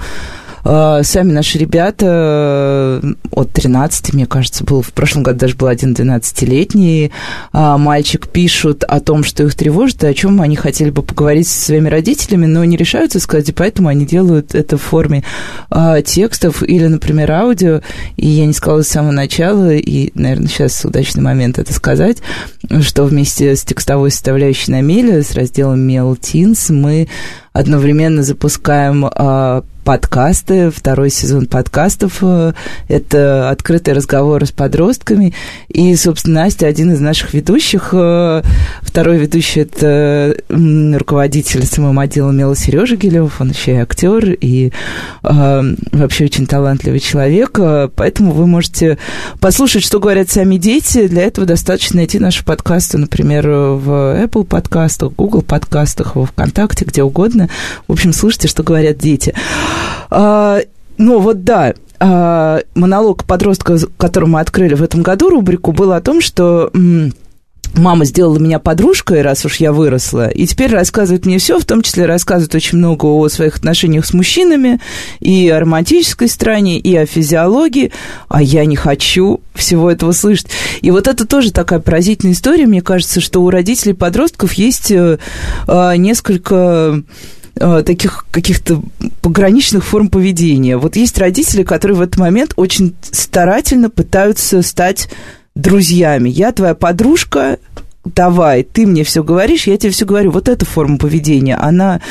сами 0.66 1.32
наши 1.32 1.60
ребята 1.60 3.02
э, 3.04 3.14
от 3.32 3.52
13, 3.52 4.14
мне 4.14 4.26
кажется, 4.26 4.64
был 4.64 4.82
в 4.82 4.94
прошлом 4.94 5.22
году 5.22 5.40
даже 5.40 5.56
был 5.56 5.68
один 5.68 5.94
12-летний 5.94 7.12
а, 7.54 7.78
мальчик, 7.78 8.28
пишут 8.28 8.84
о 8.84 9.00
том, 9.00 9.24
что 9.24 9.44
их 9.44 9.54
тревожит, 9.54 10.04
и 10.04 10.08
о 10.08 10.14
чем 10.16 10.42
они 10.42 10.56
хотели 10.56 10.90
бы 10.90 11.04
поговорить 11.04 11.48
со 11.48 11.66
своими 11.66 11.88
родителями, 11.88 12.48
но 12.48 12.64
не 12.64 12.78
решаются 12.78 13.20
сказать, 13.20 13.50
и 13.50 13.54
поэтому 13.54 13.90
они 13.90 14.08
делают 14.08 14.56
это 14.56 14.78
в 14.78 14.82
форме 14.82 15.24
текстов 16.06 16.64
или, 16.64 16.88
например, 16.88 17.32
аудио. 17.32 17.82
И 18.18 18.28
я 18.28 18.46
не 18.46 18.54
сказала 18.54 18.82
с 18.82 18.88
самого 18.88 19.12
начала, 19.12 19.74
и, 19.74 20.12
наверное, 20.16 20.48
сейчас 20.48 20.84
удачный 20.84 21.22
момент 21.22 21.60
это 21.60 21.74
сказать, 21.74 22.18
что 22.82 23.04
вместе 23.04 23.56
с 23.56 23.64
текстовой 23.64 24.12
составляющей 24.12 24.72
на 24.72 24.82
Меле, 24.82 25.22
с 25.22 25.36
разделом 25.36 25.88
Teens, 25.88 26.72
мы 26.72 27.08
одновременно 27.54 28.24
запускаем 28.24 29.06
подкасты, 29.86 30.72
второй 30.72 31.12
сезон 31.12 31.46
подкастов. 31.46 32.18
Э, 32.22 32.54
это 32.88 33.50
открытый 33.52 33.94
разговор 33.94 34.44
с 34.44 34.52
подростками. 34.52 35.34
И, 35.70 35.96
собственно, 35.96 36.42
Настя 36.42 36.66
один 36.66 36.92
из 36.92 37.00
наших 37.00 37.36
ведущих. 37.36 37.90
Э, 37.94 38.42
второй 38.82 39.20
ведущий– 39.20 39.60
это 39.62 40.36
руководитель 40.50 41.66
самого 41.66 42.02
отдела 42.02 42.32
Мела 42.32 42.56
Сережа 42.56 42.96
Гилев. 42.96 43.40
Он 43.40 43.52
еще 43.52 43.74
и 43.74 43.76
актер, 43.76 44.32
и 44.32 44.72
э, 45.24 45.76
вообще 45.92 46.26
очень 46.26 46.48
талантливый 46.48 47.00
человек. 47.00 47.60
Поэтому 47.96 48.32
вы 48.32 48.48
можете 48.48 48.98
послушать, 49.40 49.84
что 49.84 50.00
говорят 50.00 50.30
сами 50.32 50.58
дети. 50.58 51.08
Для 51.08 51.22
этого 51.22 51.46
достаточно 51.46 51.98
найти 51.98 52.18
наши 52.18 52.44
подкасты, 52.44 52.98
например, 52.98 53.48
в 53.48 54.20
Apple 54.24 54.46
подкастах, 54.46 55.14
Google 55.14 55.44
подкастах, 55.44 56.16
во 56.16 56.26
ВКонтакте, 56.26 56.86
где 56.86 57.04
угодно. 57.04 57.50
В 57.88 57.92
общем, 57.92 58.14
слушайте, 58.14 58.48
что 58.48 58.64
говорят 58.64 58.98
дети. 58.98 59.36
А, 60.10 60.60
ну 60.98 61.20
вот 61.20 61.44
да, 61.44 61.74
а, 62.00 62.62
монолог 62.76 63.26
подростка, 63.26 63.78
который 63.98 64.30
мы 64.30 64.40
открыли 64.40 64.76
в 64.76 64.84
этом 64.84 65.02
году, 65.02 65.30
рубрику, 65.30 65.72
был 65.72 65.92
о 65.92 66.02
том, 66.02 66.22
что 66.22 66.72
мама 67.78 68.06
сделала 68.06 68.38
меня 68.38 68.60
подружкой, 68.60 69.22
раз 69.22 69.46
уж 69.46 69.58
я 69.58 69.72
выросла, 69.74 70.30
и 70.30 70.46
теперь 70.46 70.72
рассказывает 70.72 71.26
мне 71.26 71.38
все, 71.38 71.60
в 71.60 71.66
том 71.66 71.82
числе 71.82 72.06
рассказывает 72.06 72.56
очень 72.56 72.78
много 72.78 73.06
о 73.06 73.28
своих 73.28 73.58
отношениях 73.58 74.06
с 74.06 74.14
мужчинами, 74.14 74.80
и 75.20 75.50
о 75.50 75.60
романтической 75.60 76.28
стороне, 76.28 76.80
и 76.80 76.96
о 76.96 77.06
физиологии, 77.06 77.92
а 78.28 78.42
я 78.42 78.66
не 78.66 78.76
хочу 78.76 79.42
всего 79.54 79.92
этого 79.92 80.12
слышать. 80.12 80.48
И 80.82 80.92
вот 80.92 81.08
это 81.08 81.28
тоже 81.28 81.52
такая 81.52 81.80
поразительная 81.80 82.34
история, 82.34 82.66
мне 82.66 82.82
кажется, 82.82 83.22
что 83.22 83.42
у 83.42 83.50
родителей 83.50 83.94
подростков 83.94 84.54
есть 84.54 84.92
э, 84.92 85.20
а, 85.68 85.96
несколько 85.96 87.04
Э, 87.58 87.84
таких 87.86 88.26
каких-то 88.32 88.82
пограничных 89.22 89.86
форм 89.86 90.10
поведения. 90.10 90.76
Вот 90.76 90.98
есть 90.98 91.18
родители, 91.18 91.64
которые 91.64 91.98
в 91.98 92.02
этот 92.02 92.18
момент 92.18 92.52
очень 92.58 92.96
старательно 93.02 93.90
пытаются 93.90 94.62
стать 94.62 95.08
друзьями. 95.56 96.30
Я 96.30 96.52
твоя 96.52 96.76
подружка, 96.76 97.60
давай, 98.04 98.64
ты 98.64 98.86
мне 98.86 99.06
все 99.06 99.24
говоришь, 99.24 99.68
я 99.68 99.78
тебе 99.78 99.94
все 99.94 100.06
говорю. 100.06 100.32
Вот 100.32 100.50
эта 100.50 100.66
форма 100.66 100.98
поведения, 100.98 101.56
она 101.56 102.02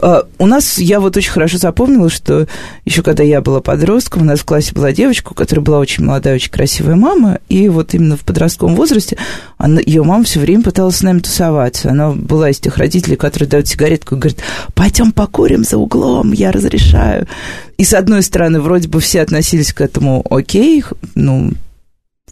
у 0.00 0.46
нас, 0.46 0.78
я 0.78 0.98
вот 0.98 1.16
очень 1.16 1.30
хорошо 1.30 1.58
запомнила, 1.58 2.10
что 2.10 2.48
еще 2.84 3.02
когда 3.02 3.22
я 3.22 3.40
была 3.40 3.60
подростком, 3.60 4.22
у 4.22 4.24
нас 4.24 4.40
в 4.40 4.44
классе 4.44 4.72
была 4.74 4.92
девочка, 4.92 5.30
у 5.30 5.34
которой 5.34 5.60
была 5.60 5.78
очень 5.78 6.04
молодая, 6.04 6.34
очень 6.34 6.50
красивая 6.50 6.96
мама, 6.96 7.38
и 7.48 7.68
вот 7.68 7.94
именно 7.94 8.16
в 8.16 8.20
подростковом 8.20 8.74
возрасте 8.74 9.16
она, 9.56 9.80
ее 9.80 10.02
мама 10.02 10.24
все 10.24 10.40
время 10.40 10.64
пыталась 10.64 10.96
с 10.96 11.02
нами 11.02 11.20
тусоваться. 11.20 11.90
Она 11.90 12.10
была 12.10 12.50
из 12.50 12.58
тех 12.58 12.76
родителей, 12.76 13.16
которые 13.16 13.48
дают 13.48 13.68
сигаретку 13.68 14.16
и 14.16 14.18
говорят, 14.18 14.40
пойдем 14.74 15.12
покурим 15.12 15.62
за 15.62 15.78
углом, 15.78 16.32
я 16.32 16.50
разрешаю. 16.50 17.28
И 17.78 17.84
с 17.84 17.94
одной 17.94 18.22
стороны, 18.22 18.60
вроде 18.60 18.88
бы 18.88 19.00
все 19.00 19.20
относились 19.20 19.72
к 19.72 19.80
этому 19.80 20.24
окей, 20.28 20.84
ну, 21.14 21.52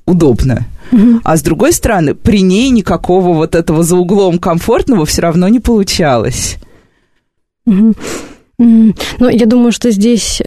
удобно. 0.05 0.67
Mm-hmm. 0.91 1.21
А 1.25 1.37
с 1.37 1.43
другой 1.43 1.73
стороны, 1.73 2.15
при 2.15 2.43
ней 2.43 2.71
никакого 2.71 3.33
вот 3.35 3.55
этого 3.55 3.83
за 3.83 3.97
углом 3.97 4.39
комфортного 4.39 5.07
все 5.07 5.23
равно 5.23 5.49
не 5.49 5.61
получалось. 5.61 6.59
Ну, 7.67 8.95
я 9.29 9.47
думаю, 9.47 9.73
что 9.73 9.91
здесь... 9.91 10.41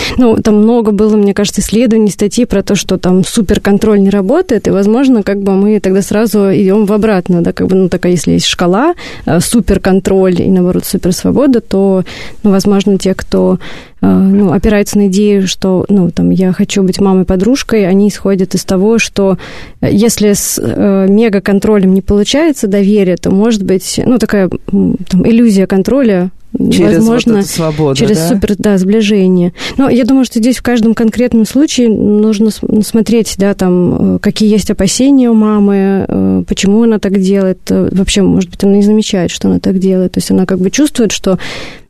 Э, 0.00 0.14
ну, 0.16 0.36
там 0.36 0.56
много 0.56 0.92
было, 0.92 1.16
мне 1.16 1.34
кажется, 1.34 1.60
исследований, 1.60 2.10
статей 2.10 2.46
про 2.46 2.62
то, 2.62 2.74
что 2.74 2.98
там 2.98 3.24
суперконтроль 3.24 4.00
не 4.00 4.10
работает, 4.10 4.68
и, 4.68 4.70
возможно, 4.70 5.22
как 5.22 5.42
бы 5.42 5.52
мы 5.52 5.80
тогда 5.80 6.02
сразу 6.02 6.52
идем 6.52 6.86
в 6.86 6.92
обратно, 6.92 7.42
да, 7.42 7.52
как 7.52 7.66
бы, 7.66 7.76
ну, 7.76 7.88
такая, 7.88 8.12
если 8.12 8.32
есть 8.32 8.46
шкала, 8.46 8.94
э, 9.26 9.40
суперконтроль 9.40 10.40
и, 10.40 10.50
наоборот, 10.50 10.84
суперсвобода, 10.84 11.60
то, 11.60 12.04
ну, 12.42 12.50
возможно, 12.50 12.98
те, 12.98 13.14
кто 13.14 13.58
э, 14.00 14.06
ну, 14.06 14.52
опираются 14.52 14.98
на 14.98 15.08
идею, 15.08 15.46
что, 15.46 15.84
ну, 15.88 16.10
там, 16.10 16.30
я 16.30 16.52
хочу 16.52 16.82
быть 16.82 17.00
мамой-подружкой, 17.00 17.88
они 17.88 18.08
исходят 18.08 18.54
из 18.54 18.64
того, 18.64 18.98
что 18.98 19.38
если 19.80 20.32
с 20.32 20.60
э, 20.62 21.06
мегаконтролем 21.08 21.94
не 21.94 22.02
получается 22.02 22.66
доверие, 22.66 23.16
то, 23.16 23.30
может 23.30 23.62
быть, 23.62 24.00
ну, 24.04 24.18
такая 24.18 24.50
там, 24.70 25.26
иллюзия 25.26 25.66
контроля 25.66 26.30
через 26.58 26.96
возможно, 26.96 27.36
вот 27.36 27.46
свободу, 27.46 27.94
через 27.94 28.18
да? 28.18 28.28
супер, 28.28 28.54
да, 28.58 28.78
сближение. 28.78 29.52
Но 29.76 29.88
я 29.88 30.04
думаю, 30.04 30.24
что 30.24 30.38
здесь 30.38 30.58
в 30.58 30.62
каждом 30.62 30.94
конкретном 30.94 31.46
случае 31.46 31.88
нужно 31.88 32.50
смотреть, 32.50 33.34
да, 33.38 33.54
там, 33.54 34.16
э, 34.16 34.18
какие 34.18 34.50
есть 34.50 34.70
опасения 34.70 35.30
у 35.30 35.34
мамы, 35.34 36.04
э, 36.08 36.42
почему 36.46 36.82
она 36.82 36.98
так 36.98 37.20
делает. 37.20 37.60
Э, 37.70 37.88
вообще, 37.92 38.22
может 38.22 38.50
быть, 38.50 38.62
она 38.64 38.74
не 38.74 38.82
замечает, 38.82 39.30
что 39.30 39.48
она 39.48 39.60
так 39.60 39.78
делает. 39.78 40.12
То 40.12 40.18
есть 40.18 40.30
она 40.30 40.46
как 40.46 40.58
бы 40.58 40.70
чувствует, 40.70 41.12
что 41.12 41.38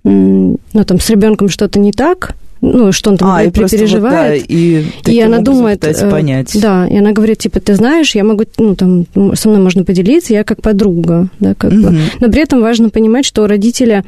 ну, 0.03 0.59
там, 0.87 0.99
с 0.99 1.11
ребенком 1.11 1.51
что-то 1.51 1.79
не 1.79 1.93
так, 1.93 2.35
ну, 2.63 2.93
что 2.93 3.11
он 3.11 3.17
там 3.17 3.31
а, 3.31 3.51
переживает. 3.51 4.43
Вот, 4.43 4.49
да, 4.49 4.55
и 4.55 4.85
и 5.07 5.21
она 5.21 5.41
думает, 5.41 5.81
понять. 6.11 6.59
да, 6.61 6.87
и 6.87 6.97
она 6.97 7.13
говорит, 7.13 7.39
типа, 7.39 7.61
ты 7.61 7.75
знаешь, 7.75 8.15
я 8.15 8.25
могу, 8.25 8.45
ну, 8.59 8.75
там, 8.75 9.07
со 9.35 9.49
мной 9.49 9.63
можно 9.63 9.85
поделиться, 9.85 10.33
я 10.33 10.45
как 10.45 10.61
подруга, 10.61 11.29
да, 11.39 11.55
как 11.55 11.73
угу. 11.73 11.83
бы. 11.83 11.99
Но 12.21 12.31
при 12.31 12.43
этом 12.43 12.61
важно 12.61 12.91
понимать, 12.91 13.25
что 13.25 13.43
у 13.43 13.47
родителя 13.47 14.05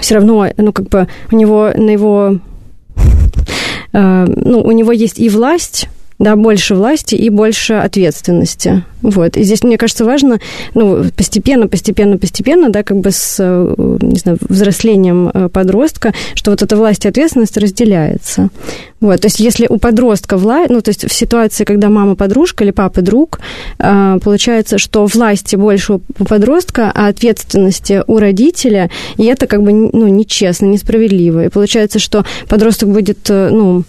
все 0.00 0.16
равно, 0.16 0.46
ну, 0.56 0.72
как 0.72 0.88
бы 0.88 1.08
у 1.30 1.36
него 1.36 1.70
на 1.74 1.90
его, 1.90 2.38
э, 3.92 4.24
ну, 4.26 4.60
у 4.60 4.72
него 4.72 4.92
есть 4.92 5.18
и 5.18 5.28
власть, 5.28 5.88
да, 6.22 6.36
больше 6.36 6.76
власти 6.76 7.16
и 7.16 7.30
больше 7.30 7.74
ответственности. 7.74 8.84
Вот. 9.02 9.36
И 9.36 9.42
здесь, 9.42 9.64
мне 9.64 9.76
кажется, 9.76 10.04
важно, 10.04 10.38
ну, 10.74 11.04
постепенно, 11.16 11.66
постепенно, 11.66 12.16
постепенно, 12.16 12.70
да, 12.70 12.84
как 12.84 12.98
бы 12.98 13.10
с, 13.10 13.38
э, 13.40 13.74
не 14.00 14.18
знаю, 14.18 14.38
взрослением 14.40 15.30
э, 15.34 15.48
подростка, 15.48 16.14
что 16.34 16.52
вот 16.52 16.62
эта 16.62 16.76
власть 16.76 17.04
и 17.04 17.08
ответственность 17.08 17.56
разделяется. 17.56 18.50
Вот. 19.00 19.20
То 19.20 19.26
есть 19.26 19.40
если 19.40 19.66
у 19.68 19.78
подростка 19.78 20.36
власть, 20.36 20.70
ну, 20.70 20.80
то 20.80 20.90
есть 20.90 21.10
в 21.10 21.12
ситуации, 21.12 21.64
когда 21.64 21.88
мама 21.88 22.14
подружка 22.14 22.62
или 22.62 22.70
папа 22.70 23.02
друг, 23.02 23.40
э, 23.80 24.18
получается, 24.22 24.78
что 24.78 25.06
власти 25.06 25.56
больше 25.56 25.94
у 25.94 25.98
подростка, 25.98 26.92
а 26.94 27.08
ответственности 27.08 28.04
у 28.06 28.18
родителя, 28.18 28.90
и 29.16 29.24
это 29.24 29.48
как 29.48 29.64
бы, 29.64 29.72
ну, 29.72 30.06
нечестно, 30.06 30.66
несправедливо. 30.66 31.46
И 31.46 31.48
получается, 31.48 31.98
что 31.98 32.24
подросток 32.48 32.90
будет, 32.90 33.28
ну, 33.28 33.82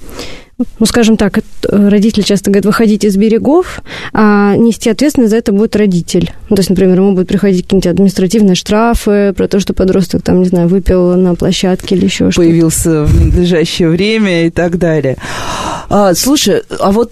ну, 0.58 0.86
скажем 0.86 1.18
так, 1.18 1.40
родители 1.64 2.22
часто 2.22 2.52
говорят, 2.52 2.66
выходить 2.66 3.04
из 3.04 3.18
берегов, 3.18 3.82
а 4.14 4.56
нести 4.56 4.90
ответственность 4.90 5.32
за 5.32 5.38
это 5.38 5.52
будет 5.52 5.76
родитель. 5.76 6.32
Ну, 6.50 6.56
то 6.56 6.60
есть, 6.60 6.70
например, 6.70 6.98
ему 6.98 7.14
будут 7.14 7.28
приходить 7.28 7.64
какие-нибудь 7.64 7.88
административные 7.88 8.56
штрафы 8.56 9.34
про 9.36 9.48
то, 9.48 9.60
что 9.60 9.74
подросток, 9.74 10.22
там, 10.22 10.40
не 10.40 10.46
знаю, 10.46 10.68
выпил 10.68 11.16
на 11.16 11.36
площадке 11.36 11.96
или 11.96 12.06
еще 12.06 12.32
что-то. 12.32 12.48
Появился 12.48 13.04
в 13.04 13.20
ненадлежащее 13.20 13.90
время 13.90 14.46
и 14.46 14.50
так 14.50 14.78
далее. 14.78 15.18
А, 15.90 16.14
слушай, 16.14 16.62
а 16.80 16.92
вот 16.92 17.12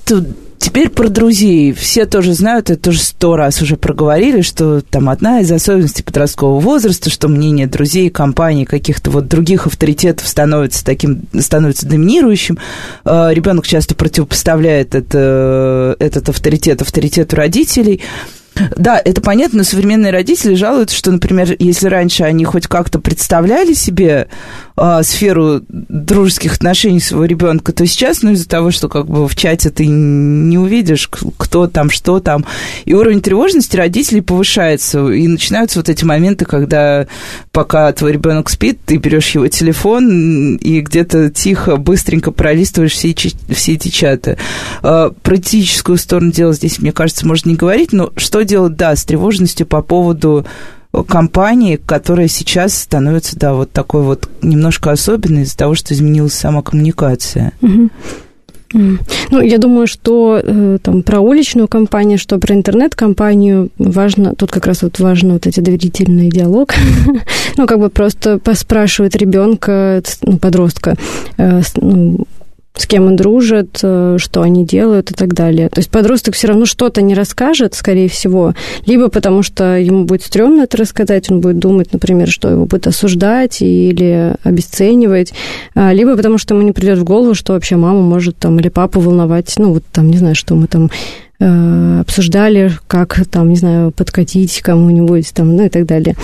Теперь 0.62 0.90
про 0.90 1.10
друзей. 1.10 1.74
Все 1.74 2.06
тоже 2.06 2.34
знают, 2.34 2.70
это 2.70 2.80
тоже 2.80 3.00
сто 3.00 3.36
раз 3.36 3.64
уже 3.64 3.78
проговорили, 3.78 4.42
что 4.42 4.82
там 4.82 5.10
одна 5.10 5.40
из 5.40 5.52
особенностей 5.52 6.04
подросткового 6.04 6.60
возраста, 6.60 7.10
что 7.10 7.28
мнение 7.30 7.66
друзей, 7.66 8.12
компаний, 8.12 8.66
каких-то 8.66 9.10
вот 9.10 9.28
других 9.28 9.66
авторитетов 9.66 10.28
становится 10.28 10.86
таким, 10.86 11.24
становится 11.40 11.88
доминирующим. 11.88 12.60
А, 13.06 13.32
Ребенок 13.32 13.66
часто 13.66 13.96
противопоставляет 13.96 14.94
это, 14.94 15.96
этот 15.98 16.30
авторитет 16.30 16.84
авторитету 16.84 17.36
родителей. 17.38 18.02
Да, 18.76 19.02
это 19.04 19.22
понятно, 19.22 19.60
но 19.60 19.64
современные 19.64 20.12
родители 20.12 20.56
жалуются, 20.56 20.96
что, 20.96 21.12
например, 21.12 21.56
если 21.60 21.88
раньше 21.88 22.24
они 22.24 22.46
хоть 22.46 22.68
как-то 22.68 23.00
представляли 23.00 23.74
себе 23.74 24.28
э, 24.78 25.04
сферу 25.04 25.62
дружеских 25.70 26.56
отношений 26.56 27.00
своего 27.00 27.26
ребенка, 27.26 27.72
то 27.74 27.86
сейчас, 27.86 28.22
ну, 28.22 28.32
из-за 28.32 28.48
того, 28.48 28.72
что 28.72 28.90
как 28.90 29.08
бы 29.08 29.28
в 29.28 29.36
чате 29.36 29.70
ты 29.70 29.86
не 29.86 30.58
увидишь, 30.58 31.10
кто 31.38 31.68
там, 31.68 31.90
что 31.90 32.20
там, 32.20 32.46
и 32.86 32.94
уровень 32.94 33.22
тревожности 33.22 33.76
родителей 33.76 34.22
повышается, 34.22 35.08
и 35.10 35.28
начинаются 35.28 35.80
вот 35.80 35.90
эти 35.90 36.04
моменты, 36.04 36.46
когда 36.46 37.08
пока 37.52 37.92
твой 37.94 38.14
ребенок 38.14 38.50
спит, 38.50 38.80
ты 38.86 38.98
берешь 38.98 39.30
его 39.30 39.48
телефон 39.48 40.56
и 40.56 40.82
где-то 40.82 41.30
тихо, 41.30 41.78
быстренько 41.78 42.32
пролистываешь 42.32 42.94
все, 42.94 43.16
все 43.50 43.74
эти 43.74 43.90
чаты. 43.90 44.38
Э, 44.84 45.12
про 45.22 45.36
этическую 45.36 45.98
сторону 45.98 46.32
дела 46.32 46.54
здесь, 46.54 46.80
мне 46.80 46.92
кажется, 46.92 47.28
можно 47.28 47.50
не 47.50 47.56
говорить, 47.56 47.94
но 47.94 48.12
что 48.18 48.44
делать, 48.52 48.76
да, 48.76 48.96
с 48.96 49.06
тревожностью 49.06 49.66
по 49.66 49.82
поводу 49.82 50.46
компании, 51.08 51.78
которая 51.78 52.28
сейчас 52.28 52.78
становится, 52.78 53.38
да, 53.40 53.54
вот 53.54 53.72
такой 53.72 54.04
вот 54.04 54.30
немножко 54.42 54.92
особенной 54.92 55.44
из-за 55.44 55.58
того, 55.58 55.74
что 55.76 55.94
изменилась 55.94 56.34
сама 56.34 56.62
коммуникация. 56.62 57.54
Ну, 58.74 59.42
я 59.42 59.58
думаю, 59.58 59.86
что 59.86 60.40
э, 60.42 60.78
там 60.82 61.04
про 61.04 61.20
уличную 61.20 61.68
компанию, 61.68 62.18
что 62.18 62.38
про 62.38 62.56
интернет-компанию 62.56 63.70
важно, 63.78 64.34
тут 64.34 64.50
как 64.50 64.66
раз 64.66 64.82
вот 64.82 64.98
важно 65.00 65.34
вот 65.34 65.46
эти 65.46 65.60
доверительный 65.60 66.30
диалог. 66.30 66.74
ну, 67.58 67.68
как 67.68 67.80
бы 67.80 67.90
просто 67.90 68.40
поспрашивать 68.40 69.16
ребенка, 69.16 70.02
ну, 70.22 70.38
подростка, 70.38 70.96
э, 71.38 71.62
ну, 71.82 72.26
с 72.76 72.88
кем 72.88 73.06
он 73.06 73.16
дружит, 73.16 73.80
э, 73.84 74.16
что 74.18 74.42
они 74.42 74.66
делают 74.66 75.12
и 75.12 75.14
так 75.14 75.34
далее. 75.34 75.70
То 75.70 75.80
есть 75.80 75.90
подросток 75.90 76.36
все 76.36 76.48
равно 76.48 76.66
что-то 76.66 77.02
не 77.02 77.14
расскажет, 77.14 77.76
скорее 77.76 78.08
всего, 78.08 78.54
либо 78.86 79.10
потому 79.10 79.44
что 79.44 79.78
ему 79.78 80.06
будет 80.06 80.24
стрёмно 80.24 80.64
это 80.64 80.78
рассказать, 80.78 81.30
он 81.30 81.42
будет 81.42 81.60
думать, 81.60 81.92
например, 81.92 82.30
что 82.30 82.50
его 82.50 82.66
будут 82.66 82.88
осуждать 82.88 83.62
или 83.62 84.36
обесценивать, 84.44 85.34
а, 85.76 85.92
либо 85.94 86.16
потому 86.16 86.38
что 86.38 86.56
ему 86.56 86.64
не 86.64 86.72
придет 86.72 86.98
в 86.98 87.04
голову, 87.04 87.34
что 87.34 87.54
вообще 87.54 87.76
мама 87.76 88.02
может 88.02 88.38
там 88.38 88.60
или 88.60 88.70
папу 88.70 89.02
волновать, 89.02 89.54
ну 89.58 89.74
вот 89.74 89.84
там, 89.92 90.10
не 90.10 90.18
знаю, 90.18 90.36
что 90.36 90.56
мы 90.56 90.68
там 90.68 90.90
э, 91.40 92.00
обсуждали, 92.00 92.72
как 92.88 93.26
там, 93.30 93.50
не 93.50 93.58
знаю, 93.58 93.92
подкатить 93.92 94.62
кому-нибудь 94.62 95.34
там, 95.34 95.56
ну 95.56 95.66
и 95.66 95.70
так 95.70 95.86
далее. 95.86 96.16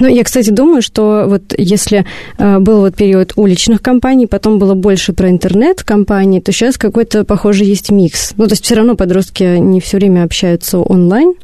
Ну, 0.00 0.06
я, 0.06 0.24
кстати, 0.24 0.50
думаю, 0.50 0.82
что 0.82 1.24
вот 1.26 1.54
если 1.56 2.04
э, 2.38 2.58
был 2.58 2.80
вот 2.80 2.94
период 2.96 3.32
уличных 3.36 3.82
компаний, 3.82 4.26
потом 4.26 4.58
было 4.58 4.74
больше 4.74 5.12
про 5.12 5.28
интернет-компаний, 5.28 6.40
то 6.40 6.52
сейчас 6.52 6.78
какой-то, 6.78 7.24
похоже, 7.24 7.64
есть 7.64 7.90
микс. 7.90 8.32
Ну, 8.36 8.46
то 8.46 8.52
есть 8.52 8.64
все 8.64 8.74
равно 8.74 8.96
подростки 8.96 9.58
не 9.58 9.80
все 9.80 9.98
время 9.98 10.24
общаются 10.24 10.78
онлайн, 10.78 11.34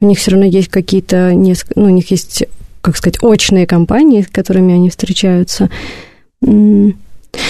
у 0.00 0.06
них 0.06 0.18
все 0.18 0.32
равно 0.32 0.46
есть 0.46 0.68
какие-то, 0.68 1.32
ну, 1.34 1.84
у 1.84 1.88
них 1.88 2.10
есть, 2.10 2.44
как 2.80 2.96
сказать, 2.96 3.22
очные 3.22 3.66
компании, 3.66 4.22
с 4.22 4.28
которыми 4.28 4.74
они 4.74 4.90
встречаются. 4.90 5.68
Ну, 6.40 6.94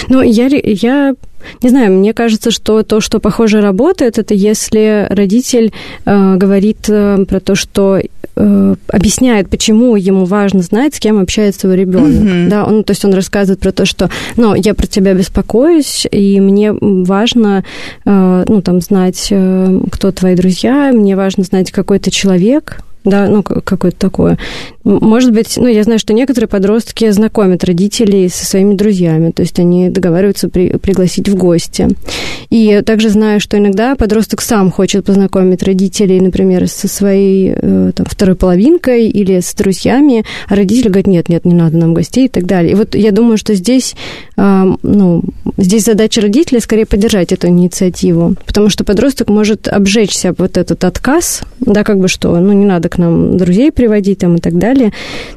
я, 0.09 0.47
я 0.47 1.15
не 1.61 1.69
знаю, 1.69 1.93
мне 1.93 2.13
кажется, 2.13 2.51
что 2.51 2.83
то, 2.83 3.01
что 3.01 3.19
похоже 3.19 3.61
работает, 3.61 4.17
это 4.17 4.33
если 4.33 5.07
родитель 5.09 5.73
э, 6.05 6.35
говорит 6.35 6.89
э, 6.89 7.25
про 7.27 7.39
то, 7.39 7.55
что 7.55 7.99
э, 8.35 8.75
объясняет, 8.87 9.49
почему 9.49 9.95
ему 9.95 10.25
важно 10.25 10.61
знать, 10.61 10.95
с 10.95 10.99
кем 10.99 11.19
общается 11.19 11.67
его 11.67 11.75
ребенок. 11.75 12.23
Mm-hmm. 12.23 12.49
Да, 12.49 12.65
он, 12.65 12.83
то 12.83 12.91
есть 12.91 13.05
он 13.05 13.13
рассказывает 13.13 13.59
про 13.59 13.71
то, 13.71 13.85
что, 13.85 14.09
ну, 14.37 14.55
я 14.55 14.73
про 14.73 14.87
тебя 14.87 15.13
беспокоюсь, 15.13 16.07
и 16.11 16.39
мне 16.39 16.71
важно, 16.71 17.63
э, 18.05 18.43
ну, 18.47 18.61
там, 18.61 18.81
знать, 18.81 19.27
э, 19.29 19.79
кто 19.91 20.11
твои 20.11 20.35
друзья, 20.35 20.91
мне 20.93 21.15
важно 21.15 21.43
знать, 21.43 21.71
какой 21.71 21.99
ты 21.99 22.11
человек, 22.11 22.81
да, 23.03 23.27
ну, 23.27 23.41
какое-то 23.41 23.97
такое. 23.97 24.37
Может 24.83 25.31
быть, 25.31 25.57
ну, 25.57 25.67
я 25.67 25.83
знаю, 25.83 25.99
что 25.99 26.13
некоторые 26.13 26.47
подростки 26.47 27.09
знакомят 27.09 27.63
родителей 27.63 28.29
со 28.29 28.45
своими 28.45 28.75
друзьями, 28.75 29.31
то 29.31 29.41
есть 29.41 29.59
они 29.59 29.89
договариваются 29.89 30.49
при, 30.49 30.77
пригласить 30.77 31.27
в 31.29 31.35
гости. 31.35 31.87
И 32.49 32.81
также 32.85 33.09
знаю, 33.09 33.39
что 33.39 33.57
иногда 33.57 33.95
подросток 33.95 34.41
сам 34.41 34.71
хочет 34.71 35.05
познакомить 35.05 35.63
родителей, 35.63 36.19
например, 36.19 36.67
со 36.67 36.87
своей 36.87 37.53
э, 37.55 37.91
там, 37.95 38.05
второй 38.09 38.35
половинкой 38.35 39.07
или 39.07 39.39
с 39.39 39.53
друзьями, 39.53 40.23
а 40.47 40.55
родители 40.55 40.89
говорят, 40.89 41.07
нет, 41.07 41.29
нет, 41.29 41.45
не 41.45 41.53
надо 41.53 41.77
нам 41.77 41.93
гостей 41.93 42.25
и 42.25 42.29
так 42.29 42.45
далее. 42.45 42.73
И 42.73 42.75
вот 42.75 42.95
я 42.95 43.11
думаю, 43.11 43.37
что 43.37 43.55
здесь, 43.55 43.95
ну, 44.81 45.23
здесь 45.57 45.85
задача 45.85 46.21
родителя 46.21 46.59
скорее 46.59 46.85
поддержать 46.85 47.31
эту 47.31 47.47
инициативу, 47.47 48.35
потому 48.45 48.69
что 48.69 48.83
подросток 48.83 49.29
может 49.29 49.67
обжечься 49.67 50.33
вот 50.37 50.57
этот 50.57 50.83
отказ, 50.83 51.41
да, 51.59 51.83
как 51.83 51.99
бы 51.99 52.07
что, 52.07 52.35
ну, 52.39 52.53
не 52.53 52.65
надо 52.65 52.89
к 52.89 52.97
нам 52.97 53.37
друзей 53.37 53.71
приводить 53.71 54.19
там 54.19 54.35
и 54.35 54.39
так 54.39 54.57
далее. 54.57 54.93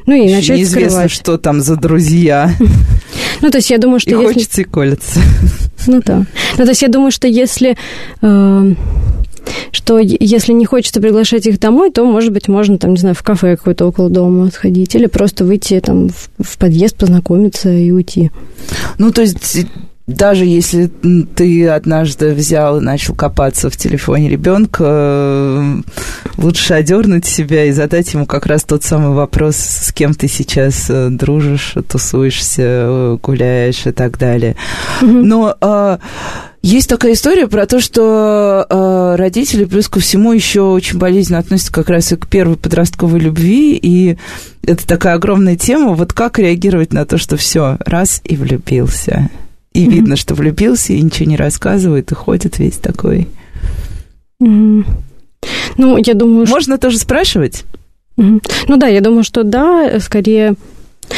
Ну 0.07 0.15
и 0.15 0.33
начать 0.33 0.57
Неизвестно, 0.57 0.89
скрывать. 0.89 1.11
что 1.11 1.37
там 1.37 1.61
за 1.61 1.75
друзья. 1.75 2.51
Ну, 3.41 3.51
то 3.51 3.57
есть 3.57 3.69
я 3.69 3.77
думаю, 3.77 3.99
что... 3.99 4.11
И 4.11 4.13
хочется, 4.13 4.61
и 4.61 4.63
колется. 4.63 5.19
Ну 5.87 6.01
да. 6.05 6.25
Ну, 6.57 6.63
то 6.63 6.69
есть 6.69 6.81
я 6.81 6.87
думаю, 6.87 7.11
что 7.11 7.27
если 7.27 7.77
э, 8.21 8.73
что 9.71 9.99
если 9.99 10.53
не 10.53 10.65
хочется 10.65 11.01
приглашать 11.01 11.45
их 11.47 11.59
домой, 11.59 11.91
то, 11.91 12.05
может 12.05 12.31
быть, 12.31 12.47
можно, 12.47 12.77
там, 12.77 12.91
не 12.91 12.97
знаю, 12.97 13.15
в 13.15 13.23
кафе 13.23 13.57
какое-то 13.57 13.85
около 13.85 14.09
дома 14.09 14.49
сходить, 14.51 14.95
или 14.95 15.05
просто 15.07 15.45
выйти 15.45 15.79
там 15.79 16.09
в, 16.09 16.29
в 16.39 16.57
подъезд, 16.57 16.95
познакомиться 16.95 17.71
и 17.71 17.91
уйти. 17.91 18.31
Ну, 18.97 19.11
то 19.11 19.21
есть 19.21 19.65
даже 20.07 20.45
если 20.45 20.85
ты 21.35 21.67
однажды 21.67 22.33
взял 22.35 22.77
и 22.77 22.83
начал 22.83 23.15
копаться 23.15 23.71
в 23.71 23.77
телефоне 23.77 24.29
ребенка, 24.29 24.83
э, 24.85 25.81
лучше 26.37 26.75
одернуть 26.75 27.25
себя 27.25 27.65
и 27.65 27.71
задать 27.71 28.13
ему 28.13 28.27
как 28.27 28.45
раз 28.45 28.63
тот 28.63 28.83
самый 28.83 29.15
вопрос, 29.15 29.55
с 29.55 29.91
кем 29.91 30.13
ты 30.13 30.27
сейчас 30.27 30.89
э, 30.89 31.09
дружишь, 31.09 31.75
тусуешься, 31.89 32.61
э, 32.61 33.17
гуляешь 33.21 33.87
и 33.87 33.91
так 33.91 34.19
далее. 34.19 34.55
Mm-hmm. 35.01 35.21
Но 35.23 35.55
а, 35.59 35.99
есть 36.65 36.89
такая 36.89 37.13
история 37.13 37.47
про 37.47 37.65
то, 37.65 37.79
что 37.79 38.65
э, 38.69 39.15
родители 39.17 39.65
плюс 39.65 39.87
ко 39.87 39.99
всему 39.99 40.33
еще 40.33 40.61
очень 40.61 40.97
болезненно 40.97 41.39
относятся 41.39 41.71
как 41.71 41.89
раз 41.89 42.11
и 42.11 42.15
к 42.15 42.27
первой 42.27 42.57
подростковой 42.57 43.19
любви, 43.19 43.77
и 43.81 44.17
это 44.63 44.85
такая 44.87 45.15
огромная 45.15 45.55
тема. 45.55 45.93
Вот 45.93 46.13
как 46.13 46.39
реагировать 46.39 46.91
на 46.91 47.05
то, 47.05 47.17
что 47.17 47.37
все, 47.37 47.77
раз 47.85 48.21
и 48.23 48.35
влюбился? 48.35 49.29
и 49.75 49.85
mm-hmm. 49.85 49.91
видно, 49.91 50.15
что 50.15 50.35
влюбился, 50.35 50.93
и 50.93 51.01
ничего 51.01 51.29
не 51.29 51.35
рассказывает, 51.35 52.09
и 52.09 52.15
ходит 52.15 52.59
весь 52.59 52.77
такой. 52.77 53.27
Mm-hmm. 54.41 54.85
Ну, 55.77 55.97
я 55.97 56.13
думаю... 56.13 56.47
Можно 56.47 56.75
что... 56.75 56.83
тоже 56.83 56.97
спрашивать? 56.97 57.65
Mm-hmm. 58.17 58.41
Ну 58.69 58.77
да, 58.77 58.87
я 58.87 59.01
думаю, 59.01 59.25
что 59.25 59.43
да, 59.43 59.99
скорее... 59.99 60.55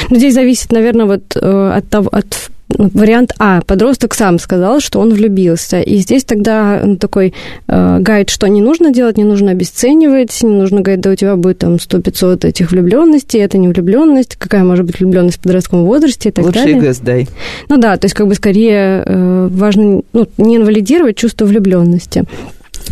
Но 0.09 0.17
здесь 0.17 0.33
зависит, 0.33 0.71
наверное, 0.71 1.05
вот 1.05 1.35
э, 1.35 1.71
от 1.75 1.87
того, 1.87 2.09
от 2.11 2.49
вариант 2.69 3.33
А. 3.39 3.61
Подросток 3.61 4.13
сам 4.13 4.39
сказал, 4.39 4.79
что 4.79 4.99
он 4.99 5.13
влюбился. 5.13 5.81
И 5.81 5.97
здесь 5.97 6.23
тогда 6.23 6.81
ну, 6.83 6.97
такой 6.97 7.33
э, 7.67 7.99
гайд, 7.99 8.29
что 8.29 8.47
не 8.47 8.61
нужно 8.61 8.91
делать, 8.91 9.17
не 9.17 9.23
нужно 9.23 9.51
обесценивать, 9.51 10.41
не 10.43 10.53
нужно 10.53 10.81
говорить, 10.81 11.01
да 11.01 11.11
у 11.11 11.15
тебя 11.15 11.35
будет 11.35 11.59
там 11.59 11.75
100-500 11.75 12.47
этих 12.47 12.71
влюбленностей, 12.71 13.39
это 13.39 13.57
не 13.57 13.67
влюбленность, 13.67 14.35
какая 14.35 14.63
может 14.63 14.85
быть 14.85 14.99
влюбленность 14.99 15.37
в 15.37 15.41
подростковом 15.41 15.85
возрасте 15.85 16.29
и 16.29 16.31
так 16.31 16.45
Лучше 16.45 16.59
далее. 16.59 16.75
Лучше 16.75 17.01
дай. 17.01 17.27
Ну 17.69 17.77
да, 17.77 17.97
то 17.97 18.05
есть 18.05 18.15
как 18.15 18.27
бы 18.27 18.35
скорее 18.35 19.03
э, 19.05 19.47
важно 19.51 20.01
ну, 20.13 20.27
не 20.37 20.57
инвалидировать 20.57 21.17
чувство 21.17 21.45
влюбленности. 21.45 22.25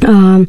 А, 0.04 0.42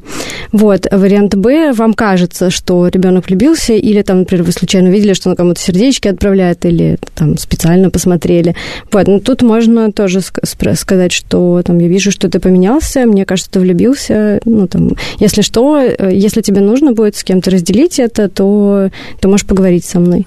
вот, 0.53 0.87
вариант 0.91 1.35
Б, 1.35 1.73
вам 1.73 1.95
кажется, 1.95 2.51
что 2.51 2.89
ребенок 2.89 3.27
влюбился, 3.27 3.75
или 3.75 4.03
там, 4.03 4.21
например, 4.21 4.45
вы 4.45 4.53
случайно 4.53 4.89
видели, 4.89 5.15
что 5.15 5.31
он 5.31 5.37
кому-то 5.37 5.61
сердечки 5.61 6.09
отправляет, 6.09 6.65
или 6.65 6.99
там 7.15 7.37
специально 7.39 7.91
посмотрели. 7.91 8.55
Вот, 8.93 9.07
ну 9.07 9.21
тут 9.21 9.43
можно 9.43 9.93
тоже 9.93 10.21
сказать, 10.21 11.13
что 11.13 11.63
там 11.65 11.79
я 11.79 11.89
вижу, 11.89 12.11
что 12.11 12.29
ты 12.29 12.41
поменялся, 12.41 13.07
мне 13.07 13.25
кажется, 13.25 13.51
ты 13.51 13.61
влюбился. 13.61 14.41
Ну, 14.45 14.67
там, 14.67 14.93
если 15.19 15.43
что, 15.43 15.79
э, 15.79 16.11
если 16.13 16.41
тебе 16.41 16.61
нужно 16.61 16.93
будет 16.93 17.17
с 17.17 17.25
кем-то 17.25 17.51
разделить 17.51 17.99
это, 17.99 18.29
то 18.29 18.91
ты 19.21 19.29
можешь 19.29 19.47
поговорить 19.47 19.85
со 19.85 20.01
мной. 20.01 20.27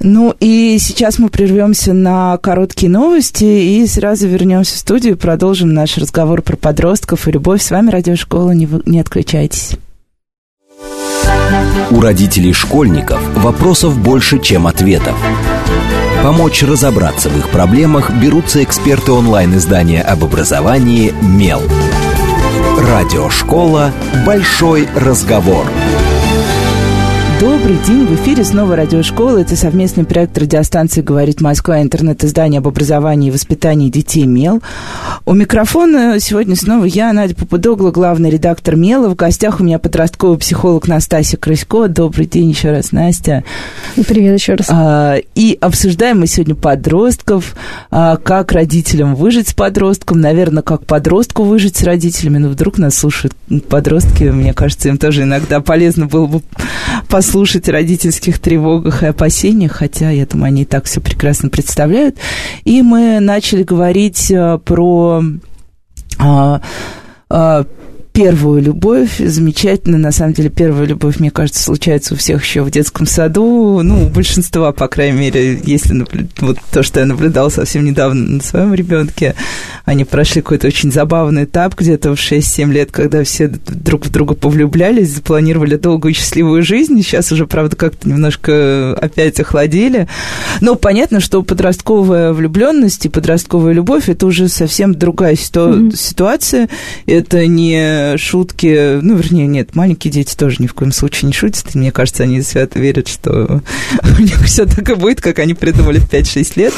Ну 0.00 0.34
и 0.40 0.78
сейчас 0.80 1.18
мы 1.18 1.28
прервемся 1.28 1.92
на 1.92 2.38
короткие 2.38 2.90
новости 2.90 3.44
и 3.44 3.86
сразу 3.86 4.26
вернемся 4.26 4.74
в 4.74 4.78
студию 4.78 5.14
и 5.14 5.18
продолжим 5.18 5.74
наш 5.74 5.98
разговор 5.98 6.42
про 6.42 6.56
подростков 6.56 7.28
и 7.28 7.32
любовь. 7.32 7.62
С 7.62 7.70
вами 7.70 7.90
Радиошкола, 7.90 8.52
не, 8.52 8.66
вы, 8.66 8.82
не 8.86 9.00
отключайтесь. 9.00 9.76
У 11.90 12.00
родителей 12.00 12.52
школьников 12.52 13.20
вопросов 13.36 13.98
больше, 13.98 14.38
чем 14.38 14.66
ответов. 14.66 15.16
Помочь 16.22 16.62
разобраться 16.62 17.28
в 17.28 17.38
их 17.38 17.48
проблемах 17.48 18.10
берутся 18.10 18.62
эксперты 18.62 19.12
онлайн-издания 19.12 20.02
об 20.02 20.22
образовании 20.22 21.14
«Мел». 21.22 21.62
Радиошкола 22.78 23.92
«Большой 24.24 24.88
разговор». 24.94 25.66
Добрый 27.40 27.78
день, 27.86 28.04
в 28.04 28.14
эфире 28.16 28.44
снова 28.44 28.76
радиошкола. 28.76 29.38
Это 29.38 29.56
совместный 29.56 30.04
проект 30.04 30.36
радиостанции 30.36 31.00
«Говорит 31.00 31.40
Москва», 31.40 31.80
интернет-издание 31.80 32.58
об 32.58 32.68
образовании 32.68 33.28
и 33.28 33.30
воспитании 33.30 33.88
детей 33.88 34.26
«Мел». 34.26 34.60
У 35.24 35.32
микрофона 35.32 36.20
сегодня 36.20 36.54
снова 36.54 36.84
я, 36.84 37.10
Надя 37.14 37.34
Попудогла, 37.34 37.92
главный 37.92 38.28
редактор 38.28 38.76
«Мела». 38.76 39.08
В 39.08 39.16
гостях 39.16 39.60
у 39.60 39.64
меня 39.64 39.78
подростковый 39.78 40.36
психолог 40.36 40.86
Настасья 40.86 41.38
Крысько. 41.38 41.88
Добрый 41.88 42.26
день 42.26 42.50
еще 42.50 42.72
раз, 42.72 42.92
Настя. 42.92 43.42
Привет 44.06 44.38
еще 44.38 44.56
раз. 44.56 44.66
А, 44.68 45.16
и 45.34 45.56
обсуждаем 45.62 46.20
мы 46.20 46.26
сегодня 46.26 46.54
подростков, 46.54 47.56
а, 47.90 48.18
как 48.18 48.52
родителям 48.52 49.14
выжить 49.14 49.48
с 49.48 49.54
подростком, 49.54 50.20
наверное, 50.20 50.62
как 50.62 50.84
подростку 50.84 51.44
выжить 51.44 51.78
с 51.78 51.84
родителями. 51.84 52.36
Но 52.36 52.50
вдруг 52.50 52.76
нас 52.76 52.96
слушают 52.96 53.34
подростки, 53.70 54.24
мне 54.24 54.52
кажется, 54.52 54.90
им 54.90 54.98
тоже 54.98 55.22
иногда 55.22 55.60
полезно 55.60 56.04
было 56.06 56.26
бы 56.26 56.42
послушать 57.08 57.29
слушать 57.30 57.68
о 57.68 57.72
родительских 57.72 58.40
тревогах 58.40 59.02
и 59.02 59.06
опасениях, 59.06 59.72
хотя, 59.72 60.10
я 60.10 60.26
думаю, 60.26 60.48
они 60.48 60.62
и 60.62 60.64
так 60.66 60.86
все 60.86 61.00
прекрасно 61.00 61.48
представляют. 61.48 62.16
И 62.64 62.82
мы 62.82 63.20
начали 63.20 63.62
говорить 63.62 64.30
э, 64.30 64.58
про 64.64 65.22
а, 66.18 66.60
а, 67.28 67.64
первую 68.12 68.62
любовь, 68.62 69.18
замечательно, 69.18 69.98
на 69.98 70.12
самом 70.12 70.32
деле, 70.32 70.50
первая 70.50 70.86
любовь, 70.86 71.20
мне 71.20 71.30
кажется, 71.30 71.62
случается 71.62 72.14
у 72.14 72.16
всех 72.16 72.44
еще 72.44 72.62
в 72.62 72.70
детском 72.70 73.06
саду, 73.06 73.80
ну, 73.82 74.06
у 74.06 74.08
большинства, 74.08 74.72
по 74.72 74.88
крайней 74.88 75.18
мере, 75.18 75.60
если 75.62 75.92
наблю... 75.92 76.26
вот 76.40 76.58
то, 76.70 76.82
что 76.82 77.00
я 77.00 77.06
наблюдала 77.06 77.48
совсем 77.48 77.84
недавно 77.84 78.36
на 78.36 78.42
своем 78.42 78.74
ребенке, 78.74 79.34
они 79.84 80.04
прошли 80.04 80.42
какой-то 80.42 80.66
очень 80.66 80.92
забавный 80.92 81.44
этап 81.44 81.74
где-то 81.76 82.14
в 82.14 82.18
6-7 82.18 82.72
лет, 82.72 82.90
когда 82.90 83.22
все 83.24 83.48
друг 83.48 84.06
в 84.06 84.10
друга 84.10 84.34
повлюблялись, 84.34 85.14
запланировали 85.14 85.76
долгую 85.76 86.12
и 86.12 86.16
счастливую 86.16 86.62
жизнь, 86.62 87.00
сейчас 87.02 87.32
уже, 87.32 87.46
правда, 87.46 87.76
как-то 87.76 88.08
немножко 88.08 88.94
опять 89.00 89.38
охладели, 89.40 90.08
но 90.60 90.74
понятно, 90.74 91.20
что 91.20 91.42
подростковая 91.42 92.32
влюбленность 92.32 93.06
и 93.06 93.08
подростковая 93.08 93.72
любовь 93.72 94.08
это 94.08 94.26
уже 94.26 94.48
совсем 94.48 94.94
другая 94.94 95.36
ситу... 95.36 95.60
mm-hmm. 95.60 95.96
ситуация, 95.96 96.68
это 97.06 97.46
не 97.46 97.99
шутки, 98.16 99.00
ну, 99.00 99.16
вернее, 99.16 99.46
нет, 99.46 99.74
маленькие 99.74 100.12
дети 100.12 100.36
тоже 100.36 100.56
ни 100.58 100.66
в 100.66 100.74
коем 100.74 100.92
случае 100.92 101.28
не 101.28 101.32
шутят, 101.32 101.66
и 101.74 101.78
мне 101.78 101.92
кажется, 101.92 102.22
они 102.22 102.42
свято 102.42 102.78
верят, 102.78 103.08
что 103.08 103.62
у 104.18 104.22
них 104.22 104.42
все 104.44 104.66
так 104.66 104.88
и 104.88 104.94
будет, 104.94 105.20
как 105.20 105.38
они 105.38 105.54
придумали 105.54 105.98
в 105.98 106.10
5-6 106.10 106.52
лет. 106.56 106.74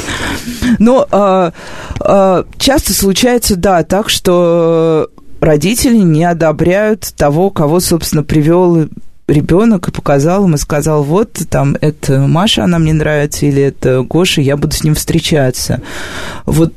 Но 0.79 1.07
а, 1.11 1.53
а, 1.99 2.45
часто 2.57 2.93
случается, 2.93 3.55
да, 3.55 3.83
так, 3.83 4.09
что 4.09 5.09
родители 5.39 5.97
не 5.97 6.23
одобряют 6.23 7.13
того, 7.15 7.49
кого, 7.49 7.79
собственно, 7.79 8.23
привел 8.23 8.87
ребенок 9.27 9.87
и 9.87 9.91
показал 9.91 10.45
ему, 10.45 10.57
сказал, 10.57 11.03
вот 11.03 11.33
там 11.49 11.77
это 11.79 12.19
Маша, 12.19 12.63
она 12.63 12.79
мне 12.79 12.93
нравится, 12.93 13.45
или 13.45 13.61
это 13.61 14.01
Гоша, 14.01 14.41
я 14.41 14.57
буду 14.57 14.75
с 14.75 14.83
ним 14.83 14.95
встречаться. 14.95 15.81
Вот 16.45 16.73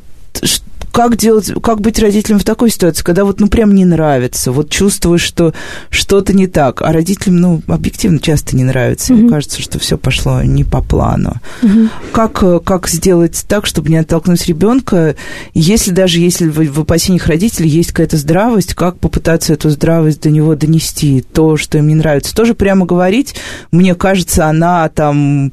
как 0.97 1.19
делать, 1.19 1.53
как 1.63 1.83
быть 1.83 1.99
родителем 1.99 2.39
в 2.39 2.45
такой 2.45 2.71
ситуации, 2.71 3.05
когда 3.05 3.27
вот, 3.27 3.39
ну, 3.39 3.49
прям 3.49 3.75
не 3.75 3.85
нравится, 3.85 4.51
вот 4.51 4.71
чувствуешь, 4.71 5.21
что 5.21 5.53
что-то 5.91 6.33
не 6.33 6.47
так, 6.47 6.81
а 6.81 6.91
родителям, 6.91 7.37
ну, 7.37 7.63
объективно 7.67 8.19
часто 8.19 8.57
не 8.57 8.65
нравится, 8.65 9.13
mm-hmm. 9.13 9.29
кажется, 9.29 9.61
что 9.61 9.79
все 9.79 9.99
пошло 9.99 10.41
не 10.41 10.65
по 10.65 10.81
плану. 10.81 11.35
Mm-hmm. 11.61 11.89
Как, 12.13 12.65
как 12.65 12.89
сделать 12.89 13.45
так, 13.47 13.67
чтобы 13.67 13.91
не 13.91 13.99
оттолкнуть 13.99 14.47
ребенка, 14.47 15.17
если 15.53 15.91
даже 15.91 16.19
если 16.19 16.49
в, 16.49 16.65
в 16.67 16.81
опасениях 16.81 17.27
родителей 17.27 17.69
есть 17.69 17.91
какая-то 17.91 18.17
здравость, 18.17 18.73
как 18.73 18.99
попытаться 18.99 19.53
эту 19.53 19.69
здравость 19.69 20.23
до 20.23 20.31
него 20.31 20.55
донести, 20.55 21.21
то, 21.21 21.59
что 21.59 21.77
им 21.77 21.89
не 21.89 21.95
нравится, 21.95 22.35
тоже 22.35 22.55
прямо 22.55 22.87
говорить, 22.87 23.35
мне 23.71 23.95
кажется, 23.95 24.47
она 24.47 24.89
там, 24.89 25.53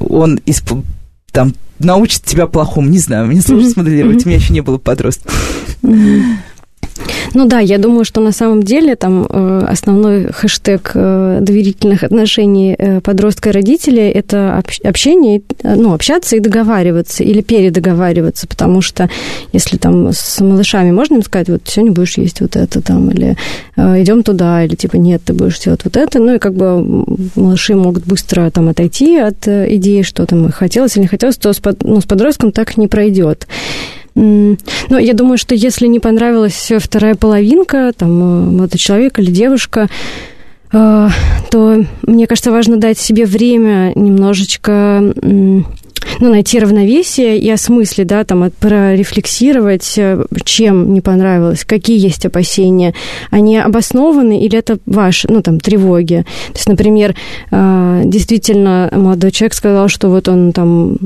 он 0.00 0.36
из 0.46 0.62
там 1.32 1.54
научит 1.78 2.22
тебя 2.22 2.46
плохому, 2.46 2.88
не 2.88 2.98
знаю, 2.98 3.26
мне 3.26 3.40
сложно 3.40 3.68
смоделировать, 3.70 4.24
у 4.24 4.28
меня 4.28 4.38
еще 4.38 4.52
не 4.52 4.60
было 4.60 4.78
подростков. 4.78 5.34
Ну 7.34 7.46
да, 7.46 7.60
я 7.60 7.78
думаю, 7.78 8.04
что 8.04 8.20
на 8.20 8.32
самом 8.32 8.62
деле 8.62 8.94
там 8.94 9.26
э, 9.28 9.64
основной 9.68 10.32
хэштег 10.32 10.90
э, 10.94 11.38
доверительных 11.40 12.02
отношений 12.02 12.74
э, 12.78 13.00
подростка 13.00 13.48
и 13.48 13.52
родителей– 13.52 14.10
это 14.14 14.62
общение, 14.84 15.42
ну, 15.62 15.94
общаться 15.94 16.36
и 16.36 16.40
договариваться 16.40 17.24
или 17.24 17.40
передоговариваться, 17.40 18.46
потому 18.46 18.82
что 18.82 19.08
если 19.52 19.78
там 19.78 20.12
с 20.12 20.40
малышами 20.40 20.90
можно 20.90 21.14
им 21.14 21.22
сказать, 21.22 21.48
вот 21.48 21.62
сегодня 21.64 21.92
будешь 21.92 22.18
есть 22.18 22.40
вот 22.40 22.56
это 22.56 22.82
там, 22.82 23.10
или 23.10 23.36
идем 23.76 24.22
туда, 24.22 24.64
или 24.64 24.74
типа 24.74 24.96
нет, 24.96 25.22
ты 25.24 25.32
будешь 25.32 25.58
делать 25.58 25.80
вот 25.84 25.96
это, 25.96 26.18
ну 26.18 26.34
и 26.34 26.38
как 26.38 26.54
бы 26.54 27.04
малыши 27.34 27.74
могут 27.74 28.04
быстро 28.04 28.50
там 28.50 28.68
отойти 28.68 29.16
от 29.16 29.48
идеи, 29.48 30.02
что 30.02 30.26
там 30.26 30.50
хотелось 30.50 30.96
или 30.96 31.02
не 31.02 31.08
хотелось, 31.08 31.36
то 31.36 31.52
с, 31.52 31.60
ну, 31.80 32.00
с 32.00 32.04
подростком 32.04 32.52
так 32.52 32.76
не 32.76 32.88
пройдет. 32.88 33.46
Ну, 34.14 34.56
я 34.98 35.14
думаю, 35.14 35.38
что 35.38 35.54
если 35.54 35.86
не 35.86 36.00
понравилась 36.00 36.70
вторая 36.78 37.14
половинка, 37.14 37.92
там, 37.96 38.10
э, 38.10 38.50
молодой 38.50 38.78
человек 38.78 39.18
или 39.18 39.30
девушка, 39.30 39.88
э, 40.72 41.08
то, 41.50 41.84
мне 42.02 42.26
кажется, 42.26 42.50
важно 42.50 42.76
дать 42.76 42.98
себе 42.98 43.24
время 43.24 43.92
немножечко 43.94 45.14
ну, 46.20 46.30
найти 46.30 46.58
равновесие 46.58 47.38
и 47.38 47.50
осмыслить, 47.50 48.06
да, 48.06 48.24
там, 48.24 48.50
прорефлексировать, 48.50 49.94
э, 49.96 50.24
чем 50.44 50.92
не 50.94 51.00
понравилось, 51.00 51.64
какие 51.64 51.98
есть 51.98 52.26
опасения, 52.26 52.94
они 53.30 53.58
обоснованы 53.58 54.40
или 54.40 54.58
это 54.58 54.78
ваши, 54.86 55.28
ну, 55.30 55.42
там, 55.42 55.60
тревоги. 55.60 56.24
То 56.48 56.58
есть, 56.58 56.68
например, 56.68 57.14
э, 57.50 58.02
действительно, 58.04 58.90
молодой 58.92 59.30
человек 59.30 59.54
сказал, 59.54 59.88
что 59.88 60.08
вот 60.08 60.28
он 60.28 60.52
там 60.52 60.96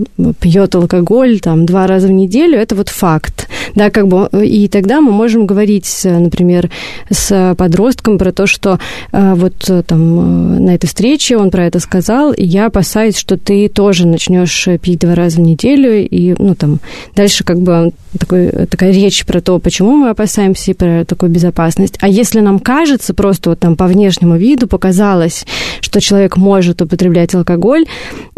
пьет 0.41 0.75
алкоголь 0.75 1.41
там 1.41 1.67
два 1.67 1.87
раза 1.87 2.09
в 2.09 2.13
неделю, 2.13 2.59
это 2.59 2.75
вот 2.75 2.89
факт, 2.89 3.49
да, 3.75 3.91
как 3.91 4.09
бы, 4.09 4.29
и 4.45 4.69
тогда 4.69 5.01
мы 5.01 5.13
можем 5.13 5.47
говорить, 5.47 6.03
например, 6.05 6.71
с 7.11 7.55
подростком 7.57 8.19
про 8.19 8.33
то, 8.33 8.47
что 8.47 8.79
э, 9.13 9.35
вот 9.35 9.71
там 9.87 10.65
на 10.65 10.75
этой 10.75 10.87
встрече 10.87 11.37
он 11.37 11.51
про 11.51 11.65
это 11.65 11.81
сказал, 11.81 12.33
и 12.33 12.45
я 12.45 12.67
опасаюсь, 12.67 13.17
что 13.17 13.37
ты 13.37 13.69
тоже 13.69 14.07
начнешь 14.07 14.69
пить 14.87 15.01
два 15.01 15.17
раза 15.17 15.39
в 15.39 15.41
неделю, 15.41 16.07
и, 16.09 16.37
ну, 16.39 16.55
там, 16.55 16.79
дальше 17.17 17.43
как 17.43 17.59
бы 17.59 17.91
такой, 18.21 18.53
такая 18.71 18.93
речь 18.93 19.27
про 19.27 19.41
то, 19.41 19.59
почему 19.59 19.97
мы 19.97 20.11
опасаемся, 20.11 20.71
и 20.71 20.75
про 20.75 21.05
такую 21.05 21.33
безопасность. 21.33 21.99
А 22.01 22.09
если 22.09 22.39
нам 22.39 22.61
кажется, 22.61 23.13
просто 23.13 23.51
вот 23.51 23.59
там 23.59 23.75
по 23.75 23.89
внешнему 23.89 24.37
виду 24.37 24.69
показалось, 24.69 25.45
что 25.81 26.01
человек 26.01 26.37
может 26.37 26.83
употреблять 26.83 27.35
алкоголь, 27.35 27.87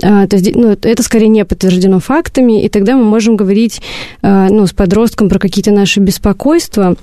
а, 0.02 0.26
то 0.26 0.38
ну, 0.54 0.70
это 0.70 1.02
скорее 1.02 1.28
не 1.28 1.44
подтверждено 1.44 2.00
фактами, 2.00 2.64
и 2.64 2.70
тогда 2.70 2.96
мы 2.96 3.04
можем 3.04 3.36
говорить, 3.36 3.82
а, 4.22 4.48
ну, 4.48 4.66
с 4.66 4.72
подростком 4.72 5.28
про 5.28 5.38
какие-то 5.38 5.70
наши 5.70 6.00
беспокойства, 6.00 6.96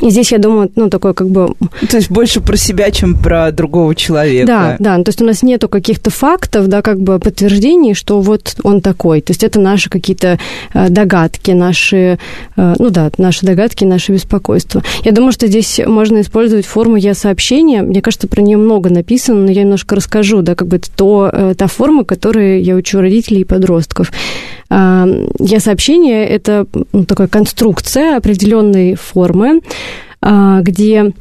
и 0.00 0.10
здесь, 0.10 0.32
я 0.32 0.38
думаю, 0.38 0.70
ну, 0.76 0.88
такое 0.88 1.12
как 1.12 1.28
бы... 1.28 1.54
То 1.90 1.96
есть 1.96 2.10
больше 2.10 2.40
про 2.40 2.56
себя, 2.56 2.90
чем 2.90 3.14
про 3.14 3.50
другого 3.52 3.94
человека. 3.94 4.46
Да, 4.46 4.76
да. 4.78 4.96
Ну, 4.96 5.04
то 5.04 5.10
есть 5.10 5.20
у 5.20 5.24
нас 5.24 5.42
нету 5.42 5.68
каких-то 5.68 6.10
фактов, 6.10 6.68
да, 6.68 6.82
как 6.82 7.00
бы 7.00 7.18
подтверждений, 7.18 7.94
что 7.94 8.20
вот 8.20 8.56
он 8.62 8.80
такой. 8.80 9.20
То 9.20 9.32
есть 9.32 9.44
это 9.44 9.60
наши 9.60 9.90
какие-то 9.90 10.38
э, 10.72 10.88
догадки, 10.88 11.50
наши, 11.50 12.18
э, 12.56 12.74
ну 12.78 12.90
да, 12.90 13.10
наши 13.18 13.44
догадки, 13.44 13.84
наши 13.84 14.12
беспокойства. 14.12 14.82
Я 15.04 15.12
думаю, 15.12 15.32
что 15.32 15.46
здесь 15.46 15.80
можно 15.84 16.20
использовать 16.20 16.66
форму 16.66 16.96
«я-сообщение». 16.96 17.82
Мне 17.82 18.00
кажется, 18.00 18.28
про 18.28 18.40
нее 18.40 18.56
много 18.56 18.90
написано, 18.90 19.40
но 19.40 19.50
я 19.50 19.62
немножко 19.62 19.96
расскажу, 19.96 20.42
да, 20.42 20.54
как 20.54 20.68
бы 20.68 20.76
это 20.76 20.90
то, 20.90 21.30
э, 21.32 21.54
та 21.56 21.66
форма, 21.66 22.04
которую 22.04 22.62
я 22.62 22.74
учу 22.74 23.00
родителей 23.00 23.42
и 23.42 23.44
подростков. 23.44 24.12
Я-сообщение– 24.70 26.26
это 26.28 26.66
ну, 26.92 27.04
такая 27.04 27.26
конструкция 27.26 28.16
определенной 28.16 28.94
формы, 28.94 29.60
а, 30.22 30.60
где 30.60 31.12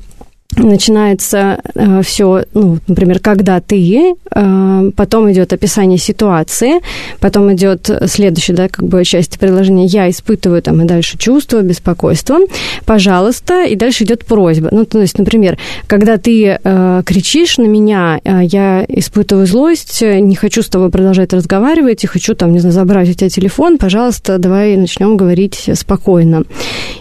начинается 0.64 1.60
э, 1.76 2.02
все, 2.04 2.44
ну, 2.54 2.80
например, 2.88 3.20
когда 3.20 3.60
ты, 3.60 4.16
э, 4.32 4.92
потом 4.96 5.32
идет 5.32 5.54
описание 5.54 5.98
ситуации, 5.98 6.82
потом 7.20 7.54
идет 7.54 7.90
следующая, 8.06 8.54
да, 8.54 8.68
как 8.70 8.86
бы 8.86 9.04
часть 9.04 9.40
предложения 9.40 9.86
«я 9.86 10.10
испытываю 10.10 10.62
там 10.62 10.82
и 10.82 10.86
дальше 10.86 11.18
чувство, 11.18 11.62
беспокойство, 11.62 12.40
пожалуйста», 12.86 13.66
и 13.66 13.76
дальше 13.76 14.04
идет 14.04 14.26
просьба. 14.26 14.70
Ну, 14.72 14.86
то 14.86 15.00
есть, 15.00 15.18
например, 15.18 15.58
когда 15.88 16.18
ты 16.18 16.60
э, 16.62 17.04
кричишь 17.06 17.58
на 17.58 17.66
меня, 17.66 18.20
э, 18.24 18.42
я 18.44 18.86
испытываю 18.88 19.46
злость, 19.46 20.02
не 20.02 20.36
хочу 20.36 20.62
с 20.62 20.68
тобой 20.68 20.90
продолжать 20.90 21.34
разговаривать, 21.34 22.04
и 22.04 22.08
хочу 22.08 22.36
там, 22.36 22.54
не 22.54 22.60
знаю, 22.60 22.74
забрать 22.74 23.10
у 23.10 23.14
тебя 23.14 23.30
телефон, 23.30 23.78
пожалуйста, 23.78 24.38
давай 24.38 24.76
начнем 24.78 25.18
говорить 25.18 25.70
спокойно. 25.74 26.44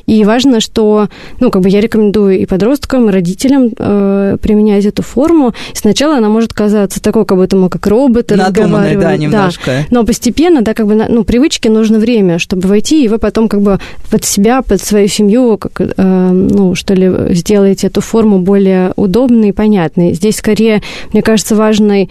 И 0.08 0.24
важно, 0.24 0.60
что, 0.60 1.08
ну, 1.38 1.50
как 1.50 1.60
бы 1.60 1.68
я 1.68 1.82
рекомендую 1.82 2.38
и 2.38 2.46
подросткам, 2.46 3.10
и 3.10 3.12
родителям 3.12 3.70
э, 3.76 4.38
применять 4.40 4.86
эту 4.86 5.02
форму. 5.02 5.52
Сначала 5.74 6.16
она 6.16 6.30
может 6.30 6.54
казаться 6.54 7.02
такой, 7.02 7.26
как 7.26 7.36
будто 7.36 7.56
мы 7.56 7.68
как 7.68 7.86
роботы 7.86 8.34
Надуманной, 8.34 8.96
да, 8.96 9.14
немножко. 9.18 9.66
Да. 9.66 9.86
Но 9.90 10.04
постепенно, 10.04 10.62
да, 10.62 10.72
как 10.72 10.86
бы, 10.86 10.94
ну, 10.94 11.24
привычке 11.24 11.68
нужно 11.68 11.98
время, 11.98 12.38
чтобы 12.38 12.68
войти, 12.68 13.04
и 13.04 13.08
вы 13.08 13.18
потом 13.18 13.48
как 13.48 13.60
бы 13.60 13.80
под 14.10 14.24
себя, 14.24 14.62
под 14.62 14.80
свою 14.80 15.08
семью, 15.08 15.58
как, 15.58 15.72
э, 15.78 16.30
ну, 16.32 16.74
что 16.74 16.94
ли, 16.94 17.34
сделаете 17.34 17.88
эту 17.88 18.00
форму 18.00 18.38
более 18.38 18.94
удобной 18.96 19.50
и 19.50 19.52
понятной. 19.52 20.14
Здесь 20.14 20.36
скорее, 20.36 20.80
мне 21.12 21.20
кажется, 21.20 21.54
важной 21.54 22.08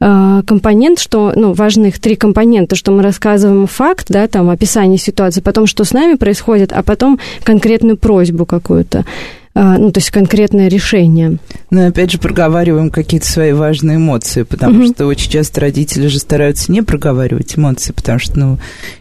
компонент, 0.00 0.98
что, 0.98 1.32
ну, 1.34 1.52
важных 1.52 1.98
три 1.98 2.16
компонента, 2.16 2.76
что 2.76 2.92
мы 2.92 3.02
рассказываем 3.02 3.66
факт, 3.66 4.06
да, 4.08 4.28
там, 4.28 4.48
описание 4.50 4.98
ситуации, 4.98 5.40
потом, 5.40 5.66
что 5.66 5.84
с 5.84 5.92
нами 5.92 6.14
происходит, 6.14 6.72
а 6.72 6.82
потом 6.82 7.18
конкретную 7.42 7.96
просьбу 7.96 8.46
какую-то 8.46 9.04
э, 9.54 9.76
ну, 9.78 9.90
то 9.90 9.98
есть 9.98 10.10
конкретное 10.10 10.68
решение. 10.68 11.38
Но 11.70 11.80
ну, 11.82 11.88
опять 11.88 12.12
же 12.12 12.18
проговариваем 12.18 12.90
какие-то 12.90 13.26
свои 13.26 13.52
важные 13.52 13.96
эмоции, 13.96 14.44
потому 14.44 14.84
mm-hmm. 14.84 14.94
что 14.94 15.06
очень 15.06 15.30
часто 15.30 15.62
родители 15.62 16.06
же 16.06 16.20
стараются 16.20 16.70
не 16.70 16.82
проговаривать 16.82 17.58
эмоции, 17.58 17.92
потому 17.92 18.20
что, 18.20 18.38
ну, 18.38 18.58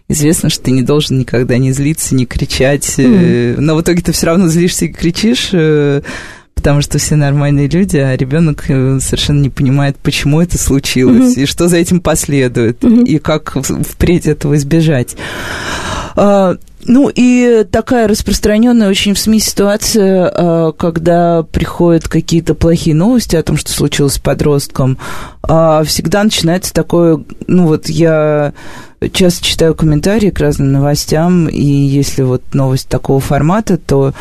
известно, 0.09 0.49
что 0.49 0.63
ты 0.63 0.71
не 0.71 0.81
должен 0.81 1.19
никогда 1.19 1.57
не 1.57 1.71
злиться, 1.73 2.15
не 2.15 2.25
кричать, 2.25 2.95
mm-hmm. 2.97 3.59
но 3.59 3.75
в 3.75 3.81
итоге 3.81 4.01
ты 4.01 4.11
все 4.13 4.25
равно 4.25 4.47
злишься 4.47 4.85
и 4.85 4.89
кричишь, 4.91 5.51
потому 6.57 6.81
что 6.81 6.97
все 6.97 7.15
нормальные 7.15 7.67
люди, 7.67 7.97
а 7.97 8.17
ребенок 8.17 8.65
э, 8.67 8.99
совершенно 8.99 9.41
не 9.41 9.49
понимает, 9.49 9.95
почему 9.97 10.41
это 10.41 10.57
случилось, 10.57 11.37
mm-hmm. 11.37 11.43
и 11.43 11.45
что 11.45 11.67
за 11.67 11.77
этим 11.77 12.01
последует, 12.01 12.83
mm-hmm. 12.83 13.05
и 13.05 13.19
как 13.19 13.55
впредь 13.63 14.25
этого 14.25 14.55
избежать. 14.55 15.15
А, 16.15 16.57
ну 16.83 17.11
и 17.13 17.63
такая 17.69 18.07
распространенная 18.07 18.89
очень 18.89 19.13
в 19.13 19.19
СМИ 19.19 19.39
ситуация, 19.39 20.31
а, 20.33 20.71
когда 20.71 21.43
приходят 21.43 22.07
какие-то 22.07 22.55
плохие 22.55 22.95
новости 22.95 23.35
о 23.35 23.43
том, 23.43 23.55
что 23.55 23.71
случилось 23.71 24.13
с 24.13 24.19
подростком, 24.19 24.97
а, 25.43 25.83
всегда 25.83 26.23
начинается 26.23 26.73
такое, 26.73 27.23
ну 27.45 27.67
вот 27.67 27.87
я 27.87 28.53
часто 29.13 29.45
читаю 29.45 29.75
комментарии 29.75 30.31
к 30.31 30.39
разным 30.39 30.71
новостям, 30.71 31.47
и 31.47 31.63
если 31.63 32.23
вот 32.23 32.41
новость 32.53 32.89
такого 32.89 33.19
формата, 33.19 33.77
то 33.77 34.15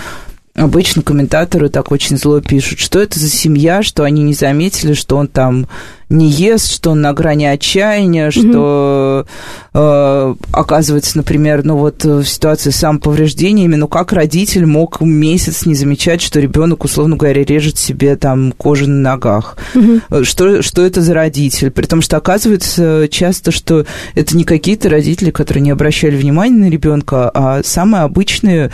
обычно 0.57 1.03
комментаторы 1.03 1.69
так 1.69 1.93
очень 1.93 2.17
зло 2.17 2.41
пишут, 2.41 2.79
что 2.79 2.99
это 2.99 3.19
за 3.19 3.29
семья, 3.29 3.83
что 3.83 4.03
они 4.03 4.23
не 4.23 4.35
заметили, 4.35 4.95
что 4.95 5.17
он 5.17 5.29
там 5.29 5.69
не 6.09 6.29
ест, 6.29 6.71
что 6.71 6.91
он 6.91 7.01
на 7.01 7.13
грани 7.13 7.47
отчаяния, 7.47 8.31
что 8.31 9.27
э, 9.75 10.35
оказывается, 10.53 11.17
например, 11.17 11.65
ну 11.65 11.77
вот 11.77 12.05
в 12.05 12.25
ситуации 12.25 12.71
с 12.71 12.77
самоповреждениями, 12.77 13.75
ну 13.75 13.89
как 13.89 14.13
родитель 14.13 14.67
мог 14.67 15.01
месяц 15.01 15.67
не 15.67 15.75
замечать, 15.75 16.23
что 16.23 16.39
ребенок, 16.39 16.85
условно 16.85 17.17
говоря, 17.17 17.43
режет 17.43 17.79
себе 17.79 18.15
там 18.15 18.53
кожу 18.53 18.87
на 18.87 19.11
ногах? 19.11 19.57
Mm-hmm. 19.75 20.23
Что, 20.25 20.63
что 20.63 20.87
это 20.87 21.03
за 21.03 21.13
родитель? 21.13 21.73
При 21.73 21.87
том, 21.87 22.01
что 22.03 22.17
оказывается 22.19 23.09
часто, 23.11 23.51
что 23.51 23.85
это 24.15 24.37
не 24.37 24.45
какие-то 24.45 24.89
родители, 24.89 25.33
которые 25.33 25.63
не 25.63 25.71
обращали 25.71 26.17
внимания 26.17 26.57
на 26.57 26.71
ребенка, 26.71 27.31
а 27.35 27.63
самые 27.65 28.03
обычные, 28.03 28.71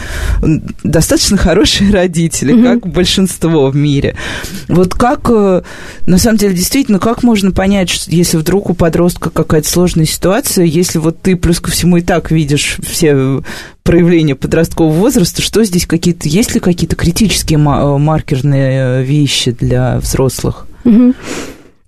достаточно 0.85 1.39
хорошие 1.39 1.91
родители, 1.93 2.63
как 2.63 2.87
большинство 2.87 3.71
в 3.71 3.77
мире. 3.77 4.17
Вот 4.69 4.93
как, 4.95 5.31
э, 5.31 5.63
на 6.05 6.19
самом 6.19 6.37
деле, 6.37 6.55
действительно, 6.55 6.99
как 6.99 7.22
можно 7.23 7.53
понять, 7.53 7.89
что 7.89 8.11
если 8.11 8.37
вдруг 8.37 8.71
у 8.71 8.75
подростка 8.75 9.31
какая-то 9.31 9.69
сложная 9.69 10.07
ситуация, 10.07 10.65
если 10.65 10.99
вот 10.99 11.21
ты 11.21 11.37
плюс 11.37 11.61
ко 11.61 11.71
всему 11.71 11.99
и 11.99 12.03
так 12.03 12.31
видишь 12.31 12.79
все 12.83 13.43
проявления 13.83 14.35
подросткового 14.35 14.93
возраста, 14.93 15.43
что 15.43 15.65
здесь 15.65 15.87
какие-то, 15.87 16.29
есть 16.29 16.55
ли 16.55 16.61
какие-то 16.61 16.97
критические 16.97 17.59
маркерные 17.59 19.03
вещи 19.03 19.51
для 19.53 19.99
взрослых? 19.99 20.67
Mm-hmm. 20.85 21.15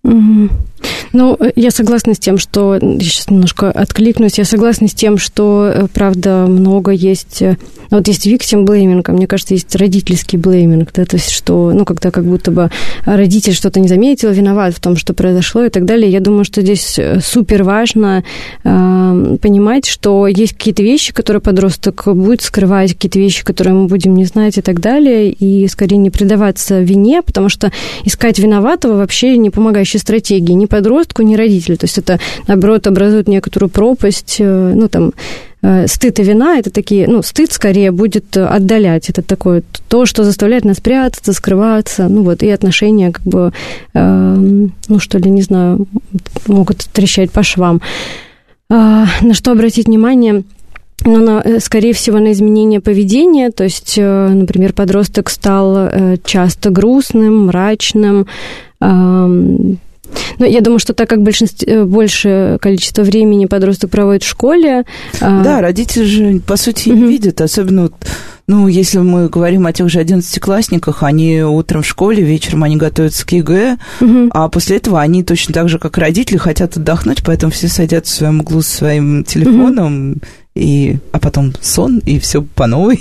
Ну, 0.05 1.38
я 1.57 1.71
согласна 1.71 2.14
с 2.14 2.19
тем, 2.19 2.38
что... 2.38 2.75
Я 2.75 3.01
сейчас 3.01 3.31
немножко 3.31 3.71
откликнусь. 3.71 4.37
Я 4.37 4.45
согласна 4.45 4.88
с 4.88 4.95
тем, 4.95 5.17
что, 5.17 5.71
э, 5.73 5.87
правда, 5.93 6.47
много 6.49 6.90
есть... 6.90 7.40
Э, 7.40 7.57
вот 7.90 8.09
есть 8.09 8.27
victim 8.27 8.64
блейминг, 8.64 9.09
а 9.09 9.12
мне 9.12 9.27
кажется, 9.27 9.55
есть 9.55 9.75
родительский 9.77 10.38
блейминг, 10.38 10.90
да, 10.93 11.05
то 11.05 11.17
есть 11.17 11.31
что, 11.31 11.73
ну, 11.73 11.85
когда 11.85 12.11
как 12.11 12.25
будто 12.25 12.51
бы 12.51 12.71
родитель 13.05 13.55
что-то 13.55 13.79
не 13.79 13.88
заметил, 13.88 14.31
виноват 14.33 14.75
в 14.75 14.81
том, 14.81 14.97
что 14.97 15.14
произошло 15.14 15.64
и 15.64 15.71
так 15.71 15.85
далее. 15.85 16.11
Я 16.11 16.21
думаю, 16.21 16.45
что 16.45 16.61
здесь 16.61 16.99
э, 16.99 17.21
супер 17.21 17.62
важно 17.62 18.25
э, 18.64 18.69
понимать, 19.40 19.87
что 19.87 20.27
есть 20.27 20.55
какие-то 20.55 20.83
вещи, 20.83 21.12
которые 21.12 21.40
подросток 21.40 22.03
будет 22.07 22.42
скрывать, 22.42 22.92
какие-то 22.94 23.18
вещи, 23.18 23.44
которые 23.44 23.74
мы 23.74 23.87
будем 23.87 24.14
не 24.14 24.24
знать 24.24 24.59
и 24.59 24.62
так 24.62 24.81
далее, 24.81 25.31
и 25.31 25.66
скорее 25.68 25.96
не 25.96 26.11
предаваться 26.11 26.81
вине, 26.81 27.22
потому 27.22 27.48
что 27.48 27.72
искать 28.05 28.38
виноватого 28.38 28.96
вообще 28.96 29.37
не 29.37 29.50
помогающая 29.50 30.00
стратегия, 30.00 30.55
не 30.55 30.66
подростку, 30.66 31.22
ни 31.22 31.37
родителю. 31.37 31.77
То 31.77 31.85
есть 31.85 31.98
это, 31.98 32.20
наоборот, 32.46 32.87
образует 32.87 33.29
некоторую 33.29 33.70
пропасть, 33.70 34.37
э, 34.38 34.72
ну, 34.74 34.88
там, 34.88 35.12
э, 35.62 35.87
стыд 35.87 36.18
и 36.20 36.22
вина, 36.22 36.59
это 36.59 36.70
такие, 36.70 37.09
ну, 37.09 37.22
стыд 37.22 37.53
скорее 37.53 37.90
будет 37.90 38.37
отдалять. 38.37 39.11
Это 39.11 39.22
такое, 39.22 39.62
то, 39.88 40.07
что 40.07 40.24
заставляет 40.24 40.64
нас 40.64 40.81
прятаться, 40.81 41.33
скрываться, 41.33 42.09
ну, 42.09 42.22
вот, 42.22 42.42
и 42.42 42.50
отношения, 42.50 43.12
как 43.12 43.24
бы, 43.24 43.53
э, 43.94 44.37
ну, 44.88 44.98
что 44.98 45.18
ли, 45.18 45.31
не 45.31 45.42
знаю, 45.42 45.87
могут 46.46 46.79
трещать 46.92 47.31
по 47.31 47.42
швам. 47.42 47.81
Э, 48.75 49.05
на 49.23 49.35
что 49.35 49.53
обратить 49.53 49.87
внимание? 49.87 50.43
Ну, 51.05 51.19
на, 51.19 51.41
э, 51.41 51.61
скорее 51.61 51.93
всего, 51.93 52.19
на 52.19 52.33
изменение 52.33 52.81
поведения. 52.81 53.51
То 53.51 53.65
есть, 53.65 53.97
например, 53.97 54.73
подросток 54.73 55.31
стал 55.31 55.91
часто 56.25 56.71
грустным, 56.71 57.47
мрачным, 57.47 58.27
ну, 60.38 60.47
я 60.47 60.61
думаю, 60.61 60.79
что 60.79 60.92
так 60.94 61.09
как 61.09 61.23
большинство, 61.23 61.70
э, 61.70 61.85
большее 61.85 62.59
количество 62.59 63.03
времени 63.03 63.47
подросток 63.47 63.90
проводит 63.90 64.23
в 64.23 64.29
школе... 64.29 64.85
А, 65.20 65.42
да, 65.42 65.61
родители 65.61 66.05
же, 66.05 66.40
по 66.40 66.57
сути, 66.57 66.90
угу. 66.90 66.99
не 66.99 67.09
видят, 67.09 67.40
особенно... 67.40 67.90
Ну, 68.47 68.68
если 68.68 68.99
мы 68.99 69.31
говорим 69.31 69.66
о 69.66 69.73
тех 69.73 69.88
же 69.88 70.01
одиннадцатиклассниках, 70.01 71.03
они 71.03 71.42
утром 71.42 71.83
в 71.83 71.87
школе, 71.87 72.23
вечером 72.23 72.62
они 72.62 72.77
готовятся 72.77 73.25
к 73.25 73.33
ЕГЭ, 73.33 73.79
угу. 74.03 74.29
а 74.33 74.49
после 74.51 74.77
этого 74.77 75.01
они 75.01 75.25
точно 75.25 75.55
так 75.55 75.70
же, 75.70 75.79
как 75.79 75.97
родители, 75.97 76.37
хотят 76.37 76.77
отдохнуть, 76.77 77.23
поэтому 77.25 77.51
все 77.53 77.68
садятся 77.68 78.12
в 78.12 78.16
своем 78.16 78.40
углу 78.40 78.61
со 78.61 78.77
своим 78.77 79.25
телефоном, 79.25 80.12
угу 80.12 80.20
и, 80.55 80.99
а 81.11 81.19
потом 81.19 81.53
сон, 81.61 82.01
и 82.07 82.19
все 82.21 82.43
по 82.43 82.67
новой. 82.67 83.01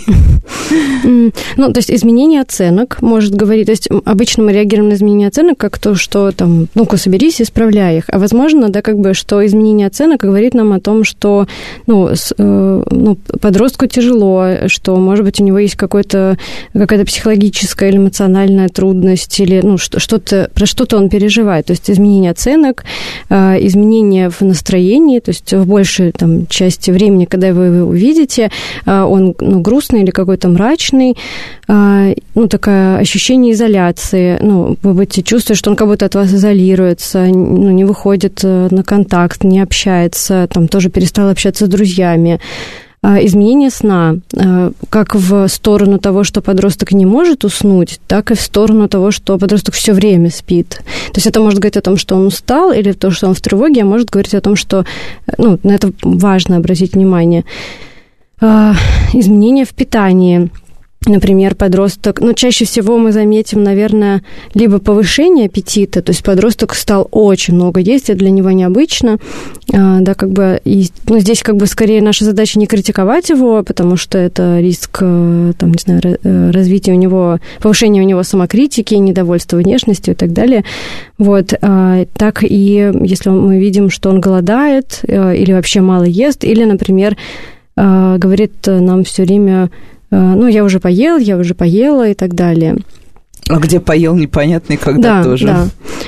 Ну, 1.55 1.71
то 1.71 1.79
есть 1.79 1.91
изменение 1.91 2.41
оценок 2.41 3.01
может 3.01 3.35
говорить, 3.35 3.67
то 3.67 3.71
есть 3.71 3.89
обычно 4.05 4.43
мы 4.43 4.53
реагируем 4.53 4.89
на 4.89 4.93
изменение 4.93 5.27
оценок 5.27 5.57
как 5.57 5.77
то, 5.77 5.95
что 5.95 6.31
там, 6.31 6.67
ну-ка, 6.75 6.97
соберись 6.97 7.41
исправляй 7.41 7.97
их. 7.97 8.05
А 8.07 8.17
возможно, 8.17 8.69
да, 8.69 8.81
как 8.81 8.97
бы, 8.97 9.13
что 9.13 9.45
изменение 9.45 9.87
оценок 9.87 10.21
говорит 10.21 10.53
нам 10.53 10.73
о 10.73 10.79
том, 10.79 11.03
что, 11.03 11.47
ну, 11.85 12.07
с, 12.07 12.33
э, 12.37 12.83
ну 12.89 13.17
подростку 13.39 13.85
тяжело, 13.87 14.67
что, 14.67 14.95
может 14.95 15.25
быть, 15.25 15.39
у 15.39 15.43
него 15.43 15.59
есть 15.59 15.75
какой-то, 15.75 16.37
какая-то 16.73 17.05
психологическая 17.05 17.89
или 17.89 17.97
эмоциональная 17.97 18.69
трудность, 18.69 19.39
или, 19.39 19.61
ну, 19.61 19.77
что-то, 19.77 20.49
про 20.53 20.65
что-то 20.65 20.97
он 20.97 21.09
переживает. 21.09 21.67
То 21.67 21.71
есть 21.73 21.89
изменение 21.91 22.31
оценок, 22.31 22.83
э, 23.29 23.65
изменение 23.65 24.29
в 24.29 24.41
настроении, 24.41 25.19
то 25.19 25.29
есть 25.29 25.53
в 25.53 25.67
большей 25.67 26.11
там, 26.13 26.47
части 26.47 26.89
времени, 26.89 27.25
когда 27.25 27.42
когда 27.43 27.53
вы 27.53 27.65
его 27.65 27.89
увидите, 27.89 28.49
а, 28.85 29.05
он 29.05 29.35
ну, 29.39 29.59
грустный 29.59 30.03
или 30.03 30.11
какой-то 30.11 30.47
мрачный, 30.47 31.17
а, 31.67 32.13
ну, 32.35 32.47
такое 32.47 32.97
ощущение 32.97 33.53
изоляции, 33.53 34.37
ну, 34.41 34.77
вы 34.81 34.93
будете 34.93 35.23
чувствовать, 35.23 35.59
что 35.59 35.69
он 35.69 35.75
как 35.75 35.87
будто 35.87 36.05
от 36.05 36.15
вас 36.15 36.33
изолируется, 36.33 37.25
ну, 37.25 37.71
не 37.71 37.83
выходит 37.83 38.39
э, 38.43 38.67
на 38.71 38.83
контакт, 38.83 39.43
не 39.43 39.61
общается, 39.61 40.47
там, 40.51 40.67
тоже 40.67 40.89
перестал 40.89 41.29
общаться 41.29 41.65
с 41.65 41.69
друзьями. 41.69 42.39
А, 43.05 43.23
изменение 43.25 43.69
сна, 43.69 44.15
как 44.89 45.13
в 45.13 45.49
сторону 45.49 45.99
того, 45.99 46.23
что 46.23 46.41
подросток 46.41 46.93
не 46.93 47.05
может 47.05 47.43
уснуть, 47.43 47.99
так 48.07 48.31
и 48.31 48.35
в 48.35 48.41
сторону 48.41 48.87
того, 48.87 49.11
что 49.11 49.37
подросток 49.37 49.75
все 49.75 49.91
время 49.91 50.29
спит. 50.31 50.81
То 51.11 51.15
есть 51.15 51.27
это 51.27 51.41
может 51.41 51.59
говорить 51.59 51.75
о 51.75 51.81
том, 51.81 51.97
что 51.97 52.15
он 52.15 52.27
устал, 52.27 52.71
или 52.71 52.93
то, 52.93 53.11
что 53.11 53.27
он 53.27 53.33
в 53.33 53.41
тревоге, 53.41 53.81
а 53.81 53.85
может 53.85 54.09
говорить 54.09 54.33
о 54.33 54.41
том, 54.41 54.55
что 54.55 54.85
ну, 55.37 55.59
на 55.63 55.71
это 55.73 55.91
важно 56.01 56.55
обратить 56.55 56.93
внимание. 56.93 57.43
Изменения 58.41 59.65
в 59.65 59.73
питании– 59.73 60.49
Например, 61.05 61.53
подросток, 61.53 62.21
ну, 62.21 62.33
чаще 62.33 62.63
всего 62.63 62.97
мы 62.97 63.11
заметим, 63.11 63.61
наверное, 63.61 64.21
либо 64.53 64.79
повышение 64.79 65.47
аппетита, 65.47 66.01
то 66.01 66.11
есть 66.11 66.23
подросток 66.23 66.73
стал 66.75 67.09
очень 67.11 67.55
много 67.55 67.81
есть, 67.81 68.09
это 68.09 68.19
для 68.19 68.29
него 68.29 68.51
необычно, 68.51 69.17
а, 69.73 69.99
да, 69.99 70.13
как 70.13 70.31
бы, 70.31 70.61
и, 70.63 70.87
ну, 71.09 71.19
здесь 71.19 71.43
как 71.43 71.57
бы 71.57 71.65
скорее 71.65 72.01
наша 72.01 72.23
задача 72.23 72.57
не 72.57 72.67
критиковать 72.67 73.29
его, 73.29 73.63
потому 73.63 73.97
что 73.97 74.17
это 74.17 74.61
риск, 74.61 74.99
э, 75.01 75.53
там, 75.57 75.71
не 75.71 75.79
знаю, 75.79 76.01
э, 76.03 76.51
развития 76.51 76.93
у 76.93 76.97
него, 76.97 77.39
повышения 77.61 78.01
у 78.01 78.05
него 78.05 78.23
самокритики, 78.23 78.93
недовольства 78.93 79.57
внешностью 79.57 80.13
и 80.13 80.17
так 80.17 80.31
далее, 80.31 80.63
вот, 81.17 81.53
а, 81.61 82.05
так 82.15 82.43
и 82.43 82.93
если 83.01 83.29
мы 83.29 83.59
видим, 83.59 83.89
что 83.89 84.09
он 84.09 84.21
голодает 84.21 85.01
э, 85.05 85.35
или 85.35 85.51
вообще 85.51 85.81
мало 85.81 86.03
ест, 86.03 86.45
или, 86.45 86.63
например, 86.63 87.17
говорит 87.75 88.53
нам 88.67 89.03
все 89.03 89.23
время 89.23 89.71
ну, 90.15 90.47
я 90.47 90.63
уже 90.63 90.79
поел, 90.79 91.17
я 91.17 91.37
уже 91.37 91.55
поела 91.55 92.09
и 92.09 92.13
так 92.13 92.33
далее. 92.33 92.77
А 93.49 93.59
где 93.59 93.79
поел 93.79 94.15
непонятно 94.15 94.73
и 94.73 94.77
когда 94.77 95.21
да, 95.21 95.23
тоже. 95.23 95.45
Да. 95.47 95.67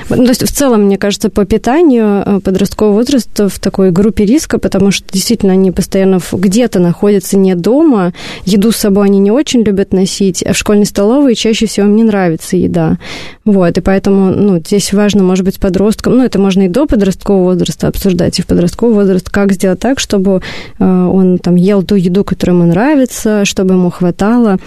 Ну, 0.10 0.24
то 0.24 0.30
есть 0.30 0.44
в 0.44 0.52
целом, 0.52 0.84
мне 0.84 0.98
кажется, 0.98 1.30
по 1.30 1.46
питанию 1.46 2.24
э, 2.26 2.40
подросткового 2.40 2.94
возраста 2.94 3.50
в 3.50 3.60
такой 3.60 3.92
группе 3.92 4.26
риска, 4.26 4.58
потому 4.58 4.92
что 4.92 5.06
действительно 5.12 5.54
они 5.54 5.72
постоянно 5.72 6.20
где-то 6.32 6.80
находятся 6.80 7.38
не 7.38 7.56
дома, 7.56 8.14
еду 8.46 8.72
с 8.72 8.78
собой 8.78 9.06
они 9.06 9.20
не 9.20 9.32
очень 9.32 9.64
любят 9.64 9.92
носить, 9.92 10.44
а 10.44 10.54
в 10.54 10.58
школьной 10.58 10.86
столовой 10.86 11.36
чаще 11.36 11.66
всего 11.66 11.88
им 11.88 11.96
не 11.96 12.04
нравится 12.04 12.56
еда. 12.56 12.98
Вот, 13.44 13.78
и 13.78 13.82
поэтому, 13.82 14.32
ну, 14.32 14.60
здесь 14.60 14.94
важно, 14.94 15.24
может 15.24 15.44
быть, 15.44 15.60
подросткам, 15.60 16.18
ну, 16.18 16.24
это 16.24 16.40
можно 16.40 16.64
и 16.64 16.70
до 16.70 16.86
подросткового 16.86 17.52
возраста 17.52 17.88
обсуждать, 17.88 18.40
и 18.40 18.42
в 18.42 18.48
подростковый 18.48 18.96
возраст, 18.96 19.30
как 19.30 19.52
сделать 19.52 19.80
так, 19.80 20.00
чтобы 20.00 20.42
э, 20.80 20.84
он 20.86 21.38
там 21.38 21.56
ел 21.56 21.84
ту 21.84 21.96
еду, 21.96 22.24
которая 22.24 22.56
ему 22.56 22.68
нравится, 22.68 23.44
чтобы 23.46 23.74
ему 23.74 23.90
хватало, 23.90 24.58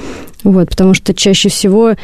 вот, 0.45 0.68
потому 0.70 0.95
что 0.95 1.14
чаще 1.14 1.49
всего, 1.49 1.91
э, 1.91 1.97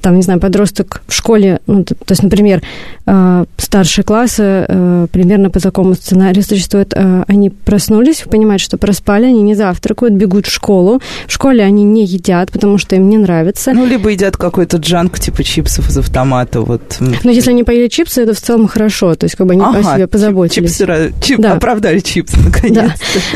там, 0.00 0.16
не 0.16 0.22
знаю, 0.22 0.40
подросток 0.40 1.02
в 1.06 1.12
школе, 1.12 1.60
ну, 1.66 1.84
то, 1.84 1.94
то 1.94 2.12
есть, 2.12 2.22
например, 2.22 2.62
э, 3.06 3.44
старшие 3.58 4.04
классы 4.04 4.64
э, 4.66 5.06
примерно 5.12 5.50
по 5.50 5.60
такому 5.60 5.94
сценарию 5.94 6.42
существуют. 6.42 6.94
Они 7.26 7.50
проснулись, 7.50 8.24
понимают, 8.30 8.62
что 8.62 8.78
проспали, 8.78 9.26
они 9.26 9.42
не 9.42 9.54
завтракают, 9.54 10.14
бегут 10.14 10.46
в 10.46 10.50
школу. 10.50 11.00
В 11.26 11.32
школе 11.32 11.62
они 11.62 11.84
не 11.84 12.04
едят, 12.04 12.50
потому 12.50 12.78
что 12.78 12.96
им 12.96 13.08
не 13.08 13.18
нравится. 13.18 13.72
Ну, 13.72 13.86
либо 13.86 14.10
едят 14.10 14.36
какой-то 14.36 14.78
джанк, 14.78 15.18
типа 15.18 15.44
чипсов 15.44 15.88
из 15.88 15.98
автомата, 15.98 16.60
вот. 16.60 16.96
Но 17.00 17.30
если 17.30 17.50
они 17.50 17.64
поели 17.64 17.88
чипсы, 17.88 18.22
это 18.22 18.34
в 18.34 18.40
целом 18.40 18.68
хорошо, 18.68 19.14
то 19.14 19.24
есть, 19.24 19.36
как 19.36 19.46
бы 19.46 19.52
они 19.52 19.62
ага, 19.62 19.78
о 19.78 19.94
себе 19.94 20.06
позаботились. 20.06 20.76
Чипсы, 20.78 21.12
чип, 21.22 21.40
да. 21.40 21.54
оправдали 21.54 22.00
чипсы, 22.00 22.38
наконец 22.44 22.74
Да. 22.74 22.94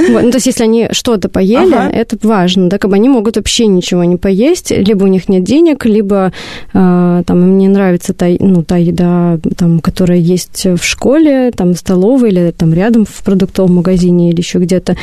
Вот, 0.09 0.23
ну, 0.23 0.31
то 0.31 0.37
есть, 0.37 0.47
если 0.47 0.65
они 0.65 0.89
что-то 0.93 1.29
поели, 1.29 1.75
ага. 1.75 1.91
это 1.91 2.17
важно, 2.23 2.69
да, 2.69 2.79
как 2.79 2.91
бы 2.91 2.97
они 2.97 3.09
могут 3.09 3.37
вообще 3.37 3.67
ничего 3.67 4.05
не 4.05 4.17
поесть, 4.17 4.46
есть, 4.49 4.71
либо 4.71 5.05
у 5.05 5.09
них 5.09 5.29
нет 5.29 5.45
денег, 5.45 5.85
либо 5.87 6.33
э, 6.73 7.23
там 7.27 7.43
им 7.43 7.59
не 7.59 7.69
нравится 7.69 8.13
та, 8.13 8.27
ну, 8.41 8.63
та 8.63 8.77
еда, 8.77 9.39
там, 9.57 9.81
которая 9.81 10.19
есть 10.19 10.65
в 10.65 10.83
школе, 10.83 11.51
там, 11.51 11.75
в 11.75 11.79
столовой 11.79 12.31
или 12.31 12.53
там 12.57 12.75
рядом 12.75 13.05
в 13.05 13.23
продуктовом 13.23 13.77
магазине 13.77 14.31
или 14.31 14.41
еще 14.41 14.59
где-то. 14.59 14.97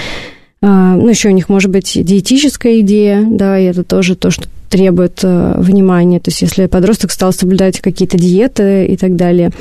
А, 0.62 0.96
ну, 0.96 1.10
еще 1.10 1.28
у 1.28 1.34
них 1.34 1.50
может 1.50 1.72
быть 1.72 1.92
диетическая 1.94 2.80
идея, 2.80 3.26
да, 3.30 3.60
и 3.60 3.66
это 3.66 3.84
тоже 3.84 4.16
то, 4.16 4.32
что 4.32 4.48
требует 4.70 5.20
э, 5.22 5.56
внимания. 5.58 6.20
То 6.20 6.30
есть, 6.30 6.42
если 6.42 6.68
подросток 6.68 7.12
стал 7.12 7.34
соблюдать 7.34 7.80
какие-то 7.80 8.18
диеты 8.18 8.86
и 8.86 8.96
так 8.98 9.16
далее. 9.16 9.52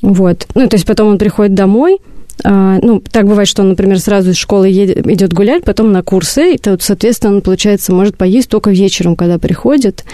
Вот. 0.00 0.46
Ну, 0.54 0.68
то 0.68 0.76
есть, 0.76 0.86
потом 0.86 1.08
он 1.08 1.18
приходит 1.18 1.54
домой, 1.54 1.98
ну, 2.44 3.02
так 3.10 3.26
бывает, 3.26 3.48
что 3.48 3.62
он, 3.62 3.70
например, 3.70 3.98
сразу 3.98 4.30
из 4.30 4.36
школы 4.36 4.68
едет, 4.68 5.06
идет 5.06 5.32
гулять, 5.32 5.64
потом 5.64 5.92
на 5.92 6.02
курсы, 6.02 6.54
и 6.54 6.58
тут, 6.58 6.82
соответственно, 6.82 7.36
он, 7.36 7.42
получается, 7.42 7.92
может 7.92 8.16
поесть 8.16 8.48
только 8.48 8.70
вечером, 8.70 9.16
когда 9.16 9.38
приходит. 9.38 10.04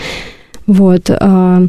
Вот. 0.66 1.10
А, 1.10 1.66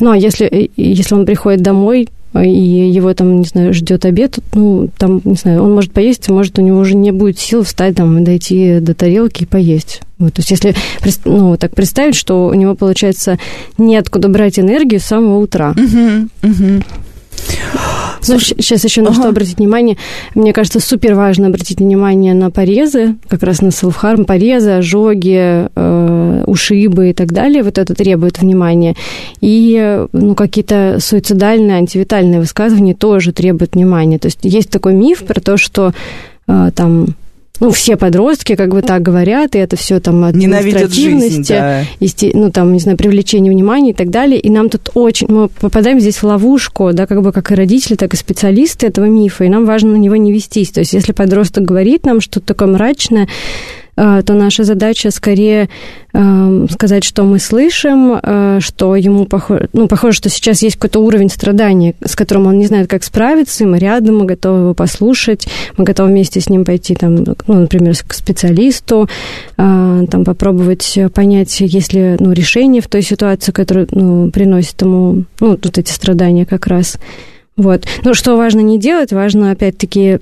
ну, 0.00 0.10
а 0.10 0.16
если, 0.16 0.70
если 0.76 1.14
он 1.14 1.26
приходит 1.26 1.62
домой, 1.62 2.08
и 2.34 2.48
его 2.48 3.14
там, 3.14 3.36
не 3.36 3.44
знаю, 3.44 3.72
ждет 3.72 4.04
обед, 4.04 4.38
ну, 4.52 4.90
там, 4.98 5.20
не 5.24 5.34
знаю, 5.34 5.62
он 5.62 5.74
может 5.74 5.92
поесть, 5.92 6.28
может, 6.28 6.58
у 6.58 6.62
него 6.62 6.78
уже 6.78 6.94
не 6.94 7.10
будет 7.10 7.38
сил 7.38 7.64
встать 7.64 7.96
там 7.96 8.18
и 8.18 8.24
дойти 8.24 8.80
до 8.80 8.94
тарелки 8.94 9.44
и 9.44 9.46
поесть. 9.46 10.02
Вот, 10.18 10.34
то 10.34 10.40
есть 10.40 10.50
если, 10.50 10.74
ну, 11.24 11.56
так 11.56 11.74
представить, 11.74 12.16
что 12.16 12.48
у 12.48 12.54
него, 12.54 12.74
получается, 12.74 13.38
неоткуда 13.78 14.28
брать 14.28 14.58
энергию 14.58 15.00
с 15.00 15.04
самого 15.04 15.38
утра. 15.38 15.72
Uh-huh, 15.76 16.28
uh-huh. 16.42 16.84
Ну, 18.26 18.38
сейчас 18.38 18.84
еще 18.84 19.02
на 19.02 19.10
ага. 19.10 19.20
что 19.20 19.28
обратить 19.28 19.58
внимание. 19.58 19.96
Мне 20.34 20.52
кажется, 20.52 20.80
супер 20.80 21.14
важно 21.14 21.46
обратить 21.46 21.78
внимание 21.78 22.34
на 22.34 22.50
порезы, 22.50 23.16
как 23.28 23.42
раз 23.42 23.62
на 23.62 23.70
селфхарм, 23.70 24.24
порезы, 24.24 24.70
ожоги, 24.70 25.68
э, 25.74 26.44
ушибы 26.46 27.10
и 27.10 27.12
так 27.12 27.32
далее. 27.32 27.62
Вот 27.62 27.78
это 27.78 27.94
требует 27.94 28.40
внимания. 28.40 28.96
И 29.40 30.04
ну, 30.12 30.34
какие-то 30.34 30.98
суицидальные, 31.00 31.76
антивитальные 31.76 32.40
высказывания 32.40 32.94
тоже 32.94 33.32
требуют 33.32 33.74
внимания. 33.74 34.18
То 34.18 34.26
есть 34.26 34.40
есть 34.42 34.70
такой 34.70 34.94
миф 34.94 35.24
про 35.24 35.40
то, 35.40 35.56
что 35.56 35.92
э, 36.46 36.70
там 36.74 37.14
ну, 37.60 37.70
все 37.70 37.96
подростки 37.96 38.54
как 38.54 38.70
бы 38.70 38.82
так 38.82 39.02
говорят, 39.02 39.54
и 39.54 39.58
это 39.58 39.76
все 39.76 40.00
там 40.00 40.24
административности, 40.24 41.52
да. 41.52 41.84
ну, 42.34 42.50
там, 42.50 42.72
не 42.72 42.80
знаю, 42.80 42.96
привлечение 42.96 43.52
внимания 43.52 43.90
и 43.90 43.94
так 43.94 44.10
далее. 44.10 44.40
И 44.40 44.50
нам 44.50 44.70
тут 44.70 44.90
очень... 44.94 45.28
Мы 45.28 45.48
попадаем 45.48 46.00
здесь 46.00 46.16
в 46.16 46.24
ловушку, 46.24 46.92
да, 46.92 47.06
как 47.06 47.22
бы 47.22 47.32
как 47.32 47.50
и 47.50 47.54
родители, 47.54 47.96
так 47.96 48.14
и 48.14 48.16
специалисты 48.16 48.86
этого 48.86 49.06
мифа, 49.06 49.44
и 49.44 49.48
нам 49.48 49.64
важно 49.64 49.92
на 49.92 49.96
него 49.96 50.16
не 50.16 50.32
вестись. 50.32 50.70
То 50.70 50.80
есть 50.80 50.92
если 50.92 51.12
подросток 51.12 51.64
говорит 51.64 52.04
нам 52.06 52.20
что-то 52.20 52.46
такое 52.46 52.68
мрачное, 52.68 53.28
то 53.98 54.34
наша 54.34 54.62
задача 54.62 55.10
скорее 55.10 55.68
эм, 56.12 56.68
сказать, 56.68 57.02
что 57.02 57.24
мы 57.24 57.38
слышим, 57.38 58.18
э, 58.22 58.58
что 58.60 58.94
ему 58.94 59.24
похоже, 59.24 59.68
ну, 59.72 59.88
похоже, 59.88 60.16
что 60.18 60.28
сейчас 60.28 60.62
есть 60.62 60.76
какой-то 60.76 61.00
уровень 61.00 61.30
страдания, 61.30 61.94
с 62.04 62.14
которым 62.14 62.46
он 62.46 62.58
не 62.58 62.66
знает, 62.66 62.88
как 62.88 63.02
справиться, 63.02 63.64
и 63.64 63.66
мы 63.66 63.78
рядом, 63.78 64.18
мы 64.18 64.24
готовы 64.24 64.60
его 64.60 64.74
послушать, 64.74 65.48
мы 65.76 65.84
готовы 65.84 66.10
вместе 66.10 66.40
с 66.40 66.48
ним 66.48 66.64
пойти, 66.64 66.94
там, 66.94 67.16
ну, 67.24 67.34
например, 67.54 67.94
к 68.06 68.14
специалисту, 68.14 69.08
э, 69.56 70.06
там, 70.10 70.24
попробовать 70.24 70.98
понять, 71.12 71.60
есть 71.60 71.92
ли 71.92 72.16
ну, 72.20 72.32
решение 72.32 72.80
в 72.80 72.88
той 72.88 73.02
ситуации, 73.02 73.52
которая 73.52 73.88
ну, 73.90 74.30
приносит 74.30 74.80
ему 74.82 75.24
ну, 75.40 75.56
тут 75.56 75.78
эти 75.78 75.90
страдания 75.90 76.46
как 76.46 76.66
раз. 76.66 76.98
Вот. 77.56 77.84
Но 78.04 78.14
что 78.14 78.36
важно 78.36 78.60
не 78.60 78.78
делать, 78.78 79.12
важно, 79.12 79.50
опять-таки, 79.50 80.20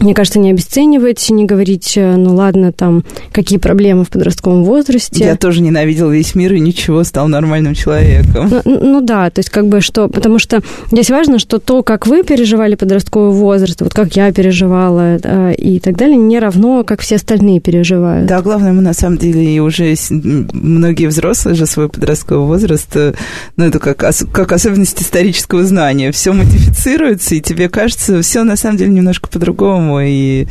мне 0.00 0.14
кажется, 0.14 0.38
не 0.38 0.50
обесценивать, 0.50 1.30
не 1.30 1.46
говорить, 1.46 1.94
э, 1.96 2.16
ну 2.16 2.34
ладно, 2.34 2.70
там, 2.70 3.02
какие 3.32 3.58
проблемы 3.58 4.04
в 4.04 4.10
подростковом 4.10 4.62
возрасте. 4.62 5.24
Я 5.24 5.36
тоже 5.36 5.62
ненавидел 5.62 6.10
весь 6.10 6.34
мир 6.34 6.52
и 6.52 6.60
ничего, 6.60 7.02
стал 7.02 7.28
нормальным 7.28 7.74
человеком. 7.74 8.50
Ну, 8.64 8.78
ну 8.80 9.00
да, 9.00 9.30
то 9.30 9.38
есть 9.38 9.48
как 9.48 9.68
бы 9.68 9.80
что, 9.80 10.08
потому 10.08 10.38
что 10.38 10.60
здесь 10.90 11.10
важно, 11.10 11.38
что 11.38 11.58
то, 11.58 11.82
как 11.82 12.06
вы 12.06 12.24
переживали 12.24 12.74
подростковый 12.74 13.32
возраст, 13.32 13.80
вот 13.80 13.94
как 13.94 14.14
я 14.16 14.30
переживала 14.32 15.18
э, 15.22 15.54
и 15.54 15.80
так 15.80 15.96
далее, 15.96 16.16
не 16.16 16.38
равно, 16.38 16.84
как 16.84 17.00
все 17.00 17.16
остальные 17.16 17.60
переживают. 17.60 18.26
Да, 18.26 18.42
главное, 18.42 18.72
мы 18.72 18.82
на 18.82 18.92
самом 18.92 19.16
деле 19.16 19.60
уже 19.62 19.94
многие 20.10 21.06
взрослые 21.06 21.54
же 21.54 21.64
свой 21.64 21.88
подростковый 21.88 22.46
возраст, 22.46 22.94
э, 22.94 23.14
ну 23.56 23.64
это 23.64 23.78
как, 23.78 23.96
как 23.96 24.52
особенность 24.52 25.00
исторического 25.00 25.64
знания, 25.64 26.12
все 26.12 26.32
модифицируется, 26.34 27.34
и 27.34 27.40
тебе 27.40 27.70
кажется, 27.70 28.20
все 28.20 28.42
на 28.42 28.56
самом 28.56 28.76
деле 28.76 28.92
немножко 28.92 29.28
по-другому 29.28 29.85
по-другому, 29.86 30.00
и 30.00 30.46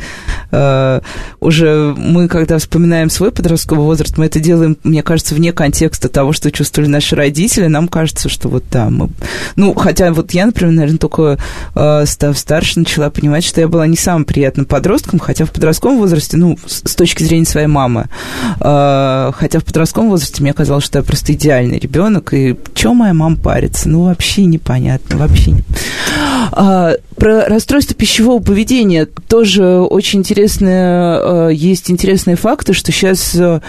э, 0.50 1.00
уже 1.40 1.94
мы, 1.96 2.28
когда 2.28 2.58
вспоминаем 2.58 3.10
свой 3.10 3.30
подростковый 3.30 3.84
возраст, 3.84 4.16
мы 4.18 4.26
это 4.26 4.40
делаем, 4.40 4.76
мне 4.84 5.02
кажется, 5.02 5.34
вне 5.34 5.52
контекста 5.52 6.08
того, 6.08 6.32
что 6.32 6.50
чувствовали 6.50 6.88
наши 6.88 7.14
родители, 7.16 7.66
нам 7.66 7.88
кажется, 7.88 8.28
что 8.28 8.48
вот 8.48 8.64
да, 8.70 8.90
мы... 8.90 9.08
Ну, 9.56 9.74
хотя 9.74 10.12
вот 10.12 10.32
я, 10.32 10.46
например, 10.46 10.74
наверное, 10.74 10.98
только 10.98 11.38
э, 11.74 12.04
став 12.06 12.38
старше, 12.38 12.80
начала 12.80 13.10
понимать, 13.10 13.44
что 13.44 13.60
я 13.60 13.68
была 13.68 13.86
не 13.86 13.96
самым 13.96 14.24
приятным 14.24 14.66
подростком, 14.66 15.18
хотя 15.18 15.44
в 15.44 15.50
подростковом 15.50 15.98
возрасте, 15.98 16.36
ну, 16.36 16.58
с, 16.66 16.82
с 16.90 16.94
точки 16.94 17.22
зрения 17.22 17.46
своей 17.46 17.66
мамы, 17.66 18.06
э, 18.60 19.32
хотя 19.34 19.60
в 19.60 19.64
подростковом 19.64 20.10
возрасте 20.10 20.42
мне 20.42 20.52
казалось, 20.52 20.84
что 20.84 20.98
я 20.98 21.04
просто 21.04 21.32
идеальный 21.32 21.78
ребенок, 21.78 22.32
и 22.32 22.56
что 22.74 22.94
моя 22.94 23.14
мама 23.14 23.36
парится? 23.36 23.88
Ну, 23.88 24.04
вообще 24.04 24.44
непонятно, 24.46 25.18
вообще 25.18 25.52
не... 25.52 25.64
А, 26.52 26.94
про 27.16 27.46
расстройство 27.46 27.94
пищевого 27.94 28.42
поведения 28.42 29.06
тоже 29.06 29.64
очень 29.80 30.20
интересные, 30.20 31.20
э, 31.22 31.50
есть 31.52 31.90
интересные 31.90 32.36
факты, 32.36 32.72
что 32.72 32.92
сейчас 32.92 33.34
э, 33.34 33.60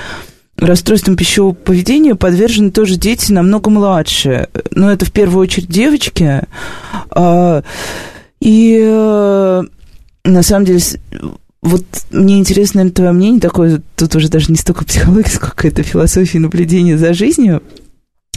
расстройством 0.58 1.16
пищевого 1.16 1.54
поведения 1.54 2.16
подвержены 2.16 2.72
тоже 2.72 2.96
дети 2.96 3.32
намного 3.32 3.70
младше. 3.70 4.50
Но 4.72 4.92
это 4.92 5.06
в 5.06 5.12
первую 5.12 5.44
очередь 5.44 5.70
девочки. 5.70 6.42
А, 7.12 7.64
и 8.40 8.80
э, 8.82 9.64
на 10.24 10.44
самом 10.44 10.66
деле 10.66 10.80
вот 11.62 11.84
мне 12.12 12.38
интересно, 12.38 12.80
наверное, 12.80 12.96
твое 12.96 13.12
мнение 13.12 13.42
такое, 13.42 13.82
тут 13.96 14.16
уже 14.16 14.30
даже 14.30 14.52
не 14.52 14.58
столько 14.58 14.86
психология, 14.86 15.30
сколько 15.30 15.68
это 15.68 15.84
философия 15.84 16.40
наблюдения 16.40 16.98
за 16.98 17.14
жизнью. 17.14 17.62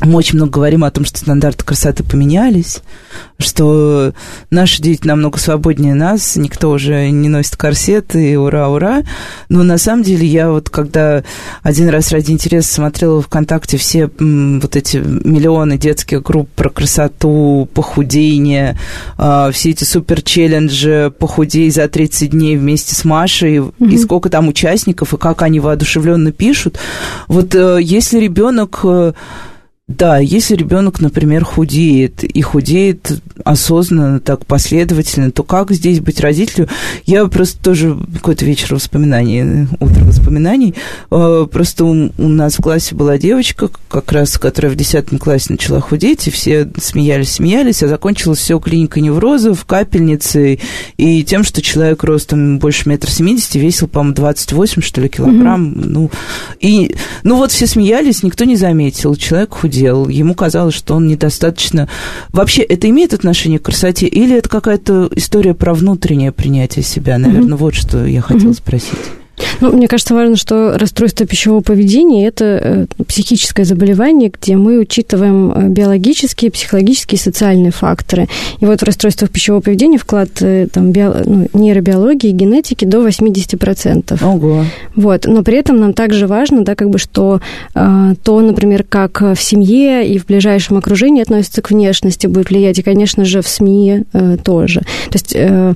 Мы 0.03 0.17
очень 0.17 0.37
много 0.37 0.53
говорим 0.53 0.85
о 0.85 0.91
том, 0.91 1.05
что 1.05 1.19
стандарты 1.19 1.65
красоты 1.65 2.03
поменялись, 2.05 2.81
что 3.39 4.13
наши 4.51 4.81
дети 4.81 5.07
намного 5.07 5.39
свободнее 5.39 5.95
нас, 5.95 6.37
никто 6.37 6.71
уже 6.71 7.11
не 7.11 7.29
носит 7.29 7.57
корсеты, 7.57 8.39
ура, 8.39 8.69
ура. 8.69 9.03
Но 9.49 9.63
на 9.63 9.79
самом 9.79 10.03
деле 10.03 10.27
я 10.27 10.51
вот 10.51 10.71
когда 10.71 11.23
один 11.63 11.89
раз 11.89 12.13
ради 12.13 12.33
интереса 12.33 12.73
смотрела 12.73 13.21
ВКонтакте 13.21 13.77
все 13.77 14.11
вот 14.19 14.77
эти 14.77 14.97
миллионы 14.99 15.77
детских 15.77 16.23
групп 16.23 16.49
про 16.57 16.71
красоту, 16.71 17.69
похудение, 17.75 18.79
а, 19.19 19.51
все 19.51 19.71
эти 19.71 19.85
супер-челленджи 19.85 21.13
«Похудей 21.19 21.71
за 21.71 21.89
30 21.89 22.31
дней» 22.31 22.57
вместе 22.57 22.95
с 22.95 23.05
Машей, 23.05 23.59
mm-hmm. 23.59 23.91
и 23.91 23.99
сколько 23.99 24.31
там 24.31 24.49
участников, 24.49 25.13
и 25.13 25.19
как 25.19 25.43
они 25.43 25.61
воодушевленно 25.61 26.33
пишут. 26.33 26.79
Вот 27.29 27.55
э, 27.55 27.79
если 27.83 28.19
ребенок 28.19 28.81
э, 28.85 29.13
да, 29.91 30.19
если 30.19 30.55
ребенок, 30.55 31.01
например, 31.01 31.45
худеет 31.45 32.23
и 32.23 32.41
худеет 32.43 33.21
осознанно, 33.45 34.21
так 34.21 34.47
последовательно, 34.47 35.33
то 35.33 35.43
как 35.43 35.73
здесь 35.73 35.99
быть 35.99 36.21
родителю? 36.21 36.69
Я 37.07 37.27
просто 37.27 37.61
тоже 37.61 37.99
какой-то 38.15 38.45
вечер 38.45 38.77
воспоминаний, 38.77 39.67
утро 39.81 40.05
воспоминаний. 40.05 40.77
Э, 41.11 41.45
просто 41.51 41.85
у, 41.85 42.13
у 42.19 42.29
нас 42.29 42.55
в 42.55 42.63
классе 42.63 42.95
была 42.95 43.19
девочка, 43.19 43.69
как 43.89 44.13
раз, 44.13 44.39
которая 44.39 44.71
в 44.71 44.77
10 44.77 45.19
классе 45.19 45.47
начала 45.51 45.81
худеть, 45.81 46.29
и 46.29 46.31
все 46.31 46.71
смеялись, 46.81 47.33
смеялись, 47.33 47.83
а 47.83 47.89
закончилось 47.89 48.39
все 48.39 48.61
клиникой 48.61 49.03
неврозов, 49.03 49.65
капельницей 49.65 50.61
и 50.99 51.25
тем, 51.25 51.43
что 51.43 51.63
человек 51.63 52.05
ростом 52.05 52.61
больше 52.61 52.89
метра 52.89 53.11
семидесяти 53.11 53.59
весил, 53.59 53.89
по-моему, 53.89 54.15
28, 54.15 54.83
что 54.83 55.01
ли, 55.01 55.09
килограмм. 55.09 55.73
Mm-hmm. 55.73 55.85
Ну, 55.85 56.11
и, 56.61 56.95
ну 57.25 57.39
вот 57.39 57.51
все 57.51 57.67
смеялись, 57.67 58.23
никто 58.23 58.45
не 58.45 58.55
заметил, 58.55 59.17
человек 59.17 59.53
худеет 59.55 59.80
делал, 59.81 60.09
ему 60.09 60.35
казалось, 60.35 60.75
что 60.75 60.95
он 60.95 61.07
недостаточно... 61.09 61.89
Вообще, 62.31 62.63
это 62.63 62.89
имеет 62.89 63.15
отношение 63.15 63.59
к 63.59 63.63
красоте 63.63 64.07
или 64.07 64.37
это 64.37 64.49
какая-то 64.49 65.09
история 65.15 65.55
про 65.55 65.75
внутреннее 65.75 66.33
принятие 66.33 66.83
себя? 66.83 67.19
Наверное, 67.19 67.55
mm-hmm. 67.55 67.57
вот 67.57 67.75
что 67.75 68.05
я 68.05 68.21
хотела 68.21 68.51
mm-hmm. 68.51 68.55
спросить. 68.55 68.99
Ну, 69.61 69.73
мне 69.73 69.89
кажется, 69.89 70.15
важно, 70.15 70.37
что 70.37 70.77
расстройство 70.79 71.27
пищевого 71.27 71.61
поведения– 71.61 72.27
это 72.29 72.45
э, 72.45 72.87
психическое 73.07 73.65
заболевание, 73.65 74.31
где 74.31 74.57
мы 74.57 74.79
учитываем 74.79 75.53
э, 75.53 75.69
биологические, 75.69 76.51
психологические 76.51 77.19
и 77.19 77.23
социальные 77.23 77.73
факторы. 77.73 78.29
И 78.61 78.65
вот 78.65 78.81
в 78.81 78.85
расстройствах 78.85 79.31
пищевого 79.31 79.61
поведения 79.61 79.99
вклад 79.99 80.31
э, 80.41 80.69
там, 80.73 80.93
био, 80.93 81.23
ну, 81.25 81.49
нейробиологии, 81.53 82.31
генетики 82.31 82.85
до 82.85 83.07
80%. 83.07 84.25
Ого. 84.25 84.65
Вот. 84.97 85.27
Но 85.27 85.43
при 85.43 85.59
этом 85.59 85.79
нам 85.79 85.93
также 85.93 86.27
важно, 86.27 86.65
да, 86.65 86.75
как 86.75 86.91
бы, 86.91 86.99
что 86.99 87.41
э, 87.75 88.15
то, 88.23 88.41
например, 88.41 88.85
как 88.89 89.21
в 89.21 89.37
семье 89.37 90.07
и 90.07 90.19
в 90.19 90.27
ближайшем 90.27 90.77
окружении 90.77 91.23
относится 91.23 91.63
к 91.63 91.71
внешности, 91.71 92.27
будет 92.27 92.51
влиять, 92.51 92.79
и, 92.79 92.83
конечно 92.83 93.25
же, 93.25 93.43
в 93.43 93.49
СМИ 93.49 94.05
э, 94.13 94.37
тоже. 94.43 94.81
То 94.81 95.15
есть 95.15 95.33
э, 95.35 95.75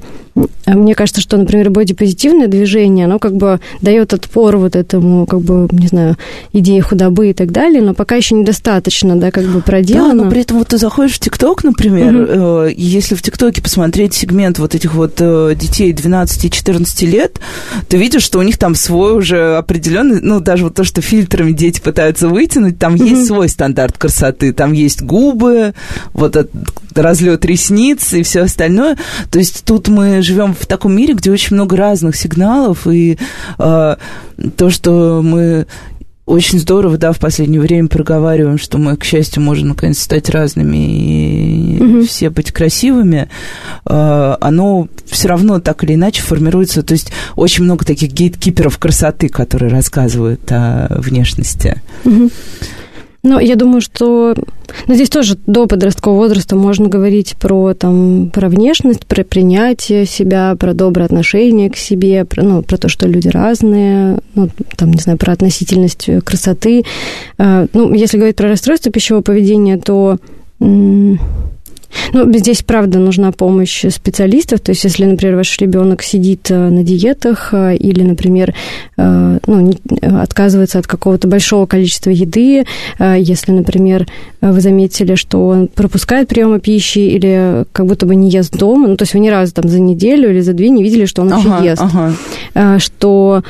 мне 0.67 0.95
кажется, 0.95 1.21
что, 1.21 1.37
например, 1.37 1.71
бодипозитивное 1.71 2.49
движение, 2.49 3.07
оно 3.07 3.19
как 3.19 3.35
бы 3.35 3.61
дает 3.81 4.13
отпор 4.13 4.57
вот 4.57 4.75
этому, 4.75 5.27
как 5.27 5.41
бы, 5.41 5.69
не 5.71 5.87
знаю, 5.87 6.17
идее 6.53 6.83
худобы 6.83 7.31
и 7.31 7.33
так 7.33 7.53
далее, 7.53 7.83
но 7.83 7.95
пока 7.95 8.17
еще 8.17 8.35
недостаточно, 8.35 9.17
да, 9.17 9.31
как 9.31 9.45
бы 9.45 9.61
проделано. 9.61 10.09
Да, 10.09 10.25
но 10.25 10.31
при 10.31 10.41
этом 10.41 10.59
вот 10.59 10.69
ты 10.69 10.79
заходишь 10.79 11.15
в 11.15 11.21
ТикТок, 11.21 11.63
например, 11.63 12.15
угу. 12.15 12.67
если 12.77 13.15
в 13.15 13.23
ТикТоке 13.23 13.63
посмотреть 13.63 14.15
сегмент 14.15 14.59
вот 14.59 14.75
этих 14.75 14.95
вот 14.95 15.15
э, 15.19 15.55
детей 15.55 15.93
12-14 15.93 17.07
лет, 17.07 17.39
ты 17.89 17.97
видишь, 17.97 18.23
что 18.23 18.39
у 18.39 18.43
них 18.43 18.59
там 18.59 18.75
свой 18.75 19.17
уже 19.17 19.57
определенный, 19.57 20.21
ну, 20.21 20.41
даже 20.41 20.65
вот 20.65 20.75
то, 20.75 20.85
что 20.85 21.01
фильтрами 21.01 21.53
дети 21.53 21.81
пытаются 21.81 22.29
вытянуть, 22.29 22.79
там 22.79 22.95
угу. 22.95 23.05
есть 23.05 23.27
свой 23.27 23.49
стандарт 23.49 23.99
красоты, 23.99 24.53
там 24.53 24.73
есть 24.73 25.03
губы, 25.03 25.75
вот 26.13 26.37
разлет 27.03 27.45
ресниц 27.45 28.13
и 28.13 28.23
все 28.23 28.43
остальное. 28.43 28.97
То 29.31 29.39
есть 29.39 29.65
тут 29.65 29.89
мы 29.89 30.23
живем 30.23 30.55
в 30.55 30.67
таком 30.67 30.97
мире, 30.97 31.15
где 31.15 31.31
очень 31.31 31.57
много 31.57 31.77
разных 31.77 32.17
сигналов, 32.17 32.87
и 32.87 33.19
э, 33.59 33.97
то, 34.57 34.71
что 34.71 35.21
мы 35.23 35.67
очень 36.27 36.59
здорово, 36.59 36.97
да, 36.97 37.13
в 37.13 37.19
последнее 37.19 37.61
время 37.61 37.89
проговариваем, 37.89 38.57
что 38.57 38.79
мы, 38.79 38.97
к 38.97 39.05
счастью, 39.05 39.43
можем 39.43 39.69
наконец 39.69 39.99
стать 39.99 40.31
разными 40.31 41.77
и 41.77 41.83
угу. 41.83 42.05
все 42.07 42.31
быть 42.31 42.51
красивыми, 42.51 43.29
э, 43.85 44.37
оно 44.41 44.89
все 45.05 45.29
равно 45.29 45.61
так 45.61 45.85
или 45.85 45.95
иначе 45.95 46.23
формируется. 46.23 46.83
То 46.83 46.93
есть 46.93 47.13
очень 47.37 47.65
много 47.65 47.85
таких 47.85 48.13
гейткиперов 48.13 48.79
красоты, 48.79 49.29
которые 49.29 49.71
рассказывают 49.71 50.51
о 50.51 50.89
внешности. 50.99 51.83
Угу. 52.05 52.31
Ну, 53.25 53.41
я 53.41 53.57
думаю, 53.57 53.81
что 53.81 54.35
ну, 54.87 54.95
здесь 54.95 55.09
тоже 55.09 55.39
до 55.47 55.67
подросткового 55.67 56.19
возраста 56.19 56.57
можно 56.57 56.91
говорить 56.91 57.37
про, 57.41 57.73
там, 57.73 58.31
про 58.31 58.51
внешность, 58.51 59.07
про 59.07 59.25
принятие 59.25 60.05
себя, 60.05 60.55
про 60.61 60.75
доброе 60.75 61.07
отношение 61.07 61.71
к 61.71 61.77
себе, 61.77 62.27
про, 62.27 62.43
ну, 62.43 62.63
про 62.63 62.77
то, 62.77 62.91
что 62.91 63.09
люди 63.09 63.29
разные, 63.29 64.19
ну, 64.35 64.51
там, 64.77 64.93
не 64.93 65.01
знаю, 65.01 65.17
про 65.17 65.33
относительность 65.33 66.07
красоты. 66.23 66.85
А, 67.39 67.67
ну, 67.73 67.95
если 67.95 68.19
говорить 68.19 68.37
про 68.37 68.51
расстройство 68.51 68.93
пищевого 68.93 69.23
поведения, 69.23 69.79
то 69.79 70.19
ну, 72.13 72.33
здесь, 72.33 72.63
правда, 72.63 72.99
нужна 72.99 73.33
помощь 73.33 73.85
специалистов. 73.89 74.61
То 74.61 74.71
есть, 74.73 74.85
если, 74.85 75.05
например, 75.05 75.37
ваш 75.37 75.59
ребенок 75.59 76.03
сидит 76.03 76.51
э, 76.51 76.69
на 76.69 76.83
диетах 76.83 77.51
э, 77.53 77.77
или, 77.77 78.03
например, 78.03 78.55
э, 78.97 79.39
ну, 79.47 79.75
отказывается 80.21 80.79
от 80.79 80.87
какого-то 80.87 81.29
большого 81.29 81.67
количества 81.67 82.11
еды, 82.11 82.65
если, 82.99 83.53
например, 83.53 84.07
вы 84.41 84.61
заметили, 84.61 85.15
что 85.15 85.49
он 85.49 85.69
пропускает 85.69 86.29
приемы 86.29 86.61
пищи 86.61 86.99
или 86.99 87.65
как 87.73 87.87
будто 87.87 88.07
бы 88.07 88.15
не 88.15 88.31
ест 88.31 88.57
дома, 88.57 88.89
ну, 88.89 88.97
то 88.97 89.03
есть 89.03 89.15
вы 89.15 89.21
ни 89.21 89.29
разу 89.29 89.53
там 89.55 89.69
за 89.69 89.81
неделю 89.81 90.31
или 90.31 90.41
за 90.41 90.53
две 90.53 90.69
не 90.69 90.83
видели, 90.83 91.07
что 91.07 91.23
он 91.23 91.33
ага, 91.33 91.49
вообще 91.49 91.67
ест, 91.67 91.83
ага. 91.83 92.79
что 92.79 93.43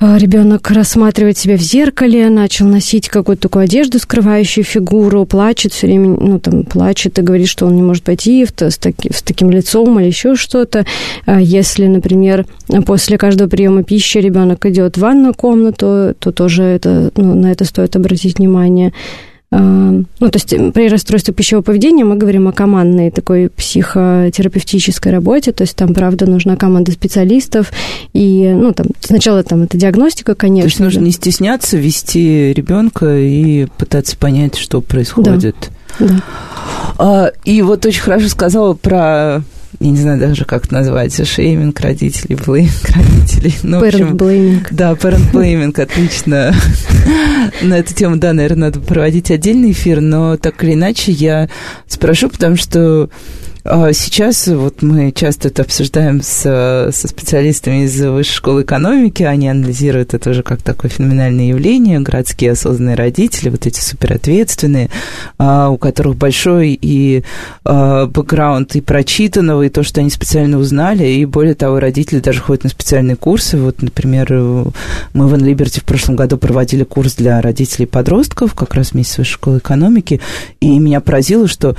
ребенок 0.00 0.70
рассматривает 0.70 1.38
себя 1.38 1.56
в 1.56 1.60
зеркале, 1.60 2.28
начал 2.28 2.66
носить 2.66 3.08
какую-то 3.08 3.42
такую 3.42 3.64
одежду, 3.64 3.98
скрывающую 3.98 4.64
фигуру, 4.64 5.24
плачет 5.24 5.72
все 5.72 5.86
время, 5.86 6.16
ну, 6.18 6.38
там, 6.40 6.64
плачет 6.64 7.18
и 7.18 7.22
говорит, 7.22 7.48
что 7.48 7.66
он 7.66 7.76
не 7.76 7.82
может 7.82 8.02
пойти 8.02 8.44
в, 8.44 8.50
с, 8.60 8.76
таки, 8.78 9.12
с 9.12 9.22
таким 9.22 9.50
лицом 9.50 9.98
или 10.00 10.06
еще 10.06 10.34
что-то. 10.34 10.84
А 11.26 11.40
если, 11.40 11.86
например, 11.86 12.46
после 12.86 13.18
каждого 13.18 13.48
приема 13.48 13.84
пищи 13.84 14.18
ребенок 14.18 14.66
идет 14.66 14.96
в 14.96 15.00
ванную 15.00 15.34
комнату, 15.34 16.14
то 16.18 16.32
тоже 16.32 16.64
это, 16.64 17.12
ну, 17.16 17.34
на 17.34 17.52
это 17.52 17.64
стоит 17.64 17.94
обратить 17.96 18.38
внимание. 18.38 18.92
Ну, 19.58 20.30
то 20.30 20.36
есть 20.36 20.48
при 20.72 20.88
расстройстве 20.88 21.34
пищевого 21.34 21.62
поведения 21.62 22.04
мы 22.04 22.16
говорим 22.16 22.48
о 22.48 22.52
командной 22.52 23.10
такой 23.10 23.48
психотерапевтической 23.48 25.12
работе, 25.12 25.52
то 25.52 25.62
есть 25.62 25.76
там, 25.76 25.94
правда, 25.94 26.26
нужна 26.26 26.56
команда 26.56 26.92
специалистов, 26.92 27.72
и, 28.12 28.52
ну, 28.54 28.72
там, 28.72 28.86
сначала 29.00 29.42
там 29.42 29.62
это 29.62 29.76
диагностика, 29.76 30.34
конечно. 30.34 30.62
То 30.62 30.68
есть 30.68 30.80
нужно 30.80 31.00
не 31.00 31.12
стесняться 31.12 31.76
вести 31.76 32.52
ребенка 32.52 33.18
и 33.18 33.66
пытаться 33.78 34.16
понять, 34.16 34.56
что 34.56 34.80
происходит. 34.80 35.56
Да. 35.98 36.06
да. 36.06 36.22
А, 36.98 37.32
и 37.44 37.62
вот 37.62 37.84
очень 37.86 38.02
хорошо 38.02 38.28
сказала 38.28 38.74
про 38.74 39.42
я 39.80 39.90
не 39.90 39.96
знаю 39.96 40.18
даже, 40.18 40.44
как 40.44 40.66
это 40.66 40.74
называется, 40.74 41.24
шейминг 41.24 41.78
родителей, 41.80 42.36
блейминг 42.36 42.88
родителей. 42.94 43.54
Ну, 43.62 43.84
parent 43.84 44.12
blaming. 44.12 44.66
Да, 44.70 44.92
parent 44.92 45.32
blaming, 45.32 45.80
отлично. 45.80 46.54
На 47.62 47.78
эту 47.78 47.94
тему, 47.94 48.16
да, 48.16 48.32
наверное, 48.32 48.70
надо 48.70 48.80
проводить 48.80 49.30
отдельный 49.30 49.72
эфир, 49.72 50.00
но 50.00 50.36
так 50.36 50.62
или 50.64 50.74
иначе 50.74 51.12
я 51.12 51.48
спрошу, 51.88 52.28
потому 52.28 52.56
что 52.56 53.10
сейчас 53.64 54.46
вот 54.46 54.82
мы 54.82 55.10
часто 55.10 55.48
это 55.48 55.62
обсуждаем 55.62 56.20
с, 56.20 56.90
со 56.92 57.08
специалистами 57.08 57.84
из 57.84 57.98
Высшей 57.98 58.34
школы 58.34 58.62
экономики, 58.62 59.22
они 59.22 59.48
анализируют 59.48 60.12
это 60.12 60.30
уже 60.30 60.42
как 60.42 60.60
такое 60.60 60.90
феноменальное 60.90 61.46
явление, 61.46 62.00
городские 62.00 62.52
осознанные 62.52 62.94
родители, 62.94 63.48
вот 63.48 63.66
эти 63.66 63.80
суперответственные, 63.80 64.90
а, 65.38 65.70
у 65.70 65.78
которых 65.78 66.16
большой 66.16 66.78
и 66.78 67.24
а, 67.64 68.06
бэкграунд 68.06 68.76
и 68.76 68.82
прочитанного, 68.82 69.62
и 69.62 69.70
то, 69.70 69.82
что 69.82 70.02
они 70.02 70.10
специально 70.10 70.58
узнали, 70.58 71.06
и 71.06 71.24
более 71.24 71.54
того, 71.54 71.80
родители 71.80 72.20
даже 72.20 72.40
ходят 72.40 72.64
на 72.64 72.70
специальные 72.70 73.16
курсы. 73.16 73.56
Вот, 73.56 73.80
например, 73.80 74.30
мы 74.30 75.26
в 75.26 75.34
Инлиберти 75.34 75.80
в 75.80 75.84
прошлом 75.84 76.16
году 76.16 76.36
проводили 76.36 76.84
курс 76.84 77.14
для 77.14 77.40
родителей 77.40 77.86
подростков, 77.86 78.52
как 78.52 78.74
раз 78.74 78.92
вместе 78.92 79.14
с 79.14 79.18
Высшей 79.18 79.34
школой 79.34 79.58
экономики, 79.58 80.20
и 80.60 80.78
меня 80.78 81.00
поразило, 81.00 81.48
что 81.48 81.76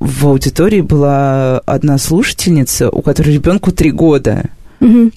в 0.00 0.26
аудитории 0.26 0.80
была 0.80 1.58
одна 1.60 1.98
слушательница, 1.98 2.90
у 2.90 3.02
которой 3.02 3.34
ребенку 3.34 3.72
три 3.72 3.90
года. 3.90 4.50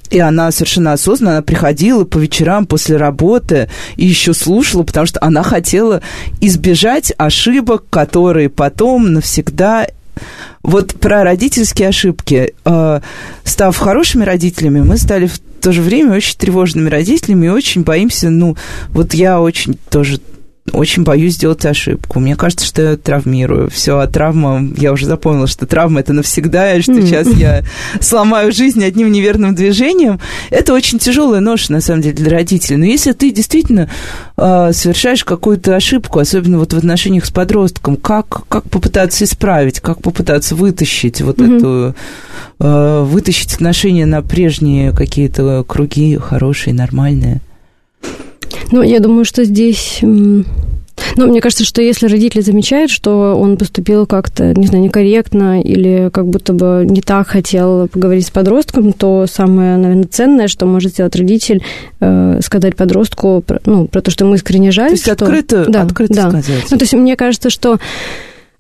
И 0.10 0.20
она 0.20 0.52
совершенно 0.52 0.94
осознанно 0.94 1.34
она 1.34 1.42
приходила 1.44 2.04
по 2.04 2.18
вечерам 2.18 2.66
после 2.66 2.98
работы 2.98 3.70
и 3.96 4.08
еще 4.08 4.34
слушала, 4.34 4.82
потому 4.82 5.06
что 5.06 5.24
она 5.24 5.44
хотела 5.44 6.02
избежать 6.40 7.14
ошибок, 7.16 7.84
которые 7.92 8.50
потом 8.50 9.14
навсегда 9.14 9.86
вот 10.64 10.96
про 10.96 11.24
родительские 11.24 11.90
ошибки. 11.90 12.54
Э, 12.66 13.02
став 13.44 13.78
хорошими 13.78 14.24
родителями, 14.24 14.82
мы 14.82 14.98
стали 14.98 15.28
в 15.28 15.40
то 15.62 15.72
же 15.72 15.82
время 15.82 16.16
очень 16.16 16.38
тревожными 16.38 16.90
родителями 16.90 17.46
и 17.46 17.50
очень 17.50 17.84
боимся, 17.84 18.30
ну, 18.30 18.58
вот 18.90 19.14
я 19.14 19.40
очень 19.40 19.78
тоже 19.90 20.20
очень 20.72 21.03
боюсь 21.03 21.36
сделать 21.36 21.66
ошибку. 21.66 22.20
Мне 22.20 22.36
кажется, 22.36 22.66
что 22.66 22.82
я 22.82 22.97
травмирую. 22.97 23.70
Все, 23.70 23.97
а 23.97 24.07
травма, 24.07 24.64
я 24.78 24.93
уже 24.93 25.05
запомнила, 25.05 25.47
что 25.47 25.66
травма 25.66 25.99
это 25.99 26.14
навсегда, 26.14 26.76
и 26.76 26.82
что 26.82 26.93
mm. 26.93 27.05
сейчас 27.05 27.28
я 27.34 27.64
сломаю 27.99 28.51
жизнь 28.51 28.84
одним 28.84 29.12
неверным 29.12 29.55
движением. 29.55 30.20
Это 30.49 30.74
очень 30.74 30.99
тяжелая 30.99 31.41
ноша, 31.41 31.72
на 31.72 31.82
самом 31.82 32.01
деле, 32.01 32.16
для 32.16 32.32
родителей. 32.32 32.78
Но 32.78 32.86
если 32.86 33.12
ты 33.12 33.32
действительно 33.32 33.89
э, 34.38 34.72
совершаешь 34.74 35.26
какую-то 35.26 35.76
ошибку, 35.76 36.20
особенно 36.20 36.59
вот 36.59 36.74
в 36.74 36.78
отношениях 36.78 37.26
с 37.26 37.32
подростком, 37.32 37.95
как, 37.95 38.47
как 38.47 38.70
попытаться 38.70 39.24
исправить, 39.24 39.80
как 39.80 40.01
попытаться 40.01 40.55
вытащить 40.55 41.22
вот 41.22 41.39
mm-hmm. 41.39 41.57
эту, 41.57 41.95
э, 42.59 43.03
вытащить 43.03 43.53
отношения 43.55 44.05
на 44.05 44.22
прежние 44.22 44.91
какие-то 44.91 45.66
круги 45.68 46.18
хорошие, 46.18 46.74
нормальные? 46.74 47.41
Ну, 48.72 48.82
я 48.82 49.00
думаю, 49.00 49.26
что 49.26 49.44
здесь... 49.44 50.00
Ну, 51.16 51.28
мне 51.28 51.42
кажется, 51.42 51.66
что 51.66 51.82
если 51.82 52.06
родители 52.08 52.42
замечают, 52.42 52.92
что 52.92 53.36
он 53.36 53.58
поступил 53.58 54.06
как-то, 54.06 54.54
не 54.54 54.68
знаю, 54.68 54.84
некорректно 54.84 55.62
или 55.62 56.10
как 56.14 56.28
будто 56.28 56.54
бы 56.54 56.86
не 56.88 57.02
так 57.02 57.28
хотел 57.28 57.88
поговорить 57.88 58.28
с 58.28 58.32
подростком, 58.32 58.94
то 58.94 59.26
самое, 59.30 59.78
наверное, 59.78 60.06
ценное, 60.06 60.48
что 60.48 60.66
может 60.66 60.92
сделать 60.92 61.16
родитель, 61.16 61.64
э, 62.00 62.40
сказать 62.44 62.76
подростку, 62.76 63.44
про, 63.46 63.60
ну, 63.66 63.88
про 63.88 64.02
то, 64.02 64.12
что 64.12 64.26
ему 64.26 64.36
искренне 64.36 64.72
жаль. 64.72 64.90
То 64.90 64.94
есть 64.94 65.04
что... 65.04 65.14
открыто, 65.14 65.66
да, 65.68 65.82
открыто 65.82 66.14
да. 66.14 66.30
сказать. 66.30 66.66
Ну, 66.70 66.78
то 66.78 66.84
есть 66.84 66.94
мне 66.94 67.16
кажется, 67.16 67.50
что 67.50 67.80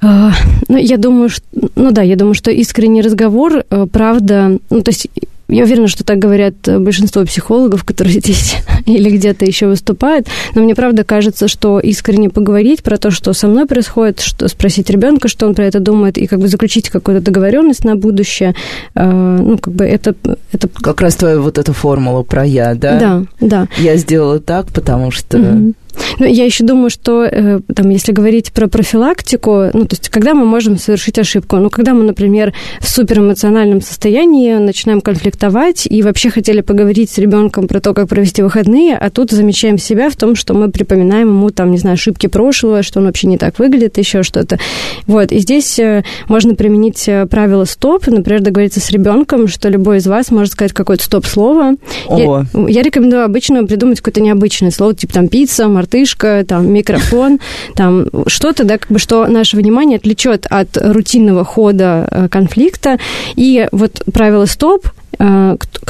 э, 0.01 0.29
ну, 0.67 0.77
я 0.77 0.97
думаю, 0.97 1.29
что, 1.29 1.45
ну 1.75 1.91
да, 1.91 2.01
я 2.01 2.15
думаю, 2.15 2.33
что 2.33 2.49
искренний 2.49 3.01
разговор, 3.01 3.63
э, 3.69 3.87
правда, 3.91 4.57
ну, 4.69 4.81
то 4.81 4.89
есть 4.89 5.07
я 5.51 5.63
уверена, 5.63 5.87
что 5.87 6.03
так 6.03 6.17
говорят 6.17 6.67
э, 6.67 6.79
большинство 6.79 7.23
психологов, 7.25 7.83
которые 7.83 8.13
здесь 8.19 8.55
или 8.85 9.09
где-то 9.09 9.45
еще 9.45 9.67
выступают. 9.67 10.27
Но 10.55 10.63
мне 10.63 10.75
правда 10.75 11.03
кажется, 11.03 11.47
что 11.47 11.79
искренне 11.79 12.29
поговорить 12.29 12.83
про 12.83 12.97
то, 12.97 13.11
что 13.11 13.33
со 13.33 13.47
мной 13.47 13.65
происходит, 13.65 14.21
что 14.21 14.47
спросить 14.47 14.89
ребенка, 14.89 15.27
что 15.27 15.45
он 15.45 15.53
про 15.53 15.65
это 15.65 15.79
думает, 15.79 16.17
и 16.17 16.27
как 16.27 16.39
бы 16.39 16.47
заключить 16.47 16.89
какую-то 16.89 17.23
договоренность 17.23 17.83
на 17.83 17.95
будущее, 17.95 18.55
э, 18.95 19.37
ну, 19.41 19.57
как 19.57 19.73
бы 19.73 19.85
это, 19.85 20.15
это... 20.51 20.67
Как 20.69 21.01
раз 21.01 21.15
твоя 21.15 21.39
вот 21.39 21.57
эта 21.57 21.73
формула 21.73 22.23
про 22.23 22.45
я, 22.45 22.73
да? 22.73 22.99
Да, 22.99 23.23
да. 23.39 23.67
Я 23.77 23.97
сделала 23.97 24.39
так, 24.39 24.71
потому 24.71 25.11
что... 25.11 25.37
Mm-hmm. 25.37 25.73
Ну, 26.19 26.25
я 26.25 26.45
еще 26.45 26.63
думаю, 26.63 26.89
что, 26.89 27.23
э, 27.23 27.59
там, 27.73 27.89
если 27.89 28.11
говорить 28.11 28.51
про 28.51 28.67
профилактику, 28.67 29.69
ну, 29.73 29.85
то 29.85 29.93
есть, 29.93 30.09
когда 30.09 30.33
мы 30.33 30.45
можем 30.45 30.77
совершить 30.77 31.19
ошибку? 31.19 31.57
Ну, 31.57 31.69
когда 31.69 31.93
мы, 31.93 32.03
например, 32.03 32.53
в 32.79 32.89
суперэмоциональном 32.89 33.81
состоянии 33.81 34.53
начинаем 34.53 35.01
конфликтовать 35.41 35.87
и 35.89 36.03
вообще 36.03 36.29
хотели 36.29 36.61
поговорить 36.61 37.09
с 37.09 37.17
ребенком 37.17 37.67
про 37.67 37.79
то, 37.79 37.93
как 37.93 38.07
провести 38.07 38.43
выходные, 38.43 38.95
а 38.97 39.09
тут 39.09 39.31
замечаем 39.31 39.77
себя 39.77 40.09
в 40.09 40.15
том, 40.15 40.35
что 40.35 40.53
мы 40.53 40.69
припоминаем 40.69 41.29
ему, 41.29 41.49
там, 41.49 41.71
не 41.71 41.77
знаю, 41.77 41.95
ошибки 41.95 42.27
прошлого, 42.27 42.83
что 42.83 42.99
он 42.99 43.05
вообще 43.05 43.27
не 43.27 43.37
так 43.37 43.59
выглядит, 43.59 43.97
еще 43.97 44.23
что-то. 44.23 44.59
Вот, 45.07 45.31
и 45.31 45.39
здесь 45.39 45.79
э, 45.79 46.03
можно 46.27 46.55
применить 46.55 47.07
э, 47.07 47.25
правило 47.25 47.65
стоп, 47.65 48.07
например, 48.07 48.41
договориться 48.41 48.79
с 48.79 48.91
ребенком, 48.91 49.47
что 49.47 49.69
любой 49.69 49.97
из 49.97 50.07
вас 50.07 50.31
может 50.31 50.53
сказать 50.53 50.73
какое-то 50.73 51.03
стоп-слово. 51.03 51.75
Я, 52.09 52.45
я 52.67 52.81
рекомендую 52.81 53.23
обычно 53.23 53.65
придумать 53.65 53.99
какое-то 53.99 54.21
необычное 54.21 54.71
слово, 54.71 54.93
типа 54.93 55.13
там 55.13 55.27
пицца, 55.27 55.67
мартышка, 55.67 56.45
там, 56.47 56.71
микрофон, 56.71 57.39
там, 57.75 58.07
что-то, 58.27 58.63
да, 58.63 58.77
как 58.77 58.91
бы, 58.91 58.99
что 58.99 59.25
наше 59.27 59.57
внимание 59.57 59.97
отвлечет 59.97 60.45
от 60.49 60.77
рутинного 60.77 61.43
хода 61.43 62.07
э, 62.11 62.27
конфликта. 62.29 62.99
И 63.35 63.67
вот 63.71 64.03
правило 64.13 64.45
стоп 64.45 64.87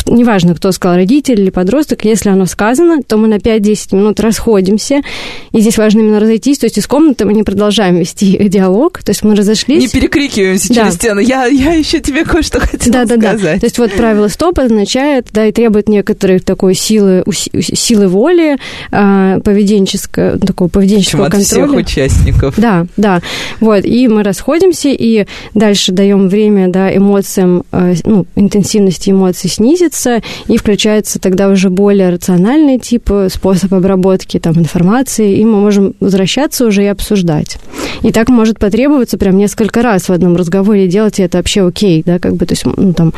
неважно, 0.07 0.55
кто 0.55 0.71
сказал, 0.71 0.97
родитель 0.97 1.39
или 1.39 1.49
подросток, 1.49 2.05
если 2.05 2.29
оно 2.29 2.45
сказано, 2.45 3.01
то 3.01 3.17
мы 3.17 3.27
на 3.27 3.35
5-10 3.35 3.95
минут 3.95 4.19
расходимся, 4.19 5.01
и 5.51 5.61
здесь 5.61 5.77
важно 5.77 5.99
именно 5.99 6.19
разойтись, 6.19 6.59
то 6.59 6.65
есть 6.65 6.77
из 6.77 6.87
комнаты 6.87 7.25
мы 7.25 7.33
не 7.33 7.43
продолжаем 7.43 7.97
вести 7.97 8.37
диалог, 8.49 9.01
то 9.03 9.11
есть 9.11 9.23
мы 9.23 9.35
разошлись. 9.35 9.81
Не 9.81 9.87
перекрикиваемся 9.87 10.69
да. 10.69 10.81
через 10.81 10.95
стену, 10.95 11.21
я, 11.21 11.45
я 11.45 11.73
еще 11.73 11.99
тебе 11.99 12.25
кое-что 12.25 12.59
хотела 12.59 13.05
да, 13.05 13.05
сказать. 13.05 13.41
Да, 13.41 13.53
да, 13.53 13.59
то 13.59 13.65
есть 13.65 13.79
вот 13.79 13.93
правило 13.93 14.27
стоп 14.27 14.59
означает, 14.59 15.27
да, 15.31 15.47
и 15.47 15.51
требует 15.51 15.87
некоторой 15.87 16.39
такой 16.39 16.75
силы, 16.75 17.23
силы 17.31 18.07
воли, 18.07 18.57
а, 18.91 19.39
поведенческого, 19.39 20.39
такого 20.39 20.67
поведенческого 20.67 21.29
Причем 21.29 21.39
контроля. 21.39 21.79
от 21.79 21.87
всех 21.87 22.07
участников. 22.11 22.55
Да, 22.57 22.85
да, 22.97 23.21
вот, 23.59 23.85
и 23.85 24.07
мы 24.07 24.23
расходимся, 24.23 24.89
и 24.89 25.25
дальше 25.53 25.91
даем 25.91 26.27
время, 26.27 26.67
да, 26.67 26.95
эмоциям, 26.95 27.63
э, 27.71 27.95
ну, 28.03 28.25
интенсивности 28.35 29.09
эмоций 29.11 29.20
снизится, 29.47 30.21
и 30.47 30.57
включается 30.57 31.19
тогда 31.19 31.49
уже 31.49 31.69
более 31.69 32.09
рациональный 32.09 32.79
тип, 32.79 33.09
способ 33.29 33.73
обработки 33.73 34.39
там, 34.39 34.57
информации, 34.57 35.37
и 35.37 35.45
мы 35.45 35.59
можем 35.61 35.93
возвращаться 35.99 36.65
уже 36.65 36.83
и 36.83 36.87
обсуждать. 36.87 37.57
И 38.01 38.11
так 38.11 38.29
может 38.29 38.59
потребоваться 38.59 39.17
прям 39.17 39.37
несколько 39.37 39.81
раз 39.81 40.09
в 40.09 40.11
одном 40.11 40.35
разговоре 40.35 40.87
делать, 40.87 41.19
и 41.19 41.23
это 41.23 41.37
вообще 41.37 41.65
окей, 41.65 42.03
да, 42.05 42.19
как 42.19 42.35
бы, 42.35 42.45
то 42.45 42.53
есть, 42.53 42.65
ну, 42.65 42.93
там, 42.93 43.13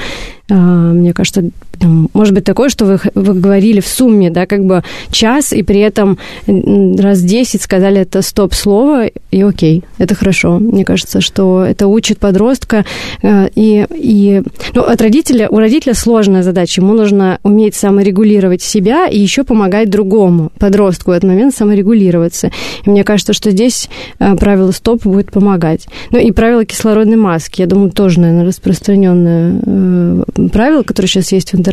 а, 0.49 0.55
мне 0.55 1.13
кажется, 1.13 1.49
может 1.87 2.33
быть 2.33 2.43
такое, 2.43 2.69
что 2.69 2.85
вы, 2.85 2.99
вы 3.13 3.33
говорили 3.33 3.79
в 3.79 3.87
сумме, 3.87 4.29
да, 4.29 4.45
как 4.45 4.65
бы 4.65 4.83
час, 5.11 5.53
и 5.53 5.63
при 5.63 5.79
этом 5.79 6.17
раз 6.47 7.21
десять 7.21 7.61
сказали 7.61 8.01
это 8.01 8.21
стоп-слово, 8.21 9.07
и 9.31 9.41
окей, 9.41 9.83
это 9.97 10.15
хорошо. 10.15 10.59
Мне 10.59 10.85
кажется, 10.85 11.21
что 11.21 11.63
это 11.63 11.87
учит 11.87 12.19
подростка, 12.19 12.85
э, 13.21 13.49
и, 13.55 13.85
и 13.91 14.41
ну, 14.73 14.81
от 14.81 15.01
родителя, 15.01 15.49
у 15.49 15.57
родителя 15.57 15.93
сложная 15.93 16.43
задача, 16.43 16.81
ему 16.81 16.93
нужно 16.93 17.39
уметь 17.43 17.75
саморегулировать 17.75 18.61
себя 18.61 19.07
и 19.07 19.19
еще 19.19 19.43
помогать 19.43 19.89
другому 19.89 20.51
подростку 20.59 21.11
в 21.11 21.13
этот 21.13 21.29
момент 21.29 21.55
саморегулироваться. 21.55 22.51
И 22.85 22.89
мне 22.89 23.03
кажется, 23.03 23.33
что 23.33 23.51
здесь 23.51 23.89
э, 24.19 24.35
правило 24.35 24.71
стоп 24.71 25.03
будет 25.03 25.31
помогать. 25.31 25.87
Ну 26.11 26.19
и 26.19 26.31
правило 26.31 26.65
кислородной 26.65 27.17
маски, 27.17 27.61
я 27.61 27.67
думаю, 27.67 27.91
тоже, 27.91 28.19
наверное, 28.19 28.45
распространенное 28.45 29.61
э, 29.65 30.23
правило, 30.51 30.83
которое 30.83 31.07
сейчас 31.07 31.31
есть 31.31 31.51
в 31.51 31.55
интернете, 31.55 31.72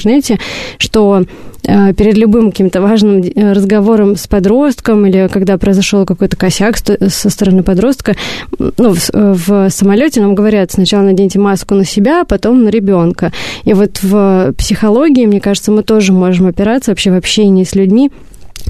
что 0.78 1.24
э, 1.64 1.94
перед 1.94 2.16
любым 2.16 2.50
каким-то 2.50 2.80
важным 2.80 3.22
э, 3.22 3.52
разговором 3.52 4.16
с 4.16 4.26
подростком 4.26 5.06
или 5.06 5.28
когда 5.28 5.58
произошел 5.58 6.06
какой-то 6.06 6.36
косяк 6.36 6.76
со 6.78 7.30
стороны 7.30 7.62
подростка, 7.62 8.16
ну, 8.58 8.94
в, 8.94 9.10
в 9.12 9.70
самолете 9.70 10.20
нам 10.20 10.34
говорят, 10.34 10.72
сначала 10.72 11.02
наденьте 11.02 11.38
маску 11.38 11.74
на 11.74 11.84
себя, 11.84 12.22
а 12.22 12.24
потом 12.24 12.64
на 12.64 12.68
ребенка. 12.68 13.32
И 13.64 13.74
вот 13.74 14.02
в 14.02 14.52
психологии, 14.56 15.26
мне 15.26 15.40
кажется, 15.40 15.70
мы 15.70 15.82
тоже 15.82 16.12
можем 16.12 16.46
опираться 16.46 16.90
вообще 16.90 17.10
в 17.10 17.16
общении 17.16 17.64
с 17.64 17.74
людьми 17.74 18.10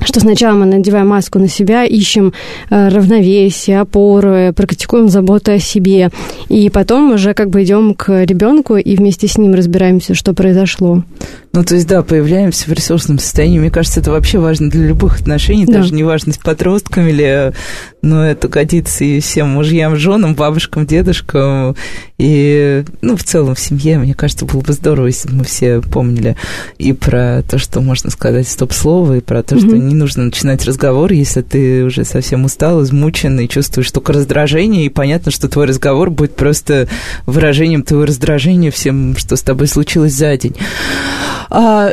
что 0.04 0.20
сначала 0.20 0.54
мы 0.56 0.66
надеваем 0.66 1.08
маску 1.08 1.38
на 1.38 1.48
себя, 1.48 1.84
ищем 1.84 2.32
э, 2.70 2.88
равновесие, 2.88 3.80
опоры, 3.80 4.52
практикуем 4.54 5.08
заботу 5.08 5.52
о 5.52 5.58
себе, 5.58 6.10
и 6.48 6.70
потом 6.70 7.12
уже 7.12 7.34
как 7.34 7.50
бы 7.50 7.62
идем 7.62 7.94
к 7.94 8.24
ребенку 8.24 8.76
и 8.76 8.96
вместе 8.96 9.28
с 9.28 9.38
ним 9.38 9.54
разбираемся, 9.54 10.14
что 10.14 10.34
произошло. 10.34 11.02
Ну, 11.52 11.64
то 11.64 11.74
есть, 11.74 11.88
да, 11.88 12.02
появляемся 12.02 12.70
в 12.70 12.72
ресурсном 12.72 13.18
состоянии. 13.18 13.58
Мне 13.58 13.70
кажется, 13.70 13.98
это 13.98 14.12
вообще 14.12 14.38
важно 14.38 14.70
для 14.70 14.86
любых 14.86 15.20
отношений, 15.20 15.66
да. 15.66 15.74
даже 15.74 15.92
не 15.92 16.04
важно 16.04 16.32
с 16.32 16.38
подростками 16.38 17.10
или... 17.10 17.52
Но 18.02 18.24
это 18.24 18.48
годится 18.48 19.04
и 19.04 19.20
всем 19.20 19.48
мужьям, 19.48 19.96
женам, 19.96 20.34
бабушкам, 20.34 20.86
дедушкам. 20.86 21.76
И, 22.18 22.84
ну, 23.02 23.16
в 23.16 23.24
целом 23.24 23.54
в 23.54 23.60
семье, 23.60 23.98
мне 23.98 24.14
кажется, 24.14 24.46
было 24.46 24.60
бы 24.60 24.72
здорово, 24.72 25.08
если 25.08 25.28
бы 25.28 25.34
мы 25.34 25.44
все 25.44 25.80
помнили 25.80 26.36
и 26.78 26.92
про 26.92 27.42
то, 27.42 27.58
что 27.58 27.80
можно 27.80 28.10
сказать 28.10 28.48
стоп-слово, 28.48 29.18
и 29.18 29.20
про 29.20 29.42
то, 29.42 29.56
mm-hmm. 29.56 29.66
что 29.66 29.76
не 29.76 29.94
нужно 29.94 30.24
начинать 30.24 30.64
разговор, 30.64 31.12
если 31.12 31.42
ты 31.42 31.84
уже 31.84 32.04
совсем 32.04 32.44
устал, 32.44 32.82
измучен 32.84 33.38
и 33.40 33.48
чувствуешь 33.48 33.90
только 33.90 34.12
раздражение, 34.12 34.86
и 34.86 34.88
понятно, 34.88 35.30
что 35.30 35.48
твой 35.48 35.66
разговор 35.66 36.10
будет 36.10 36.36
просто 36.36 36.88
выражением 37.26 37.82
твоего 37.82 38.06
раздражения 38.06 38.70
всем, 38.70 39.16
что 39.16 39.36
с 39.36 39.42
тобой 39.42 39.66
случилось 39.66 40.14
за 40.14 40.36
день. 40.36 40.54
А, 41.50 41.92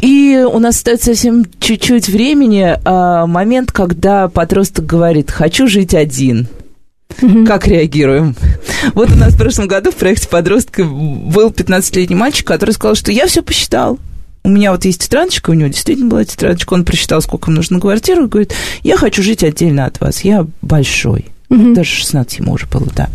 и 0.00 0.46
у 0.50 0.58
нас 0.58 0.76
остается 0.76 1.06
совсем 1.06 1.46
чуть-чуть 1.58 2.08
времени. 2.08 2.78
А, 2.84 3.26
момент, 3.26 3.72
когда 3.72 4.28
подросток 4.28 4.86
говорит 4.86 5.30
«хочу 5.30 5.66
жить 5.66 5.94
один». 5.94 6.48
Как 7.46 7.66
реагируем? 7.66 8.36
Вот 8.94 9.10
у 9.10 9.16
нас 9.16 9.34
в 9.34 9.38
прошлом 9.38 9.66
году 9.66 9.90
в 9.90 9.96
проекте 9.96 10.28
подростка 10.28 10.84
был 10.84 11.50
15-летний 11.50 12.14
мальчик, 12.14 12.46
который 12.46 12.70
сказал, 12.70 12.94
что 12.94 13.10
я 13.10 13.26
все 13.26 13.42
посчитал. 13.42 13.98
У 14.44 14.50
меня 14.50 14.70
вот 14.70 14.84
есть 14.84 15.02
тетрадочка, 15.02 15.50
у 15.50 15.54
него 15.54 15.68
действительно 15.68 16.08
была 16.08 16.24
тетрадочка, 16.24 16.74
он 16.74 16.84
просчитал, 16.84 17.20
сколько 17.20 17.50
ему 17.50 17.56
нужно 17.56 17.80
квартиру, 17.80 18.26
и 18.26 18.28
говорит, 18.28 18.54
я 18.82 18.96
хочу 18.96 19.22
жить 19.22 19.42
отдельно 19.42 19.86
от 19.86 20.00
вас, 20.00 20.20
я 20.20 20.46
большой. 20.62 21.26
Даже 21.74 21.90
16 21.90 22.38
ему 22.38 22.52
уже 22.52 22.66
было, 22.66 22.86
да. 22.94 23.08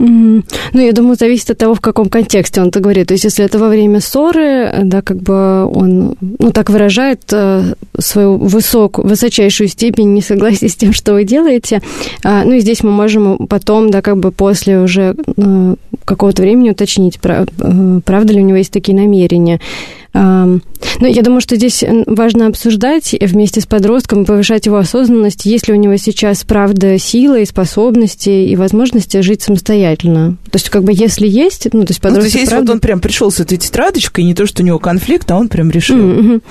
Mm-hmm. 0.00 0.44
Ну, 0.72 0.80
я 0.80 0.92
думаю, 0.92 1.16
зависит 1.16 1.50
от 1.50 1.58
того, 1.58 1.74
в 1.74 1.80
каком 1.80 2.08
контексте 2.08 2.60
он 2.60 2.68
это 2.68 2.80
говорит. 2.80 3.08
То 3.08 3.14
есть, 3.14 3.24
если 3.24 3.44
это 3.44 3.58
во 3.58 3.68
время 3.68 4.00
ссоры, 4.00 4.72
да, 4.82 5.02
как 5.02 5.18
бы 5.18 5.64
он, 5.66 6.16
ну, 6.20 6.50
так 6.50 6.68
выражает 6.70 7.22
э, 7.32 7.74
свою 7.98 8.36
высокую, 8.36 9.06
высочайшую 9.06 9.68
степень 9.68 10.12
несогласия 10.12 10.68
с 10.68 10.74
тем, 10.74 10.92
что 10.92 11.14
вы 11.14 11.24
делаете, 11.24 11.80
а, 12.24 12.44
ну, 12.44 12.54
и 12.54 12.60
здесь 12.60 12.82
мы 12.82 12.90
можем 12.90 13.46
потом, 13.46 13.90
да, 13.90 14.02
как 14.02 14.18
бы 14.18 14.32
после 14.32 14.80
уже 14.80 15.14
э, 15.36 15.74
какого-то 16.04 16.42
времени 16.42 16.70
уточнить, 16.70 17.18
э, 17.22 17.46
правда 18.04 18.32
ли 18.32 18.40
у 18.40 18.44
него 18.44 18.58
есть 18.58 18.72
такие 18.72 18.96
намерения. 18.96 19.60
Ну, 20.14 20.60
я 21.00 21.22
думаю, 21.22 21.40
что 21.40 21.56
здесь 21.56 21.82
важно 22.06 22.46
обсуждать 22.46 23.16
вместе 23.20 23.60
с 23.60 23.66
подростком, 23.66 24.24
повышать 24.24 24.66
его 24.66 24.76
осознанность, 24.76 25.44
есть 25.44 25.66
ли 25.66 25.74
у 25.74 25.76
него 25.76 25.96
сейчас, 25.96 26.44
правда, 26.44 26.98
сила 26.98 27.40
и 27.40 27.44
способности 27.44 28.30
и 28.30 28.54
возможности 28.54 29.20
жить 29.20 29.42
самостоятельно. 29.42 30.36
То 30.50 30.56
есть, 30.56 30.68
как 30.68 30.84
бы, 30.84 30.92
если 30.94 31.26
есть, 31.26 31.66
ну, 31.72 31.84
то 31.84 31.90
есть 31.90 32.00
подросток, 32.00 32.02
ну, 32.02 32.20
то 32.20 32.24
есть, 32.24 32.34
если 32.36 32.50
правда... 32.50 32.66
вот 32.66 32.74
он 32.74 32.80
прям 32.80 33.00
пришел 33.00 33.32
с 33.32 33.40
этой 33.40 33.58
тетрадочкой, 33.58 34.24
не 34.24 34.34
то, 34.34 34.46
что 34.46 34.62
у 34.62 34.66
него 34.66 34.78
конфликт, 34.78 35.28
а 35.32 35.36
он 35.36 35.48
прям 35.48 35.70
решил. 35.70 35.98
Mm-hmm. 35.98 36.42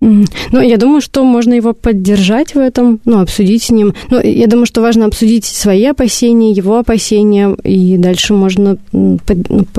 Ну, 0.00 0.60
я 0.60 0.76
думаю, 0.76 1.00
что 1.00 1.24
можно 1.24 1.54
его 1.54 1.72
поддержать 1.72 2.54
в 2.54 2.58
этом, 2.58 3.00
ну, 3.04 3.20
обсудить 3.20 3.64
с 3.64 3.70
ним. 3.70 3.94
Ну, 4.10 4.20
я 4.20 4.46
думаю, 4.46 4.66
что 4.66 4.80
важно 4.80 5.06
обсудить 5.06 5.44
свои 5.44 5.84
опасения, 5.86 6.52
его 6.52 6.78
опасения, 6.78 7.56
и 7.64 7.96
дальше 7.96 8.32
можно 8.32 8.78
ну, 8.92 9.18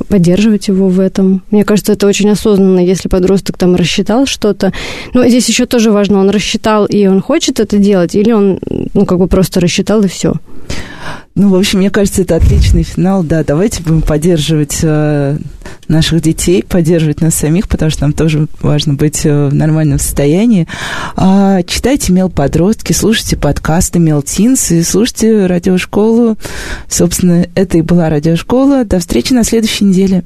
поддерживать 0.10 0.68
его 0.68 0.90
в 0.90 1.00
этом. 1.00 1.44
Мне 1.52 1.64
кажется, 1.64 1.94
это 1.94 2.06
очень 2.06 2.30
осознанно, 2.30 2.80
если 2.80 3.08
подросток 3.08 3.58
там 3.58 3.76
рассчитал 3.76 4.26
что-то. 4.26 4.74
Но 5.14 5.26
здесь 5.28 5.48
еще 5.48 5.66
тоже 5.66 5.92
важно, 5.92 6.20
он 6.20 6.30
рассчитал, 6.30 6.86
и 6.86 7.08
он 7.08 7.22
хочет 7.22 7.62
это 7.62 7.78
делать, 7.78 8.14
или 8.14 8.32
он, 8.34 8.60
ну, 8.94 9.06
как 9.06 9.20
бы 9.20 9.28
просто 9.28 9.62
рассчитал, 9.62 10.04
и 10.04 10.10
все. 10.10 10.34
Ну, 11.36 11.50
в 11.50 11.56
общем, 11.56 11.80
мне 11.80 11.90
кажется, 11.90 12.24
это 12.24 12.36
отличный 12.36 12.84
финал. 12.84 13.24
Да, 13.24 13.44
давайте 13.44 13.82
будем 13.82 14.02
поддерживать 14.02 14.80
э, 14.82 15.38
наших 15.88 16.22
детей, 16.22 16.64
поддерживать 16.64 17.22
нас 17.22 17.36
самих, 17.36 17.70
потому 17.70 17.92
что 17.92 18.02
нам 18.02 18.14
тоже 18.14 18.48
важно 18.62 18.96
быть 18.96 19.26
э, 19.26 19.48
в 19.48 19.54
нормальном 19.54 20.00
состоянии. 20.00 20.68
А, 21.16 21.64
читайте 21.64 22.12
«Мел 22.12 22.30
подростки», 22.30 22.92
слушайте 22.92 23.38
подкасты 23.38 24.00
«Мел 24.00 24.22
Тинс» 24.22 24.72
и 24.72 24.84
слушайте 24.84 25.46
радиошколу. 25.46 26.38
Собственно, 26.90 27.46
это 27.56 27.78
и 27.78 27.82
была 27.82 28.10
радиошкола. 28.10 28.84
До 28.84 29.00
встречи 29.00 29.32
на 29.32 29.44
следующей 29.44 29.86
неделе. 29.86 30.24